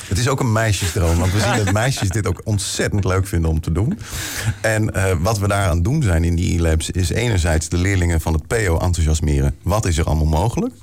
Het 0.08 0.18
is 0.18 0.28
ook 0.28 0.40
een 0.40 0.52
meisjesdroom, 0.52 1.18
want 1.18 1.32
we 1.32 1.40
zien 1.40 1.66
dat 1.66 1.74
meisjes 1.74 2.10
dit 2.10 2.28
ook 2.28 2.42
ontzettend 2.44 3.04
leuk 3.06 3.28
vinden 3.28 3.50
om 3.50 3.62
te 3.62 3.72
doen. 3.72 4.00
En 4.62 4.94
eh, 4.94 5.14
wat 5.20 5.40
we 5.40 5.48
daaraan 5.48 5.82
doen 5.82 6.04
zijn 6.04 6.24
in 6.24 6.36
die 6.36 6.58
e-labs 6.58 6.90
is 6.92 7.10
enerzijds 7.10 7.70
de 7.70 7.78
leerlingen 7.78 8.22
van 8.22 8.34
het 8.34 8.48
PO 8.48 8.78
enthousiasmeren. 8.80 9.56
Wat 9.64 9.86
is 9.86 9.98
er 9.98 10.06
allemaal 10.06 10.26
mogelijk? 10.26 10.74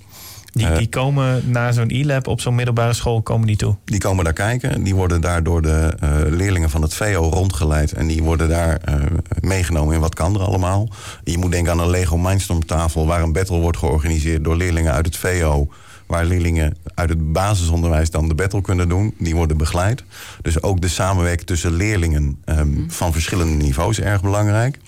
Die, 0.55 0.66
Eh. 0.66 0.76
die 0.78 0.88
komen 0.88 1.50
naar 1.50 1.72
zo'n 1.72 1.88
e-lab 1.90 2.26
op 2.26 2.40
zo'n 2.40 2.55
middelbare 2.55 2.92
school 2.92 3.22
komen 3.22 3.46
die 3.46 3.57
toe. 3.57 3.76
Die 3.84 4.00
komen 4.00 4.24
daar 4.24 4.32
kijken. 4.32 4.82
Die 4.82 4.94
worden 4.94 5.20
daar 5.20 5.42
door 5.42 5.62
de 5.62 5.94
eh, 6.00 6.11
leerlingen 6.28 6.70
van 6.70 6.82
het 6.82 6.94
VO 6.94 7.28
rondgeleid. 7.28 7.92
En 7.92 8.07
die 8.07 8.22
worden 8.22 8.48
daar 8.48 8.76
eh, 8.84 8.94
meegenomen 9.40 9.94
in 9.94 10.00
wat 10.00 10.14
kan 10.14 10.34
er 10.34 10.40
allemaal. 10.40 10.88
Je 11.24 11.38
moet 11.38 11.50
denken 11.52 11.72
aan 11.72 11.78
een 11.78 11.90
Lego 11.90 12.16
Mindstorm 12.18 12.66
tafel... 12.66 13.07
waar 13.07 13.22
een 13.22 13.32
battle 13.32 13.59
wordt 13.59 13.78
georganiseerd 13.78 14.44
door 14.44 14.57
leerlingen 14.57 14.92
uit 14.92 15.07
het 15.07 15.16
VO... 15.16 15.68
waar 16.07 16.24
leerlingen 16.24 16.76
uit 16.94 17.09
het 17.09 17.32
basisonderwijs 17.32 18.11
dan 18.11 18.28
de 18.28 18.34
battle 18.34 18.61
kunnen 18.61 18.88
doen. 18.88 19.14
Die 19.18 19.34
worden 19.34 19.57
begeleid. 19.57 20.05
Dus 20.42 20.62
ook 20.62 20.80
de 20.80 20.88
samenwerking 20.88 21.46
tussen 21.46 21.72
leerlingen 21.72 22.38
ehm, 22.44 22.68
van 22.88 23.12
verschillende 23.12 23.64
niveaus 23.64 23.98
is 23.98 24.05
erg 24.05 24.22
belangrijk. 24.22 24.78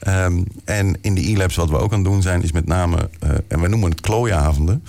Ehm, 0.00 0.42
en 0.64 0.98
in 1.00 1.14
de 1.14 1.30
e-labs 1.30 1.56
wat 1.56 1.70
we 1.70 1.78
ook 1.78 1.92
aan 1.92 1.98
het 1.98 2.08
doen 2.08 2.22
zijn... 2.22 2.42
is 2.42 2.52
met 2.52 2.66
name, 2.66 3.10
eh, 3.20 3.30
en 3.48 3.60
we 3.60 3.68
noemen 3.68 3.90
het 3.90 4.00
klooiavonden... 4.00 4.84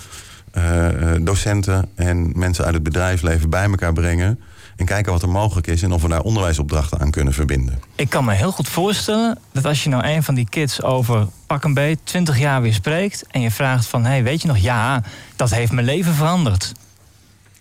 eh, 0.52 1.14
eh, 1.14 1.22
docenten 1.24 1.88
en 1.94 2.32
mensen 2.38 2.64
uit 2.64 2.74
het 2.74 2.82
bedrijfsleven 2.82 3.50
bij 3.50 3.64
elkaar 3.64 3.92
brengen... 3.92 4.40
en 4.76 4.86
kijken 4.86 5.12
wat 5.12 5.22
er 5.22 5.28
mogelijk 5.28 5.66
is 5.66 5.82
en 5.82 5.92
of 5.92 6.02
we 6.02 6.08
daar 6.08 6.20
onderwijsopdrachten 6.20 6.98
aan 6.98 7.10
kunnen 7.10 7.32
verbinden. 7.32 7.80
Ik 7.94 8.08
kan 8.08 8.24
me 8.24 8.32
heel 8.32 8.52
goed 8.52 8.68
voorstellen 8.68 9.38
dat 9.52 9.64
als 9.64 9.82
je 9.82 9.88
nou 9.88 10.06
een 10.06 10.22
van 10.22 10.34
die 10.34 10.48
kids 10.48 10.82
over 10.82 11.26
pak 11.46 11.64
een 11.64 11.74
beet 11.74 11.98
20 12.04 12.38
jaar 12.38 12.62
weer 12.62 12.74
spreekt 12.74 13.24
en 13.30 13.40
je 13.40 13.50
vraagt 13.50 13.86
van 13.86 14.04
hey, 14.04 14.22
weet 14.22 14.42
je 14.42 14.48
nog, 14.48 14.58
ja, 14.58 15.02
dat 15.36 15.50
heeft 15.50 15.72
mijn 15.72 15.86
leven 15.86 16.14
veranderd. 16.14 16.72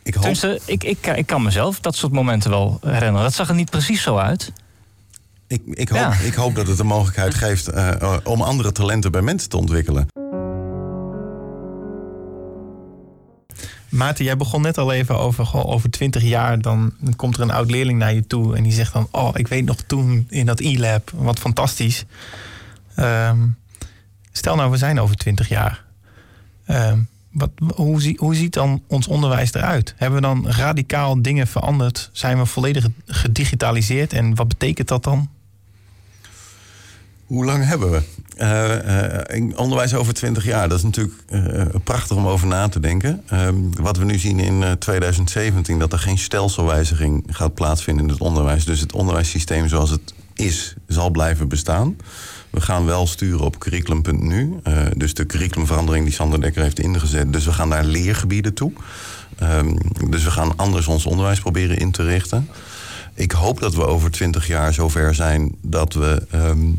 Ik 0.03 0.13
hoop, 0.13 0.21
Tenminste, 0.23 0.59
ik, 0.65 0.83
ik, 0.83 1.07
ik 1.07 1.25
kan 1.25 1.43
mezelf 1.43 1.79
dat 1.79 1.95
soort 1.95 2.11
momenten 2.11 2.49
wel 2.49 2.79
herinneren. 2.81 3.23
Dat 3.23 3.33
zag 3.33 3.49
er 3.49 3.55
niet 3.55 3.69
precies 3.69 4.01
zo 4.01 4.17
uit. 4.17 4.51
Ik, 5.47 5.61
ik, 5.65 5.89
hoop, 5.89 5.99
Ja. 5.99 6.13
ik 6.13 6.33
hoop 6.33 6.55
dat 6.55 6.67
het 6.67 6.77
de 6.77 6.83
mogelijkheid 6.83 7.33
geeft 7.33 7.67
eh, 7.67 8.01
eh, 8.01 8.17
om 8.23 8.41
andere 8.41 8.71
talenten 8.71 9.11
bij 9.11 9.21
mensen 9.21 9.49
te 9.49 9.57
ontwikkelen. 9.57 10.07
Maarten, 13.89 14.25
jij 14.25 14.37
begon 14.37 14.61
net 14.61 14.77
al 14.77 14.91
even 14.91 15.17
over, 15.19 15.45
goh, 15.45 15.65
over 15.67 15.89
20 15.89 16.23
jaar. 16.23 16.61
Dan 16.61 16.93
komt 17.15 17.35
er 17.35 17.41
een 17.41 17.51
oud 17.51 17.71
leerling 17.71 17.99
naar 17.99 18.13
je 18.13 18.27
toe 18.27 18.55
en 18.55 18.63
die 18.63 18.71
zegt 18.71 18.93
dan: 18.93 19.07
Oh, 19.11 19.29
ik 19.33 19.47
weet 19.47 19.65
nog 19.65 19.75
toen 19.81 20.25
in 20.29 20.45
dat 20.45 20.59
e-lab, 20.59 21.11
wat 21.15 21.39
fantastisch. 21.39 22.05
Ehm, 22.95 23.37
stel 24.31 24.55
nou, 24.55 24.71
we 24.71 24.77
zijn 24.77 24.99
over 24.99 25.15
20 25.15 25.49
jaar. 25.49 25.83
Ehm, 26.65 26.99
wat, 27.31 27.49
hoe, 27.75 28.01
zie- 28.01 28.17
hoe 28.19 28.35
ziet 28.35 28.53
dan 28.53 28.83
ons 28.87 29.07
onderwijs 29.07 29.53
eruit? 29.53 29.93
Hebben 29.97 30.21
we 30.21 30.25
dan 30.27 30.47
radicaal 30.49 31.21
dingen 31.21 31.47
veranderd? 31.47 32.09
Zijn 32.13 32.37
we 32.37 32.45
volledig 32.45 32.87
gedigitaliseerd? 33.05 34.13
En 34.13 34.35
wat 34.35 34.47
betekent 34.47 34.87
dat 34.87 35.03
dan? 35.03 35.29
Hoe 37.27 37.45
lang 37.45 37.65
hebben 37.65 37.91
we? 37.91 38.01
Eh, 38.37 39.35
eh, 39.35 39.57
onderwijs 39.57 39.93
over 39.93 40.13
20 40.13 40.45
jaar, 40.45 40.69
dat 40.69 40.77
is 40.77 40.83
natuurlijk 40.83 41.15
eh, 41.27 41.65
prachtig 41.83 42.17
om 42.17 42.27
over 42.27 42.47
na 42.47 42.67
te 42.67 42.79
denken. 42.79 43.23
Ehm, 43.27 43.55
wat 43.81 43.97
we 43.97 44.05
nu 44.05 44.17
zien 44.17 44.39
in 44.39 44.63
eh, 44.63 44.71
2017, 44.71 45.79
dat 45.79 45.93
er 45.93 45.99
geen 45.99 46.17
stelselwijziging 46.17 47.23
gaat 47.29 47.53
plaatsvinden 47.53 48.03
in 48.05 48.11
het 48.11 48.21
onderwijs. 48.21 48.65
Dus 48.65 48.79
het 48.79 48.93
onderwijssysteem 48.93 49.67
zoals 49.67 49.89
het 49.89 50.13
is, 50.33 50.75
zal 50.87 51.09
blijven 51.09 51.47
bestaan. 51.47 51.97
We 52.49 52.61
gaan 52.61 52.85
wel 52.85 53.07
sturen 53.07 53.45
op 53.45 53.59
curriculum.nu. 53.59 54.59
dus 54.95 55.13
de 55.13 55.25
curriculumverandering 55.25 56.05
die 56.05 56.13
Sander 56.13 56.41
Dekker 56.41 56.63
heeft 56.63 56.79
ingezet. 56.79 57.33
Dus 57.33 57.45
we 57.45 57.53
gaan 57.53 57.69
naar 57.69 57.85
leergebieden 57.85 58.53
toe. 58.53 58.71
Ehm, 59.37 59.75
dus 60.09 60.23
we 60.23 60.31
gaan 60.31 60.55
anders 60.55 60.87
ons 60.87 61.05
onderwijs 61.05 61.39
proberen 61.39 61.77
in 61.77 61.91
te 61.91 62.03
richten. 62.03 62.49
Ik 63.13 63.31
hoop 63.31 63.59
dat 63.59 63.75
we 63.75 63.85
over 63.85 64.11
20 64.11 64.47
jaar 64.47 64.73
zover 64.73 65.15
zijn 65.15 65.55
dat 65.61 65.93
we. 65.93 66.25
ehm, 66.31 66.69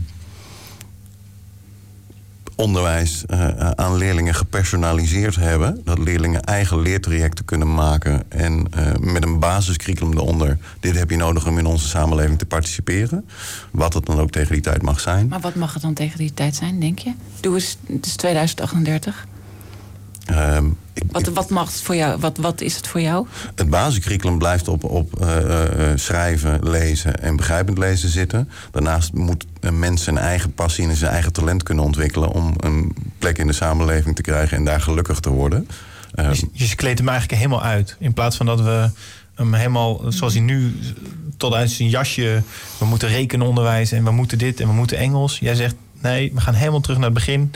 onderwijs 2.59 3.25
uh, 3.31 3.49
aan 3.71 3.97
leerlingen 3.97 4.35
gepersonaliseerd 4.35 5.37
hebben. 5.37 5.81
Dat 5.85 5.99
leerlingen 5.99 6.43
eigen 6.43 6.81
leertrajecten 6.81 7.45
kunnen 7.45 7.75
maken. 7.75 8.23
En 8.29 8.67
uh, 8.79 8.93
met 9.13 9.25
een 9.25 9.39
basiscurriculum 9.39 10.13
eronder. 10.13 10.59
Dit 10.81 10.99
heb 10.99 11.11
je 11.11 11.17
nodig 11.17 11.47
om 11.47 11.59
in 11.59 11.67
onze 11.67 11.89
samenleving 11.89 12.39
te 12.39 12.47
participeren. 12.47 13.29
Wat 13.71 13.95
het 13.95 14.07
dan 14.07 14.21
ook 14.21 14.31
tegen 14.31 14.53
die 14.53 14.63
tijd 14.63 14.83
mag 14.83 15.01
zijn. 15.01 15.29
Maar 15.29 15.41
wat 15.41 15.55
mag 15.55 15.73
het 15.73 15.83
dan 15.83 15.95
tegen 15.95 16.19
die 16.19 16.35
tijd 16.35 16.57
zijn, 16.57 16.81
denk 16.81 16.99
je? 16.99 17.13
Doe 17.41 17.55
eens, 17.55 17.77
het 17.87 18.07
is 18.07 18.17
2038. 18.17 19.27
Um, 20.31 20.77
wat, 21.11 21.27
wat, 21.27 21.51
mag 21.51 21.67
het 21.73 21.81
voor 21.81 21.97
jou, 21.97 22.21
wat, 22.21 22.37
wat 22.37 22.61
is 22.61 22.77
het 22.77 22.87
voor 22.87 23.01
jou? 23.01 23.27
Het 23.55 23.71
basiscurriculum 23.71 24.39
blijft 24.39 24.69
op, 24.69 24.85
op 24.85 25.21
uh, 25.23 25.37
uh, 25.37 25.93
schrijven, 25.95 26.69
lezen 26.69 27.23
en 27.23 27.37
begrijpend 27.37 27.79
lezen 27.79 28.09
zitten. 28.09 28.49
Daarnaast 28.71 29.13
moet 29.13 29.47
een 29.61 29.79
mens 29.79 30.05
zijn 30.05 30.19
eigen 30.19 30.53
passie 30.55 30.89
en 30.89 30.97
zijn 30.97 31.13
eigen 31.13 31.33
talent 31.33 31.63
kunnen 31.63 31.85
ontwikkelen 31.85 32.31
om 32.31 32.55
een 32.57 32.95
plek 33.19 33.39
in 33.39 33.47
de 33.47 33.53
samenleving 33.53 34.17
te 34.17 34.23
krijgen 34.23 34.57
en 34.57 34.65
daar 34.65 34.81
gelukkig 34.81 35.21
te 35.21 35.31
worden. 35.31 35.69
Uh, 36.15 36.29
dus, 36.29 36.45
je 36.53 36.75
kleedt 36.75 36.99
hem 36.99 37.09
eigenlijk 37.09 37.41
helemaal 37.41 37.63
uit. 37.63 37.97
In 37.99 38.13
plaats 38.13 38.37
van 38.37 38.47
dat 38.47 38.61
we 38.61 38.91
hem 39.35 39.55
helemaal, 39.55 40.01
zoals 40.09 40.33
hij 40.33 40.43
nu, 40.43 40.75
tot 41.37 41.55
uit 41.55 41.71
zijn 41.71 41.89
jasje. 41.89 42.43
We 42.79 42.85
moeten 42.85 43.09
rekenonderwijs 43.09 43.93
en 43.93 44.05
we 44.05 44.11
moeten 44.11 44.39
dit 44.39 44.61
en 44.61 44.67
we 44.67 44.75
moeten 44.75 44.99
Engels. 44.99 45.39
Jij 45.39 45.55
zegt 45.55 45.75
nee, 46.01 46.33
we 46.35 46.41
gaan 46.41 46.55
helemaal 46.55 46.81
terug 46.81 46.97
naar 46.97 47.07
het 47.07 47.15
begin. 47.15 47.53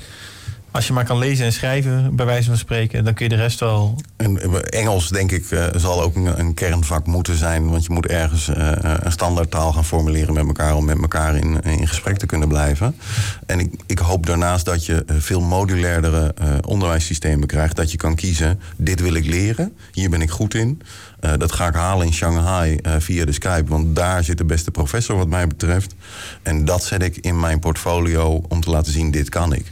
Als 0.72 0.86
je 0.86 0.92
maar 0.92 1.04
kan 1.04 1.18
lezen 1.18 1.44
en 1.44 1.52
schrijven, 1.52 2.16
bij 2.16 2.26
wijze 2.26 2.48
van 2.48 2.58
spreken, 2.58 3.04
dan 3.04 3.14
kun 3.14 3.24
je 3.28 3.36
de 3.36 3.42
rest 3.42 3.60
wel. 3.60 3.98
En 4.16 4.62
Engels, 4.70 5.08
denk 5.08 5.30
ik, 5.30 5.50
uh, 5.50 5.66
zal 5.76 6.02
ook 6.02 6.16
een, 6.16 6.54
kernvak 6.54 7.06
moeten 7.06 7.36
zijn. 7.36 7.70
Want 7.70 7.84
je 7.84 7.92
moet 7.92 8.06
ergens 8.06 8.48
uh, 8.48 8.72
een 8.80 9.12
standaardtaal 9.12 9.72
gaan 9.72 9.84
formuleren 9.84 10.34
met 10.34 10.46
elkaar 10.46 10.76
om 10.76 10.84
met 10.84 11.00
elkaar 11.00 11.36
in, 11.36 11.60
in 11.60 11.88
gesprek 11.88 12.16
te 12.16 12.26
kunnen 12.26 12.48
blijven. 12.48 12.96
En 13.46 13.60
ik, 13.60 13.72
ik 13.86 13.98
hoop 13.98 14.26
daarnaast 14.26 14.64
dat 14.64 14.86
je 14.86 15.04
veel 15.06 15.40
modulairdere 15.40 16.34
onderwijssystemen 16.66 17.46
krijgt. 17.46 17.76
Dat 17.76 17.90
je 17.90 17.96
kan 17.96 18.14
kiezen: 18.14 18.60
dit 18.76 19.00
wil 19.00 19.14
ik 19.14 19.26
leren, 19.26 19.76
hier 19.92 20.10
ben 20.10 20.22
ik 20.22 20.30
goed 20.30 20.54
in. 20.54 20.82
dat 21.20 21.52
ga 21.52 21.66
ik 21.66 21.74
halen 21.74 22.06
in 22.06 22.12
Shanghai 22.12 22.78
via 22.98 23.24
de 23.24 23.32
Skype, 23.32 23.68
want 23.68 23.96
daar 23.96 24.24
zit 24.24 24.38
de 24.38 24.44
beste 24.44 24.70
professor, 24.70 25.16
wat 25.16 25.28
mij 25.28 25.46
betreft. 25.46 25.94
En 26.42 26.64
dat 26.64 26.84
zet 26.84 27.02
ik 27.02 27.16
in 27.16 27.40
mijn 27.40 27.58
portfolio 27.58 28.44
om 28.48 28.60
te 28.60 28.70
laten 28.70 28.92
zien: 28.92 29.10
dit 29.10 29.28
kan 29.28 29.54
ik. 29.54 29.66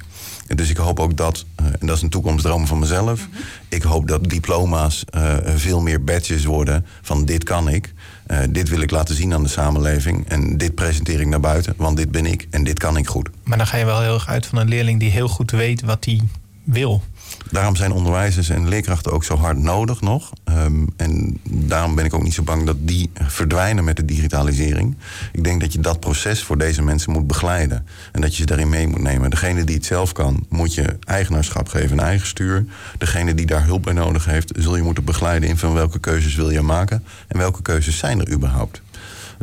Dus 0.55 0.71
ik 0.71 0.77
hoop 0.77 1.01
ook 1.01 1.17
dat, 1.17 1.45
uh, 1.61 1.67
en 1.67 1.87
dat 1.87 1.97
is 1.97 2.03
een 2.03 2.09
toekomstdroom 2.09 2.67
van 2.67 2.79
mezelf, 2.79 3.29
ik 3.69 3.83
hoop 3.83 4.09
dat 4.09 4.29
diploma's 4.29 5.05
uh, 5.15 5.37
veel 5.45 5.81
meer 5.81 6.05
badges 6.05 6.45
worden 6.45 6.87
van 7.03 7.25
dit 7.25 7.45
kan 7.45 7.69
ik. 7.69 7.93
Uh, 8.27 8.39
dit 8.51 8.69
wil 8.69 8.81
ik 8.81 8.91
laten 8.91 9.15
zien 9.15 9.35
aan 9.35 9.43
de 9.43 9.49
samenleving 9.49 10.29
en 10.29 10.57
dit 10.57 10.75
presenteer 10.75 11.21
ik 11.21 11.27
naar 11.27 11.41
buiten, 11.41 11.75
want 11.77 11.97
dit 11.97 12.11
ben 12.11 12.27
ik 12.27 12.47
en 12.51 12.65
dit 12.65 12.79
kan 12.79 12.97
ik 12.97 13.07
goed. 13.07 13.29
Maar 13.45 13.59
dan 13.59 13.67
ga 13.67 13.77
je 13.77 13.85
wel 13.85 14.01
heel 14.01 14.15
erg 14.15 14.29
uit 14.29 14.47
van 14.47 14.59
een 14.59 14.69
leerling 14.69 15.01
die 15.01 15.11
heel 15.11 15.29
goed 15.29 15.51
weet 15.51 15.83
wat 15.83 16.05
hij 16.05 16.21
wil. 16.65 17.03
Daarom 17.51 17.77
zijn 17.77 17.93
onderwijzers 17.93 18.49
en 18.49 18.69
leerkrachten 18.69 19.13
ook 19.13 19.25
zo 19.25 19.37
hard 19.37 19.59
nodig 19.59 20.01
nog. 20.01 20.33
Um, 20.45 20.89
en 20.97 21.41
daarom 21.51 21.95
ben 21.95 22.05
ik 22.05 22.15
ook 22.15 22.23
niet 22.23 22.35
zo 22.35 22.43
bang 22.43 22.67
dat 22.67 22.77
die 22.81 23.11
verdwijnen 23.15 23.85
met 23.85 23.97
de 23.97 24.05
digitalisering. 24.05 24.97
Ik 25.33 25.45
denk 25.45 25.61
dat 25.61 25.73
je 25.73 25.81
dat 25.81 26.01
proces 26.01 26.43
voor 26.43 26.59
deze 26.59 26.83
mensen 26.83 27.13
moet 27.13 27.27
begeleiden. 27.27 27.87
En 28.13 28.21
dat 28.21 28.31
je 28.31 28.37
ze 28.37 28.47
daarin 28.47 28.69
mee 28.69 28.87
moet 28.87 29.03
nemen. 29.03 29.31
Degene 29.31 29.65
die 29.65 29.77
het 29.77 29.85
zelf 29.85 30.13
kan, 30.13 30.47
moet 30.49 30.75
je 30.75 30.97
eigenaarschap 31.05 31.69
geven, 31.69 31.99
een 31.99 32.05
eigen 32.05 32.27
stuur. 32.27 32.65
Degene 32.99 33.35
die 33.35 33.47
daar 33.47 33.65
hulp 33.65 33.83
bij 33.83 33.93
nodig 33.93 34.25
heeft, 34.25 34.53
zul 34.57 34.77
je 34.77 34.83
moeten 34.83 35.05
begeleiden 35.05 35.49
in 35.49 35.59
van 35.59 35.73
welke 35.73 35.99
keuzes 35.99 36.35
wil 36.35 36.51
je 36.51 36.63
maken. 36.63 37.05
En 37.29 37.39
welke 37.39 37.63
keuzes 37.63 37.99
zijn 37.99 38.21
er 38.21 38.33
überhaupt. 38.33 38.83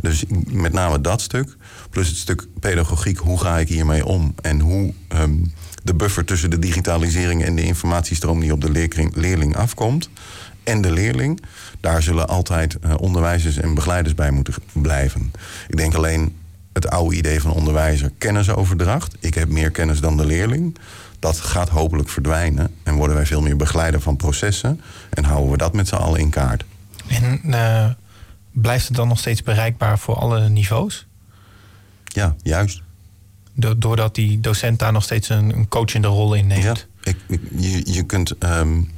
Dus 0.00 0.24
met 0.46 0.72
name 0.72 1.00
dat 1.00 1.20
stuk. 1.20 1.56
Plus 1.90 2.08
het 2.08 2.16
stuk 2.16 2.46
pedagogiek, 2.60 3.18
hoe 3.18 3.40
ga 3.40 3.58
ik 3.58 3.68
hiermee 3.68 4.06
om? 4.06 4.34
En 4.40 4.60
hoe 4.60 4.92
um, 5.08 5.52
de 5.88 5.94
buffer 5.94 6.24
tussen 6.24 6.50
de 6.50 6.58
digitalisering 6.58 7.44
en 7.44 7.54
de 7.54 7.62
informatiestroom 7.62 8.40
die 8.40 8.52
op 8.52 8.60
de 8.60 8.70
leerling, 8.70 9.14
leerling 9.14 9.56
afkomt. 9.56 10.10
En 10.64 10.80
de 10.80 10.90
leerling. 10.90 11.40
Daar 11.80 12.02
zullen 12.02 12.28
altijd 12.28 12.76
uh, 12.84 12.94
onderwijzers 12.98 13.56
en 13.56 13.74
begeleiders 13.74 14.14
bij 14.14 14.30
moeten 14.30 14.54
blijven. 14.72 15.32
Ik 15.68 15.76
denk 15.76 15.94
alleen 15.94 16.36
het 16.72 16.88
oude 16.88 17.16
idee 17.16 17.40
van 17.40 17.52
onderwijzer, 17.52 18.10
kennisoverdracht. 18.18 19.16
Ik 19.20 19.34
heb 19.34 19.48
meer 19.48 19.70
kennis 19.70 20.00
dan 20.00 20.16
de 20.16 20.26
leerling. 20.26 20.76
Dat 21.18 21.40
gaat 21.40 21.68
hopelijk 21.68 22.08
verdwijnen. 22.08 22.74
En 22.82 22.94
worden 22.94 23.16
wij 23.16 23.26
veel 23.26 23.42
meer 23.42 23.56
begeleider 23.56 24.00
van 24.00 24.16
processen. 24.16 24.80
En 25.10 25.24
houden 25.24 25.50
we 25.50 25.56
dat 25.56 25.72
met 25.72 25.88
z'n 25.88 25.94
allen 25.94 26.20
in 26.20 26.30
kaart. 26.30 26.64
En 27.06 27.40
uh, 27.44 27.90
blijft 28.52 28.86
het 28.86 28.96
dan 28.96 29.08
nog 29.08 29.18
steeds 29.18 29.42
bereikbaar 29.42 29.98
voor 29.98 30.14
alle 30.14 30.48
niveaus? 30.48 31.06
Ja, 32.04 32.34
juist 32.42 32.82
doordat 33.76 34.14
die 34.14 34.40
docent 34.40 34.78
daar 34.78 34.92
nog 34.92 35.02
steeds 35.02 35.28
een, 35.28 35.56
een 35.56 35.68
coachende 35.68 36.08
rol 36.08 36.34
in 36.34 36.46
neemt. 36.46 36.86
Ja, 37.00 37.12
je, 37.56 37.92
je 37.92 38.02
kunt. 38.02 38.44
Um, 38.44 38.90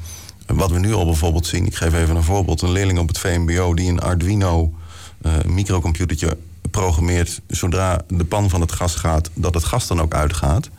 wat 0.46 0.70
we 0.70 0.78
nu 0.78 0.92
al 0.92 1.04
bijvoorbeeld 1.04 1.46
zien, 1.46 1.66
ik 1.66 1.74
geef 1.74 1.94
even 1.94 2.16
een 2.16 2.22
voorbeeld. 2.22 2.62
Een 2.62 2.72
leerling 2.72 2.98
op 2.98 3.08
het 3.08 3.18
VMBO 3.18 3.74
die 3.74 3.88
een 3.88 4.00
Arduino 4.00 4.74
uh, 5.22 5.32
microcomputertje 5.46 6.36
programmeert 6.70 7.40
zodra 7.46 8.00
de 8.08 8.24
pan 8.24 8.50
van 8.50 8.60
het 8.60 8.72
gas 8.72 8.94
gaat, 8.94 9.30
dat 9.34 9.54
het 9.54 9.64
gas 9.64 9.86
dan 9.86 10.00
ook 10.00 10.14
uitgaat. 10.14 10.70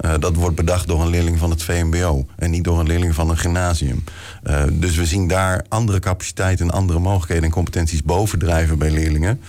Uh, 0.00 0.14
dat 0.18 0.34
wordt 0.34 0.56
bedacht 0.56 0.86
door 0.86 1.02
een 1.02 1.08
leerling 1.08 1.38
van 1.38 1.50
het 1.50 1.62
VMBO 1.62 2.26
en 2.36 2.50
niet 2.50 2.64
door 2.64 2.80
een 2.80 2.86
leerling 2.86 3.14
van 3.14 3.30
een 3.30 3.38
gymnasium. 3.38 4.04
Uh, 4.44 4.62
dus 4.72 4.96
we 4.96 5.06
zien 5.06 5.28
daar 5.28 5.64
andere 5.68 5.98
capaciteiten, 5.98 6.70
andere 6.70 6.98
mogelijkheden 6.98 7.44
en 7.44 7.50
competenties 7.50 8.02
bovendrijven 8.02 8.78
bij 8.78 8.90
leerlingen. 8.90 9.40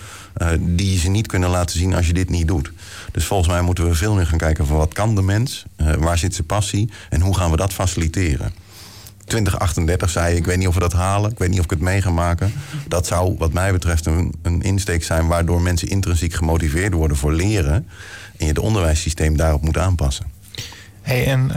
Uh, 0.42 0.48
die 0.58 0.98
ze 0.98 1.08
niet 1.08 1.26
kunnen 1.26 1.50
laten 1.50 1.78
zien 1.78 1.94
als 1.94 2.06
je 2.06 2.12
dit 2.12 2.30
niet 2.30 2.48
doet. 2.48 2.72
Dus 3.20 3.28
volgens 3.28 3.48
mij 3.48 3.62
moeten 3.62 3.88
we 3.88 3.94
veel 3.94 4.14
meer 4.14 4.26
gaan 4.26 4.38
kijken 4.38 4.66
van 4.66 4.76
wat 4.76 4.92
kan 4.92 5.14
de 5.14 5.22
mens, 5.22 5.64
waar 5.98 6.18
zit 6.18 6.34
zijn 6.34 6.46
passie 6.46 6.90
en 7.08 7.20
hoe 7.20 7.36
gaan 7.36 7.50
we 7.50 7.56
dat 7.56 7.72
faciliteren. 7.72 8.52
2038 9.18 10.10
zei 10.10 10.36
ik 10.36 10.44
weet 10.46 10.56
niet 10.58 10.68
of 10.68 10.74
we 10.74 10.80
dat 10.80 10.92
halen. 10.92 11.30
Ik 11.30 11.38
weet 11.38 11.48
niet 11.48 11.58
of 11.58 11.64
ik 11.64 11.70
het 11.70 11.80
mee 11.80 12.02
ga 12.02 12.10
maken. 12.10 12.52
Dat 12.88 13.06
zou 13.06 13.34
wat 13.38 13.52
mij 13.52 13.72
betreft 13.72 14.06
een, 14.06 14.34
een 14.42 14.62
insteek 14.62 15.04
zijn... 15.04 15.26
waardoor 15.26 15.60
mensen 15.60 15.88
intrinsiek 15.88 16.34
gemotiveerd 16.34 16.92
worden 16.92 17.16
voor 17.16 17.32
leren... 17.32 17.74
en 17.74 17.86
je 18.36 18.46
het 18.46 18.58
onderwijssysteem 18.58 19.36
daarop 19.36 19.62
moet 19.62 19.78
aanpassen. 19.78 20.26
Hey, 21.02 21.26
en 21.26 21.40
uh, 21.48 21.54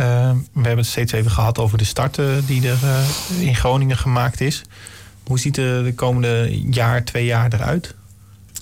we 0.52 0.62
hebben 0.62 0.78
het 0.78 0.86
steeds 0.86 1.12
even 1.12 1.32
gehad 1.32 1.60
over 1.60 1.78
de 1.78 1.84
start 1.84 2.18
uh, 2.18 2.28
die 2.46 2.70
er 2.70 2.78
uh, 2.84 3.48
in 3.48 3.56
Groningen 3.56 3.98
gemaakt 3.98 4.42
is. 4.42 4.62
Hoe 5.28 5.40
ziet 5.40 5.56
de, 5.56 5.82
de 5.84 5.94
komende 5.94 6.62
jaar, 6.70 7.04
twee 7.04 7.26
jaar 7.26 7.54
eruit? 7.54 7.96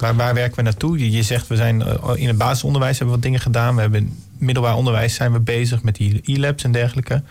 Waar, 0.01 0.15
waar 0.15 0.33
werken 0.33 0.55
we 0.55 0.61
naartoe? 0.61 1.11
Je, 1.11 1.23
zegt 1.23 1.47
we 1.47 1.55
zijn 1.55 1.83
in 2.15 2.27
het 2.27 2.37
basisonderwijs 2.37 2.97
hebben 2.97 3.15
we 3.15 3.21
wat 3.21 3.31
dingen 3.31 3.39
gedaan. 3.39 3.75
We 3.75 3.81
hebben 3.81 3.99
in 3.99 4.17
middelbaar 4.37 4.75
onderwijs 4.75 5.15
zijn 5.15 5.31
we 5.31 5.39
bezig 5.39 5.83
met 5.83 5.95
die 5.95 6.21
e-labs 6.25 6.63
en 6.63 6.71
dergelijke. 6.71 7.23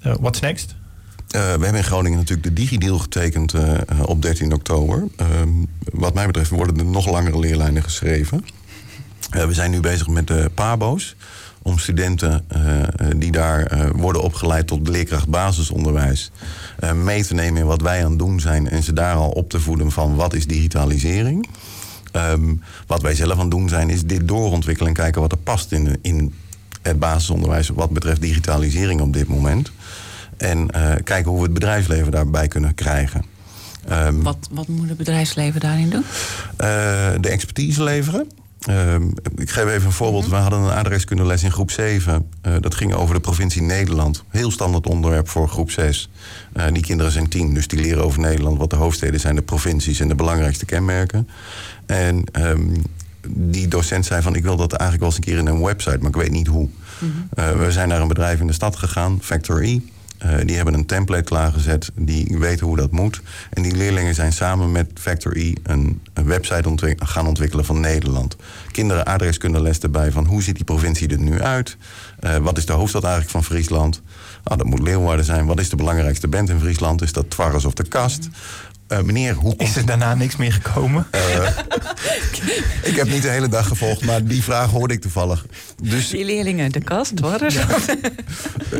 what's 0.00 0.40
next? 0.40 0.74
Uh, 0.74 1.40
we 1.40 1.48
hebben 1.48 1.74
in 1.74 1.84
Groningen 1.84 2.18
natuurlijk 2.18 2.46
de 2.46 2.52
DigiDeal 2.52 2.98
getekend 2.98 3.54
op 4.04 4.22
13 4.22 4.52
oktober. 4.52 5.04
Uh, 5.20 5.26
wat 5.92 6.14
mij 6.14 6.26
betreft 6.26 6.50
worden 6.50 6.78
er 6.78 6.84
nog 6.84 7.10
langere 7.10 7.38
leerlijnen 7.38 7.82
geschreven. 7.82 8.44
we 9.30 9.52
zijn 9.54 9.70
nu 9.70 9.80
bezig 9.80 10.08
met 10.08 10.26
de 10.26 10.50
PABO's. 10.54 11.16
Om 11.62 11.78
studenten 11.78 12.46
die 13.16 13.32
daar 13.32 13.90
worden 13.96 14.22
opgeleid 14.22 14.66
tot 14.66 14.88
leerkracht 14.88 15.28
basisonderwijs... 15.28 16.30
mee 16.94 17.24
te 17.24 17.34
nemen 17.34 17.60
in 17.60 17.66
wat 17.66 17.82
wij 17.82 18.04
aan 18.04 18.10
het 18.10 18.18
doen 18.18 18.40
zijn... 18.40 18.68
en 18.68 18.82
ze 18.82 18.92
daar 18.92 19.14
al 19.14 19.30
op 19.30 19.50
te 19.50 19.60
voeden 19.60 19.90
van 19.90 20.14
wat 20.14 20.34
is 20.34 20.46
digitalisering. 20.46 21.46
Um, 22.16 22.62
wat 22.86 23.02
wij 23.02 23.14
zelf 23.14 23.32
aan 23.32 23.38
het 23.38 23.50
doen 23.50 23.68
zijn, 23.68 23.90
is 23.90 24.04
dit 24.04 24.28
doorontwikkelen... 24.28 24.88
en 24.88 24.96
kijken 24.96 25.20
wat 25.20 25.32
er 25.32 25.38
past 25.38 25.72
in, 25.72 25.98
in 26.02 26.34
het 26.82 26.98
basisonderwijs... 26.98 27.68
wat 27.68 27.90
betreft 27.90 28.20
digitalisering 28.20 29.00
op 29.00 29.12
dit 29.12 29.28
moment... 29.28 29.72
En 30.36 30.68
uh, 30.76 30.92
kijken 31.04 31.30
hoe 31.30 31.38
we 31.38 31.44
het 31.44 31.54
bedrijfsleven 31.54 32.12
daarbij 32.12 32.48
kunnen 32.48 32.74
krijgen. 32.74 33.24
Um, 33.90 34.22
wat, 34.22 34.48
wat 34.50 34.68
moet 34.68 34.88
het 34.88 34.96
bedrijfsleven 34.96 35.60
daarin 35.60 35.90
doen? 35.90 36.04
Uh, 36.60 37.12
de 37.20 37.28
expertise 37.28 37.82
leveren. 37.82 38.28
Uh, 38.70 38.94
ik 39.36 39.50
geef 39.50 39.64
even 39.64 39.86
een 39.86 39.92
voorbeeld. 39.92 40.22
-hmm. 40.22 40.32
We 40.32 40.38
hadden 40.38 40.58
een 40.58 40.70
aardrijkskundeles 40.70 41.42
in 41.42 41.52
groep 41.52 41.70
7. 41.70 42.28
Uh, 42.46 42.54
dat 42.60 42.74
ging 42.74 42.94
over 42.94 43.14
de 43.14 43.20
provincie 43.20 43.62
Nederland. 43.62 44.24
Heel 44.28 44.50
standaard 44.50 44.86
onderwerp 44.86 45.28
voor 45.28 45.48
groep 45.48 45.70
6. 45.70 46.10
Uh, 46.56 46.64
die 46.72 46.82
kinderen 46.82 47.12
zijn 47.12 47.28
tien, 47.28 47.54
dus 47.54 47.68
die 47.68 47.80
leren 47.80 48.04
over 48.04 48.20
Nederland... 48.20 48.58
wat 48.58 48.70
de 48.70 48.76
hoofdsteden 48.76 49.20
zijn, 49.20 49.34
de 49.34 49.42
provincies 49.42 50.00
en 50.00 50.08
de 50.08 50.14
belangrijkste 50.14 50.64
kenmerken. 50.64 51.28
En 51.86 52.24
um, 52.32 52.82
die 53.28 53.68
docent 53.68 54.06
zei 54.06 54.22
van... 54.22 54.34
ik 54.34 54.42
wil 54.42 54.56
dat 54.56 54.72
eigenlijk 54.72 55.00
wel 55.00 55.08
eens 55.10 55.18
een 55.18 55.32
keer 55.32 55.38
in 55.38 55.56
een 55.56 55.64
website, 55.64 55.98
maar 55.98 56.08
ik 56.08 56.16
weet 56.16 56.30
niet 56.30 56.46
hoe. 56.46 56.68
Mm 56.98 57.12
-hmm. 57.34 57.58
we 57.58 57.72
zijn 57.72 57.88
naar 57.88 58.00
een 58.00 58.08
bedrijf 58.08 58.40
in 58.40 58.46
de 58.46 58.52
stad 58.52 58.76
gegaan, 58.76 59.18
Factory... 59.22 59.82
Uh, 60.22 60.34
die 60.44 60.56
hebben 60.56 60.74
een 60.74 60.86
template 60.86 61.22
klaargezet, 61.22 61.90
die 61.94 62.38
weten 62.38 62.66
hoe 62.66 62.76
dat 62.76 62.90
moet. 62.90 63.20
En 63.50 63.62
die 63.62 63.76
leerlingen 63.76 64.14
zijn 64.14 64.32
samen 64.32 64.72
met 64.72 64.90
Factory 64.94 65.56
een, 65.62 66.00
een 66.12 66.26
website 66.26 66.96
gaan 66.98 67.26
ontwikkelen 67.26 67.64
van 67.64 67.80
Nederland. 67.80 68.36
Kinderen 68.70 69.06
aardrijkskunde 69.06 69.60
les 69.60 69.78
erbij 69.78 70.12
van 70.12 70.26
hoe 70.26 70.42
ziet 70.42 70.54
die 70.54 70.64
provincie 70.64 71.08
er 71.08 71.18
nu 71.18 71.40
uit? 71.40 71.76
Uh, 72.20 72.36
wat 72.36 72.58
is 72.58 72.66
de 72.66 72.72
hoofdstad 72.72 73.02
eigenlijk 73.02 73.32
van 73.32 73.44
Friesland? 73.44 74.02
Nou, 74.44 74.58
dat 74.58 74.66
moet 74.66 74.82
Leeuwarden 74.82 75.24
zijn. 75.24 75.46
Wat 75.46 75.60
is 75.60 75.68
de 75.68 75.76
belangrijkste 75.76 76.28
band 76.28 76.48
in 76.48 76.60
Friesland? 76.60 77.02
Is 77.02 77.12
dat 77.12 77.30
Twarres 77.30 77.64
of 77.64 77.74
de 77.74 77.88
Kast? 77.88 78.28
Eh, 78.86 79.00
meneer, 79.00 79.34
hoe 79.34 79.54
Is 79.56 79.76
er 79.76 79.86
daarna 79.86 80.14
niks 80.14 80.36
meer 80.36 80.52
gekomen? 80.52 81.06
Uh, 81.14 81.48
ik 82.90 82.96
heb 82.96 83.08
niet 83.08 83.22
de 83.22 83.28
hele 83.28 83.48
dag 83.48 83.68
gevolgd, 83.68 84.04
maar 84.04 84.24
die 84.24 84.42
vraag 84.42 84.70
hoorde 84.70 84.94
ik 84.94 85.00
toevallig. 85.00 85.46
Dus, 85.82 86.08
die 86.08 86.24
leerlingen, 86.24 86.72
de 86.72 86.80
kast, 86.80 87.20
worden 87.20 87.52
ja. 87.52 87.66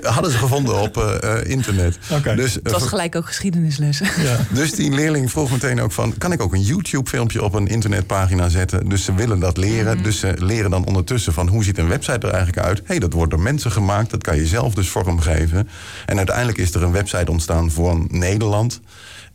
Hadden 0.15 0.31
ze 0.31 0.39
gevonden 0.39 0.81
op 0.81 0.97
uh, 0.97 1.51
internet. 1.51 1.99
Okay. 2.11 2.35
Dus, 2.35 2.55
het 2.55 2.71
was 2.71 2.87
gelijk 2.87 3.17
ook 3.17 3.27
geschiedenislessen. 3.27 4.07
Ja. 4.23 4.37
Dus 4.51 4.73
die 4.73 4.91
leerling 4.91 5.31
vroeg 5.31 5.51
meteen 5.51 5.81
ook 5.81 5.93
van... 5.93 6.19
kan 6.19 6.33
ik 6.33 6.43
ook 6.43 6.53
een 6.53 6.63
YouTube-filmpje 6.63 7.43
op 7.43 7.55
een 7.55 7.67
internetpagina 7.67 8.49
zetten? 8.49 8.89
Dus 8.89 9.05
ze 9.05 9.15
willen 9.15 9.41
dat 9.41 9.57
leren. 9.57 9.91
Mm 9.91 9.95
-hmm. 9.95 10.03
Dus 10.03 10.19
ze 10.19 10.35
leren 10.37 10.71
dan 10.71 10.87
ondertussen 10.87 11.33
van 11.33 11.49
hoe 11.49 11.65
ziet 11.65 11.79
een 11.79 11.89
website 11.89 12.27
er 12.27 12.33
eigenlijk 12.33 12.67
uit? 12.67 12.79
Hé, 12.79 12.85
hey, 12.87 12.99
dat 12.99 13.13
wordt 13.13 13.31
door 13.31 13.41
mensen 13.41 13.73
gemaakt. 13.73 14.11
Dat 14.11 14.23
kan 14.23 14.37
je 14.37 14.47
zelf 14.47 14.75
dus 14.75 14.89
vormgeven. 14.89 15.69
En 16.07 16.17
uiteindelijk 16.17 16.59
is 16.59 16.75
er 16.75 16.83
een 16.83 16.93
website 16.93 17.31
ontstaan 17.31 17.71
voor 17.71 18.07
Nederland... 18.09 18.81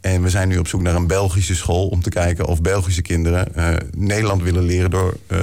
En 0.01 0.21
we 0.21 0.29
zijn 0.29 0.47
nu 0.47 0.57
op 0.57 0.67
zoek 0.67 0.81
naar 0.81 0.95
een 0.95 1.07
Belgische 1.07 1.55
school 1.55 1.87
om 1.87 2.01
te 2.01 2.09
kijken 2.09 2.45
of 2.45 2.61
Belgische 2.61 3.01
kinderen 3.01 3.47
uh, 3.57 3.73
Nederland 3.95 4.41
willen 4.41 4.63
leren 4.63 4.89
door 4.89 5.17
uh, 5.27 5.39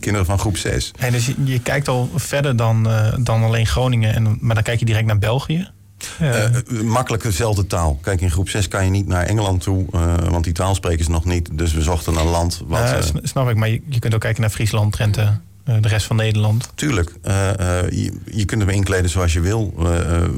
kinderen 0.00 0.26
van 0.26 0.38
groep 0.38 0.56
6. 0.56 0.90
En 0.98 1.12
dus 1.12 1.26
je, 1.26 1.34
je 1.44 1.60
kijkt 1.60 1.88
al 1.88 2.10
verder 2.14 2.56
dan, 2.56 2.88
uh, 2.88 3.12
dan 3.18 3.42
alleen 3.42 3.66
Groningen, 3.66 4.14
en, 4.14 4.38
maar 4.40 4.54
dan 4.54 4.64
kijk 4.64 4.78
je 4.78 4.84
direct 4.84 5.06
naar 5.06 5.18
België? 5.18 5.70
makkelijk 6.84 7.22
dezelfde 7.22 7.66
taal. 7.66 7.98
Kijk, 8.02 8.20
in 8.20 8.30
groep 8.30 8.48
6 8.48 8.68
kan 8.68 8.84
je 8.84 8.90
niet 8.90 9.06
naar 9.06 9.24
Engeland 9.24 9.62
toe, 9.62 9.84
want 10.30 10.44
die 10.44 10.52
taal 10.52 10.74
spreken 10.74 11.04
ze 11.04 11.10
nog 11.10 11.24
niet. 11.24 11.58
Dus 11.58 11.72
we 11.72 11.82
zochten 11.82 12.16
een 12.16 12.26
land 12.26 12.62
wat. 12.66 13.12
snap 13.22 13.48
ik, 13.48 13.56
maar 13.56 13.68
je, 13.68 13.82
je 13.88 13.98
kunt 13.98 14.14
ook 14.14 14.20
kijken 14.20 14.40
naar 14.40 14.50
Friesland, 14.50 14.92
Drenthe. 14.92 15.38
De 15.66 15.88
rest 15.88 16.06
van 16.06 16.16
Nederland? 16.16 16.70
Tuurlijk. 16.74 17.12
Uh, 17.24 17.50
uh, 17.60 17.90
je, 17.90 18.12
je, 18.24 18.44
kunt 18.44 18.60
hem 18.60 18.70
inkleden 18.70 19.10
zoals 19.10 19.32
je 19.32 19.40
wil. 19.40 19.74
Uh, 19.78 19.88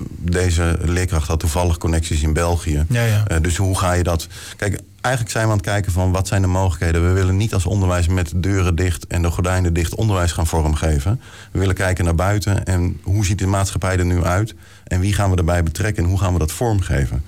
deze 0.09 0.79
leerkracht 0.85 1.29
had 1.29 1.41
toevallig 1.41 1.79
connecties 1.79 2.23
in 2.23 2.33
België. 2.33 2.85
Ja, 2.89 3.05
ja. 3.05 3.41
dus 3.41 3.57
hoe 3.57 3.79
ga 3.79 3.93
je 3.93 4.03
dat... 4.03 4.27
Kijk, 4.57 4.81
eigenlijk 5.01 5.35
zijn 5.35 5.45
we 5.45 5.51
aan 5.51 5.57
het 5.57 5.67
kijken 5.67 5.93
van 5.93 6.13
wat 6.13 6.29
zijn 6.29 6.43
de 6.43 6.49
mogelijkheden. 6.49 7.07
We 7.07 7.13
willen 7.13 7.37
niet 7.37 7.55
als 7.55 7.67
onderwijs 7.67 8.09
met 8.09 8.29
de 8.29 8.41
deuren 8.41 8.75
dicht 8.75 9.07
en 9.07 9.23
de 9.23 9.31
gordijnen 9.31 9.73
dicht 9.73 9.95
onderwijs 9.95 10.33
gaan 10.33 10.47
vormgeven. 10.47 11.21
We 11.53 11.59
willen 11.59 11.75
kijken 11.75 12.05
naar 12.05 12.15
buiten 12.15 12.65
en 12.65 13.01
hoe 13.03 13.25
ziet 13.25 13.39
de 13.39 13.47
maatschappij 13.47 13.99
er 13.99 14.05
nu 14.05 14.25
uit? 14.25 14.55
En 14.85 15.01
wie 15.01 15.15
gaan 15.15 15.31
we 15.31 15.37
erbij 15.37 15.63
betrekken 15.63 16.03
en 16.03 16.09
hoe 16.09 16.19
gaan 16.19 16.33
we 16.33 16.39
dat 16.39 16.53
vormgeven? 16.53 17.25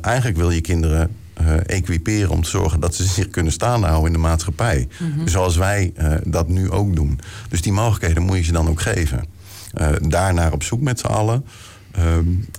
eigenlijk 0.00 0.36
wil 0.36 0.50
je 0.50 0.60
kinderen 0.60 1.10
uh, 1.40 1.54
equiperen 1.66 2.30
om 2.30 2.42
te 2.42 2.50
zorgen 2.50 2.80
dat 2.80 2.94
ze 2.94 3.04
zich 3.04 3.28
kunnen 3.28 3.52
staan 3.52 3.82
houden 3.82 4.06
in 4.06 4.12
de 4.12 4.18
maatschappij. 4.18 4.88
Mm 4.98 5.12
-hmm. 5.12 5.28
Zoals 5.28 5.56
wij 5.56 5.92
uh, 5.98 6.12
dat 6.24 6.48
nu 6.48 6.70
ook 6.70 6.96
doen. 6.96 7.20
Dus 7.48 7.62
die 7.62 7.72
mogelijkheden 7.72 8.22
moet 8.22 8.36
je 8.36 8.42
ze 8.42 8.52
dan 8.52 8.68
ook 8.68 8.80
geven. 8.80 9.24
Uh, 9.80 9.88
daarnaar 10.00 10.52
op 10.52 10.62
zoek 10.62 10.80
met 10.80 10.98
z'n 10.98 11.06
allen. 11.06 11.44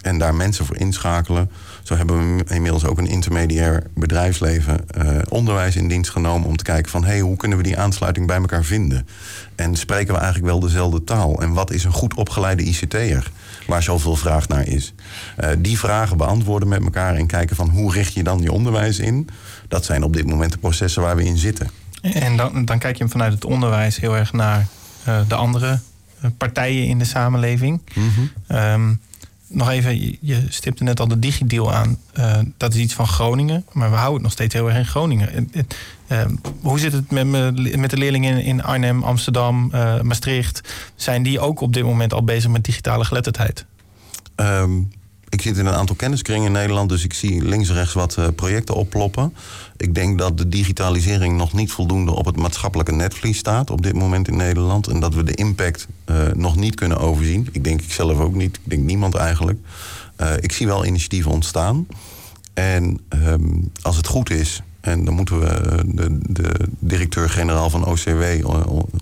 en 0.02 0.18
daar 0.18 0.36
mensen 0.36 0.66
voor 0.66 0.78
inschakelen. 0.78 1.50
Zo 1.88 1.96
hebben 1.96 2.38
we 2.38 2.54
inmiddels 2.54 2.86
ook 2.86 2.98
een 2.98 3.08
intermediair 3.08 3.84
bedrijfsleven 3.94 4.86
onderwijs 5.30 5.76
in 5.76 5.88
dienst 5.88 6.12
genomen 6.12 6.48
om 6.48 6.58
te 6.58 6.64
kijken 6.64 6.92
van 6.92 7.04
hey, 7.04 7.20
hoe 7.20 7.38
kunnen 7.38 7.58
we 7.58 7.64
die 7.64 7.78
aansluiting 7.78 8.28
bij 8.28 8.38
elkaar 8.38 8.64
vinden? 8.64 9.08
En 9.56 9.76
spreken 9.76 10.14
we 10.14 10.20
eigenlijk 10.20 10.52
wel 10.52 10.60
dezelfde 10.60 11.04
taal? 11.04 11.42
En 11.42 11.54
wat 11.54 11.72
is 11.72 11.84
een 11.84 11.92
goed 11.92 12.14
opgeleide 12.14 12.64
ICT'er? 12.64 13.32
waar 13.68 13.84
zoveel 13.84 14.16
vraag 14.16 14.48
naar 14.48 14.68
is. 14.68 14.94
Uh, 15.40 15.50
die 15.58 15.80
vragen 15.80 16.18
beantwoorden 16.18 16.70
met 16.70 16.84
elkaar 16.84 17.16
en 17.16 17.28
kijken 17.28 17.56
van 17.56 17.70
hoe 17.70 17.92
richt 17.92 18.14
je 18.14 18.24
dan 18.24 18.42
je 18.42 18.52
onderwijs 18.52 19.00
in. 19.00 19.30
Dat 19.68 19.86
zijn 19.86 20.04
op 20.04 20.14
dit 20.14 20.26
moment 20.28 20.52
de 20.52 20.58
processen 20.58 21.02
waar 21.02 21.16
we 21.16 21.24
in 21.24 21.38
zitten. 21.38 21.70
En 22.02 22.38
dan, 22.38 22.66
dan 22.66 22.80
kijk 22.80 22.98
je 22.98 23.08
vanuit 23.08 23.34
het 23.34 23.46
onderwijs 23.46 24.00
heel 24.00 24.16
erg 24.16 24.34
naar 24.34 24.68
uh, 25.08 25.20
de 25.28 25.36
andere 25.36 25.80
partijen 26.38 26.88
in 26.88 27.00
de 27.00 27.06
samenleving. 27.06 27.82
Mm 27.94 28.10
-hmm. 28.10 28.58
um, 28.58 29.00
nog 29.48 29.70
even, 29.70 30.18
je, 30.22 30.46
stipte 30.50 30.84
net 30.84 31.00
al 31.00 31.08
de 31.08 31.20
DigiDeal 31.20 31.74
aan. 31.74 31.98
Uh, 32.18 32.40
dat 32.58 32.74
is 32.74 32.80
iets 32.80 32.94
van 32.94 33.08
Groningen, 33.08 33.66
maar 33.72 33.90
we 33.90 33.96
houden 33.96 34.14
het 34.14 34.24
nog 34.24 34.32
steeds 34.32 34.54
heel 34.54 34.68
erg 34.68 34.78
in 34.78 34.86
Groningen. 34.86 35.52
Uh, 36.08 36.26
hoe 36.62 36.80
zit 36.80 36.94
het 36.94 37.12
met, 37.12 37.28
met 37.78 37.90
de 37.90 37.98
leerlingen 37.98 38.44
in 38.44 38.64
Arnhem, 38.64 39.04
Amsterdam, 39.04 39.72
uh, 39.74 40.02
Maastricht? 40.02 40.62
Zijn 40.96 41.24
die 41.24 41.40
ook 41.40 41.62
op 41.62 41.74
dit 41.74 41.84
moment 41.84 42.14
al 42.14 42.24
bezig 42.24 42.52
met 42.52 42.64
digitale 42.64 43.06
geletterdheid? 43.06 43.66
Um, 44.36 44.92
ik 45.30 45.42
zit 45.42 45.58
in 45.58 45.66
een 45.66 45.74
aantal 45.74 45.96
kenniskringen 45.96 46.46
in 46.46 46.52
Nederland, 46.52 46.90
dus 46.90 47.04
ik 47.04 47.14
zie 47.14 47.44
links 47.44 47.70
en 47.70 47.76
rechts 47.76 47.94
wat 47.94 48.16
uh, 48.20 48.28
projecten 48.36 48.76
opploppen. 48.76 49.34
Ik 49.78 49.96
denk 49.96 50.18
dat 50.18 50.38
de 50.38 50.50
digitalisering 50.50 51.38
nog 51.38 51.54
niet 51.54 51.72
voldoende 51.72 52.12
op 52.12 52.26
het 52.26 52.36
maatschappelijke 52.36 52.92
netvlies 52.92 53.38
staat 53.38 53.70
op 53.70 53.82
dit 53.82 53.94
moment 53.94 54.28
in 54.28 54.36
Nederland. 54.36 54.88
En 54.88 55.00
dat 55.00 55.14
we 55.14 55.24
de 55.24 55.36
impact 55.36 55.88
uh, 56.06 56.16
nog 56.34 56.56
niet 56.56 56.76
kunnen 56.76 56.98
overzien. 56.98 57.50
Ik 57.52 57.64
denk 57.64 57.82
ik 57.82 57.92
zelf 57.92 58.20
ook 58.20 58.34
niet, 58.34 58.56
ik 58.56 58.70
denk 58.70 58.84
niemand 58.84 59.16
eigenlijk. 59.16 59.60
Uh, 60.22 60.32
ik 60.40 60.52
zie 60.52 60.68
wel 60.68 60.86
initiatieven 60.86 61.32
ontstaan. 61.32 61.88
En 62.54 63.00
um, 63.10 63.72
als 63.82 63.98
het 63.98 64.08
goed 64.08 64.30
is, 64.30 64.62
en 64.82 65.06
dan 65.06 65.14
moeten 65.14 65.40
we 65.40 65.84
de, 65.86 66.20
de 66.22 66.52
directeur-generaal 66.80 67.70
van 67.70 67.86
OCW, 67.86 68.24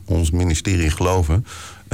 ons 0.06 0.32
ministerie, 0.32 0.90
geloven, 0.90 1.46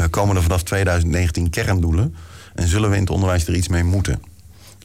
komen 0.09 0.35
er 0.35 0.41
vanaf 0.41 0.63
2019 0.63 1.49
kerndoelen. 1.49 2.15
En 2.55 2.67
zullen 2.67 2.89
we 2.89 2.95
in 2.95 3.01
het 3.01 3.11
onderwijs 3.11 3.47
er 3.47 3.55
iets 3.55 3.67
mee 3.67 3.83
moeten? 3.83 4.21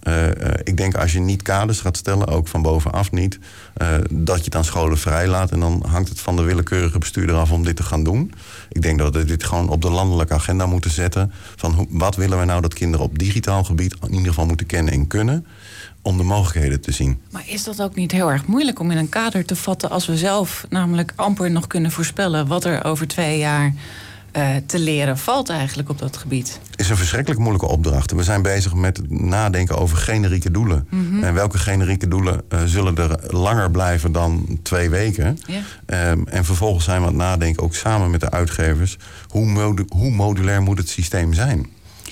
Uh, 0.09 0.27
uh, 0.27 0.31
ik 0.64 0.77
denk 0.77 0.97
als 0.97 1.12
je 1.12 1.21
niet 1.21 1.43
kaders 1.43 1.81
gaat 1.81 1.97
stellen, 1.97 2.27
ook 2.27 2.49
van 2.49 2.62
bovenaf 2.62 3.11
niet, 3.11 3.39
uh, 3.83 3.89
dat 4.11 4.39
je 4.39 4.45
het 4.45 4.55
aan 4.55 4.64
scholen 4.64 4.99
vrijlaat. 4.99 5.51
En 5.51 5.61
dan 5.61 5.85
hangt 5.89 6.09
het 6.09 6.21
van 6.21 6.37
de 6.37 6.43
willekeurige 6.43 6.99
bestuurder 6.99 7.37
af 7.37 7.53
om 7.53 7.64
dit 7.64 7.77
te 7.77 7.83
gaan 7.83 8.05
doen. 8.05 8.33
Ik 8.69 8.83
denk 8.83 8.99
dat 8.99 9.14
we 9.14 9.25
dit 9.25 9.45
gewoon 9.45 9.69
op 9.69 9.83
de 9.83 9.91
landelijke 9.91 10.35
agenda 10.35 10.67
moeten 10.67 10.91
zetten. 10.91 11.33
Van 11.57 11.87
wat 11.91 12.17
willen 12.17 12.39
we 12.39 12.45
nou 12.45 12.61
dat 12.61 12.75
kinderen 12.75 13.07
op 13.07 13.19
digitaal 13.19 13.64
gebied 13.64 13.95
in 14.03 14.12
ieder 14.12 14.29
geval 14.29 14.47
moeten 14.47 14.67
kennen 14.67 14.93
en 14.93 15.07
kunnen. 15.07 15.47
Om 16.03 16.17
de 16.17 16.23
mogelijkheden 16.23 16.81
te 16.81 16.93
zien. 16.93 17.21
Maar 17.31 17.45
is 17.49 17.64
dat 17.64 17.83
ook 17.83 17.95
niet 17.95 18.12
heel 18.12 18.31
erg 18.31 18.47
moeilijk 18.47 18.81
om 18.81 18.91
in 18.91 18.97
een 18.97 19.09
kader 19.09 19.45
te 19.45 19.57
vatten 19.57 19.91
als 19.91 20.07
we 20.07 20.17
zelf 20.17 20.67
namelijk 20.69 21.12
amper 21.17 21.51
nog 21.51 21.67
kunnen 21.67 21.91
voorspellen 21.91 22.47
wat 22.47 22.64
er 22.64 22.85
over 22.85 23.09
twee 23.09 23.39
jaar 23.39 23.75
uh, 24.37 24.49
te 24.66 24.78
leren 24.78 25.18
valt 25.18 25.49
eigenlijk 25.49 25.89
op 25.89 25.99
dat 25.99 26.16
gebied? 26.16 26.61
is 26.76 26.89
een 26.89 26.97
verschrikkelijk 26.97 27.41
moeilijke 27.41 27.68
opdracht. 27.68 28.12
We 28.12 28.22
zijn 28.22 28.43
bezig 28.43 28.74
met 28.74 29.11
nadenken 29.11 29.78
over 29.78 29.97
generieke 29.97 30.51
doelen. 30.51 30.87
Mhm. 30.91 31.01
Mm 31.01 31.11
-hmm. 31.11 31.24
En 31.24 31.34
welke 31.34 31.59
generieke 31.59 32.09
doelen 32.09 32.43
uh, 32.49 32.61
zullen 32.64 32.97
er 32.97 33.34
langer 33.37 33.70
blijven 33.70 34.12
dan 34.12 34.59
twee 34.62 34.91
weken? 34.91 35.39
Yeah. 35.47 36.11
Um, 36.11 36.26
en 36.28 36.45
vervolgens 36.45 36.84
zijn 36.84 37.01
we 37.01 37.07
aan 37.07 37.12
het 37.12 37.22
nadenken, 37.22 37.62
ook 37.62 37.74
samen 37.74 38.11
met 38.11 38.20
de 38.20 38.30
uitgevers... 38.30 38.99
hoe, 39.28 39.47
modu 39.47 39.84
hoe 39.89 40.11
modulair 40.11 40.62
moet 40.62 40.78
het 40.78 40.89
systeem 40.89 41.32
zijn? 41.32 41.66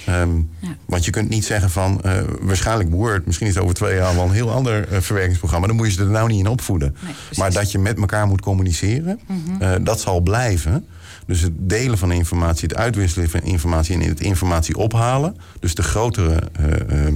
Um, 0.09 0.51
ja. 0.59 0.77
Want 0.85 1.05
je 1.05 1.11
kunt 1.11 1.29
niet 1.29 1.45
zeggen 1.45 1.71
van, 1.71 2.01
uh, 2.07 2.13
waarschijnlijk 2.41 2.91
Word... 2.91 3.27
misschien 3.27 3.47
is 3.47 3.55
het 3.55 3.63
over 3.63 3.75
twee 3.75 3.97
jaar 3.97 4.15
wel 4.15 4.25
een 4.25 4.31
heel 4.31 4.51
ander 4.51 4.93
uh, 4.93 5.01
verwerkingsprogramma... 5.01 5.67
dan 5.67 5.77
moet 5.77 5.87
je 5.87 5.93
ze 5.93 6.01
er 6.01 6.11
nou 6.11 6.29
niet 6.29 6.39
in 6.39 6.47
opvoeden. 6.47 6.97
Nee, 7.05 7.15
maar 7.37 7.53
dat 7.53 7.73
je 7.73 7.79
met 7.79 7.99
elkaar 7.99 8.27
moet 8.27 8.41
communiceren, 8.41 9.21
mm 9.27 9.43
-hmm. 9.47 9.63
uh, 9.63 9.75
dat 9.81 10.01
zal 10.01 10.21
blijven... 10.21 10.87
Dus 11.27 11.41
het 11.41 11.53
delen 11.57 11.99
van 11.99 12.13
informatie, 12.13 12.69
het 12.69 12.77
uitwisselen 12.77 13.31
van 13.31 13.43
informatie 13.43 13.95
en 13.95 14.09
het 14.09 14.21
informatie 14.21 14.77
ophalen. 14.77 15.37
Dus 15.61 15.75
de 15.75 15.83
grotere 15.83 16.43
uh, 16.61 17.07
uh, 17.07 17.15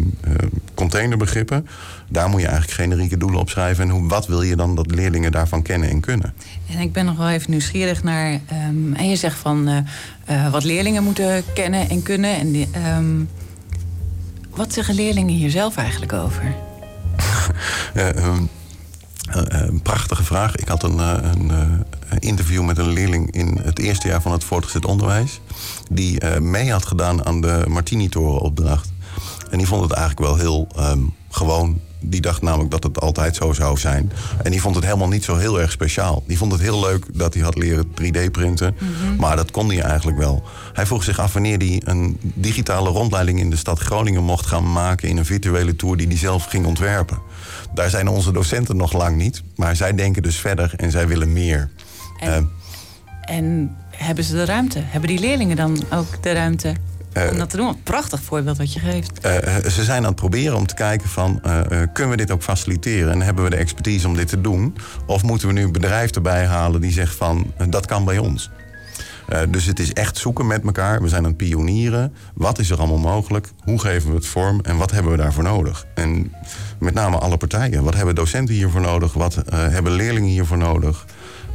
containerbegrippen. 0.75 1.67
Daar 2.09 2.29
moet 2.29 2.41
je 2.41 2.47
eigenlijk 2.47 2.77
generieke 2.81 3.17
doelen 3.17 3.41
op 3.41 3.51
schrijven. 3.51 3.85
En 3.85 3.91
hoe, 3.91 4.09
wat 4.09 4.27
wil 4.27 4.43
je 4.43 4.57
dan 4.57 4.75
dat 4.75 4.91
leerlingen 4.91 5.33
daarvan 5.33 5.63
kennen 5.63 5.89
en 5.91 6.01
kunnen? 6.01 6.35
En 6.71 6.79
ik 6.79 6.93
ben 6.93 7.05
nog 7.05 7.17
wel 7.17 7.29
even 7.29 7.51
nieuwsgierig 7.51 8.03
naar. 8.03 8.33
Um, 8.33 8.95
en 8.95 9.09
je 9.09 9.17
zegt 9.17 9.39
van 9.39 9.69
uh, 10.29 10.51
wat 10.51 10.65
leerlingen 10.65 11.05
moeten 11.05 11.43
kennen 11.55 11.89
en 11.89 12.03
kunnen. 12.03 12.37
En 12.37 12.53
die, 12.53 12.69
um, 12.97 13.29
wat 14.51 14.73
zeggen 14.73 14.95
leerlingen 14.95 15.35
hier 15.35 15.51
zelf 15.51 15.77
eigenlijk 15.77 16.13
over? 16.13 16.55
um, 17.97 18.49
een 19.31 19.83
prachtige 19.83 20.25
vraag. 20.25 20.57
Ik 20.57 20.69
had 20.69 20.83
een, 20.83 20.97
uh, 20.97 21.17
een 22.09 22.19
interview 22.19 22.65
met 22.65 22.79
een 22.79 22.93
leerling 22.93 23.31
in 23.31 23.59
het 23.63 23.79
eerste 23.79 24.09
jaar 24.09 24.23
van 24.23 24.33
het 24.33 24.45
voortgezet 24.45 24.85
onderwijs. 24.85 25.41
Die 25.91 26.39
mee 26.41 26.73
had 26.73 26.87
gedaan 26.87 27.27
aan 27.27 27.41
de 27.41 27.65
Martini-toren-opdracht. 27.69 28.93
En 29.51 29.59
die 29.59 29.67
vond 29.67 29.83
het 29.83 29.93
eigenlijk 29.93 30.29
wel 30.29 30.37
heel 30.37 30.69
um, 30.79 31.15
gewoon. 31.31 31.81
Die 32.01 32.21
dacht 32.21 32.43
namelijk 32.43 32.71
dat 32.71 32.83
het 32.83 33.01
altijd 33.01 33.37
zo 33.37 33.53
zou 33.53 33.79
zijn. 33.79 34.13
En 34.43 34.51
die 34.51 34.61
vond 34.61 34.75
het 34.75 34.85
helemaal 34.85 35.09
niet 35.09 35.25
zo 35.25 35.37
heel 35.37 35.61
erg 35.61 35.71
speciaal. 35.71 36.23
Die 36.27 36.39
vond 36.39 36.53
het 36.53 36.61
heel 36.61 36.81
leuk 36.81 37.05
dat 37.13 37.35
hij 37.35 37.43
had 37.43 37.57
leren 37.59 37.87
3D-printen. 37.87 38.75
Mm 38.79 38.89
-hmm. 38.89 39.17
Maar 39.17 39.37
dat 39.37 39.51
kon 39.51 39.69
hij 39.69 39.81
eigenlijk 39.81 40.19
wel. 40.19 40.43
Hij 40.73 40.87
vroeg 40.87 41.05
zich 41.05 41.19
af 41.19 41.33
wanneer 41.33 41.59
hij 41.59 41.83
een 41.85 42.19
digitale 42.21 42.89
rondleiding 42.89 43.39
in 43.39 43.51
de 43.51 43.57
stad 43.57 43.79
Groningen 43.79 44.23
mocht 44.23 44.47
gaan 44.47 44.73
maken. 44.73 45.09
in 45.09 45.17
een 45.17 45.25
virtuele 45.25 45.77
tour 45.77 45.97
die 45.97 46.07
hij 46.07 46.17
zelf 46.17 46.45
ging 46.45 46.67
ontwerpen. 46.67 47.19
Daar 47.75 47.91
zijn 47.91 48.09
onze 48.09 48.33
docenten 48.33 48.77
nog 48.77 48.93
lang 48.93 49.17
niet. 49.17 49.43
Maar 49.57 49.77
zij 49.77 49.95
denken 49.95 50.23
dus 50.23 50.37
verder 50.37 50.73
en 50.77 50.91
zij 50.91 51.09
willen 51.09 51.33
meer. 51.33 51.71
En, 52.21 52.51
uh, 53.29 53.37
en 53.37 53.77
hebben 53.91 54.25
ze 54.25 54.33
de 54.33 54.45
ruimte? 54.45 54.79
Hebben 54.83 55.09
die 55.11 55.19
leerlingen 55.19 55.57
dan 55.57 55.85
ook 55.91 56.23
de 56.23 56.33
ruimte 56.33 56.75
om 57.31 57.39
dat 57.39 57.51
te 57.51 57.57
doen? 57.57 57.69
Een 57.69 57.83
prachtig 57.83 58.23
voorbeeld 58.23 58.59
wat 58.59 58.73
je 58.73 58.81
geeft. 58.81 59.27
Uh, 59.27 59.33
ze 59.71 59.85
zijn 59.85 59.99
aan 59.99 60.05
het 60.05 60.15
proberen 60.15 60.57
om 60.57 60.67
te 60.67 60.75
kijken 60.75 61.09
van... 61.09 61.41
kunnen 61.93 62.11
we 62.11 62.17
dit 62.17 62.31
ook 62.31 62.43
faciliteren 62.43 63.13
en 63.13 63.23
hebben 63.23 63.45
we 63.45 63.51
de 63.51 63.57
expertise 63.57 64.07
om 64.07 64.15
dit 64.15 64.29
te 64.29 64.41
doen? 64.41 64.77
Of 65.07 65.23
moeten 65.23 65.49
we 65.49 65.55
nu 65.55 65.63
een 65.63 65.73
bedrijf 65.73 66.11
erbij 66.11 66.47
halen 66.47 66.81
die 66.81 66.93
zegt 66.93 67.15
van... 67.15 67.53
dat 67.69 67.87
kan 67.87 68.05
bij 68.05 68.19
ons. 68.19 68.51
Dus 69.49 69.65
het 69.65 69.79
is 69.79 69.93
echt 69.93 70.17
zoeken 70.17 70.47
met 70.47 70.65
elkaar. 70.65 71.03
We 71.03 71.09
zijn 71.09 71.23
aan 71.23 71.29
het 71.29 71.37
pionieren. 71.37 72.15
Wat 72.35 72.59
is 72.59 72.71
er 72.71 72.79
allemaal 72.79 72.99
mogelijk? 72.99 73.51
Hoe 73.65 73.81
geven 73.81 74.09
we 74.09 74.17
het 74.17 74.27
vorm? 74.27 74.61
En 74.61 74.77
wat 74.77 74.91
hebben 74.91 75.13
we 75.13 75.19
daarvoor 75.19 75.43
nodig? 75.43 75.87
En 75.95 76.33
met 76.79 76.95
name 76.95 77.19
alle 77.19 77.37
partijen. 77.37 77.85
Wat 77.85 77.95
hebben 77.95 78.15
docenten 78.15 78.55
hiervoor 78.55 78.81
nodig? 78.81 79.13
Wat 79.13 79.43
hebben 79.51 79.93
leerlingen 79.93 80.29
hiervoor 80.29 80.59
nodig? 80.59 81.07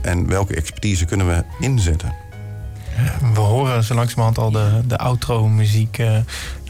En 0.01 0.27
welke 0.27 0.55
expertise 0.55 1.05
kunnen 1.05 1.27
we 1.27 1.43
inzetten? 1.59 2.22
We 3.33 3.39
horen 3.39 3.83
zo 3.83 3.93
langzamerhand 3.93 4.37
al 4.37 4.51
de, 4.51 4.81
de 4.85 4.97
outro-muziek 4.97 5.97
uh, 5.97 6.15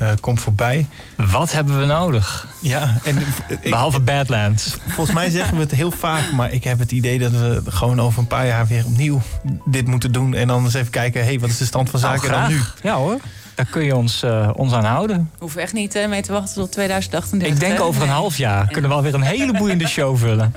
uh, 0.01 0.09
komt 0.19 0.39
voorbij. 0.39 0.87
Wat 1.15 1.51
hebben 1.51 1.79
we 1.79 1.85
nodig? 1.85 2.47
Ja, 2.61 2.97
en 3.03 3.17
behalve 3.63 3.99
Badlands. 3.99 4.77
Volgens 4.87 5.15
mij 5.15 5.29
zeggen 5.29 5.55
we 5.55 5.61
het 5.61 5.71
heel 5.71 5.91
vaak, 5.91 6.31
maar 6.31 6.51
ik 6.51 6.63
heb 6.63 6.79
het 6.79 6.91
idee 6.91 7.19
dat 7.19 7.31
we 7.31 7.61
gewoon 7.65 8.01
over 8.01 8.19
een 8.19 8.27
paar 8.27 8.47
jaar 8.47 8.67
weer 8.67 8.85
opnieuw 8.85 9.21
dit 9.65 9.87
moeten 9.87 10.11
doen. 10.11 10.33
En 10.33 10.47
dan 10.47 10.63
eens 10.63 10.73
even 10.73 10.91
kijken, 10.91 11.21
hé, 11.21 11.27
hey, 11.27 11.39
wat 11.39 11.49
is 11.49 11.57
de 11.57 11.65
stand 11.65 11.89
van 11.89 11.99
zaken 11.99 12.31
nou, 12.31 12.41
dan 12.41 12.51
nu? 12.51 12.61
Ja 12.81 12.95
hoor. 12.95 13.19
Daar 13.55 13.65
kun 13.65 13.83
je 13.83 13.95
ons, 13.95 14.23
uh, 14.23 14.49
ons 14.55 14.73
aan 14.73 14.85
houden. 14.85 15.31
Hoeven 15.37 15.61
echt 15.61 15.73
niet 15.73 15.95
uh, 15.95 16.07
mee 16.07 16.21
te 16.21 16.31
wachten 16.31 16.53
tot 16.53 16.71
2038. 16.71 17.53
Ik 17.53 17.59
denk 17.59 17.77
hè? 17.77 17.83
over 17.83 18.01
een 18.01 18.09
half 18.09 18.37
jaar 18.37 18.67
kunnen 18.67 18.89
we 18.89 18.95
alweer 18.95 19.13
een 19.13 19.21
hele 19.21 19.53
boeiende 19.53 19.87
show 19.87 20.17
vullen. 20.17 20.55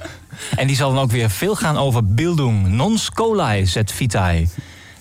En 0.56 0.66
die 0.66 0.76
zal 0.76 0.92
dan 0.92 1.02
ook 1.02 1.10
weer 1.10 1.30
veel 1.30 1.54
gaan 1.54 1.76
over 1.76 2.06
Bildung, 2.06 2.66
non 2.66 2.98
scolae 2.98 3.66
zet 3.66 3.92
vitae. 3.92 4.48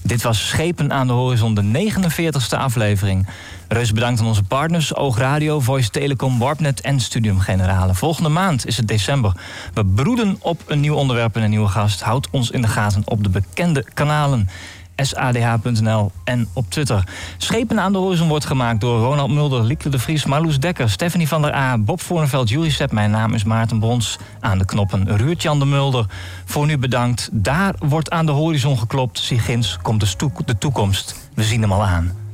Dit 0.05 0.21
was 0.21 0.47
Schepen 0.47 0.93
aan 0.93 1.07
de 1.07 1.13
Horizon, 1.13 1.53
de 1.53 1.91
49ste 1.91 2.57
aflevering. 2.57 3.27
Reus 3.67 3.91
bedankt 3.91 4.19
aan 4.19 4.25
onze 4.25 4.43
partners, 4.43 4.95
Oog 4.95 5.17
Radio, 5.17 5.59
Voice 5.59 5.89
Telecom, 5.89 6.39
Warpnet 6.39 6.81
en 6.81 6.99
Studium 6.99 7.39
Generale. 7.39 7.93
Volgende 7.93 8.29
maand 8.29 8.65
is 8.65 8.77
het 8.77 8.87
december. 8.87 9.31
We 9.73 9.85
broeden 9.85 10.37
op 10.39 10.63
een 10.65 10.79
nieuw 10.79 10.95
onderwerp 10.95 11.35
en 11.35 11.43
een 11.43 11.49
nieuwe 11.49 11.67
gast. 11.67 12.01
Houd 12.01 12.27
ons 12.31 12.51
in 12.51 12.61
de 12.61 12.67
gaten 12.67 13.01
op 13.05 13.23
de 13.23 13.29
bekende 13.29 13.85
kanalen 13.93 14.49
sadh.nl 14.95 16.11
en 16.23 16.47
op 16.53 16.69
Twitter. 16.69 17.03
Schepen 17.37 17.79
aan 17.79 17.91
de 17.91 17.97
horizon 17.97 18.27
wordt 18.27 18.45
gemaakt 18.45 18.81
door 18.81 18.99
Ronald 18.99 19.31
Mulder, 19.31 19.63
Lieke 19.63 19.89
de 19.89 19.99
Vries, 19.99 20.25
Marloes 20.25 20.59
Dekker, 20.59 20.89
Stephanie 20.89 21.27
van 21.27 21.41
der 21.41 21.53
A, 21.55 21.77
Bob 21.77 22.01
Voorneveld, 22.01 22.49
Jury 22.49 22.69
Sepp. 22.69 22.91
Mijn 22.91 23.11
naam 23.11 23.33
is 23.33 23.43
Maarten 23.43 23.79
Brons. 23.79 24.17
Aan 24.39 24.57
de 24.57 24.65
knoppen 24.65 25.17
Ruurtjan 25.17 25.59
de 25.59 25.65
Mulder. 25.65 26.05
Voor 26.45 26.65
nu 26.65 26.77
bedankt. 26.77 27.29
Daar 27.31 27.75
wordt 27.79 28.09
aan 28.09 28.25
de 28.25 28.31
horizon 28.31 28.77
geklopt. 28.77 29.19
Sigins 29.19 29.77
komt 29.81 30.17
de 30.45 30.57
toekomst. 30.57 31.29
We 31.33 31.43
zien 31.43 31.61
hem 31.61 31.71
al 31.71 31.83
aan. 31.83 32.24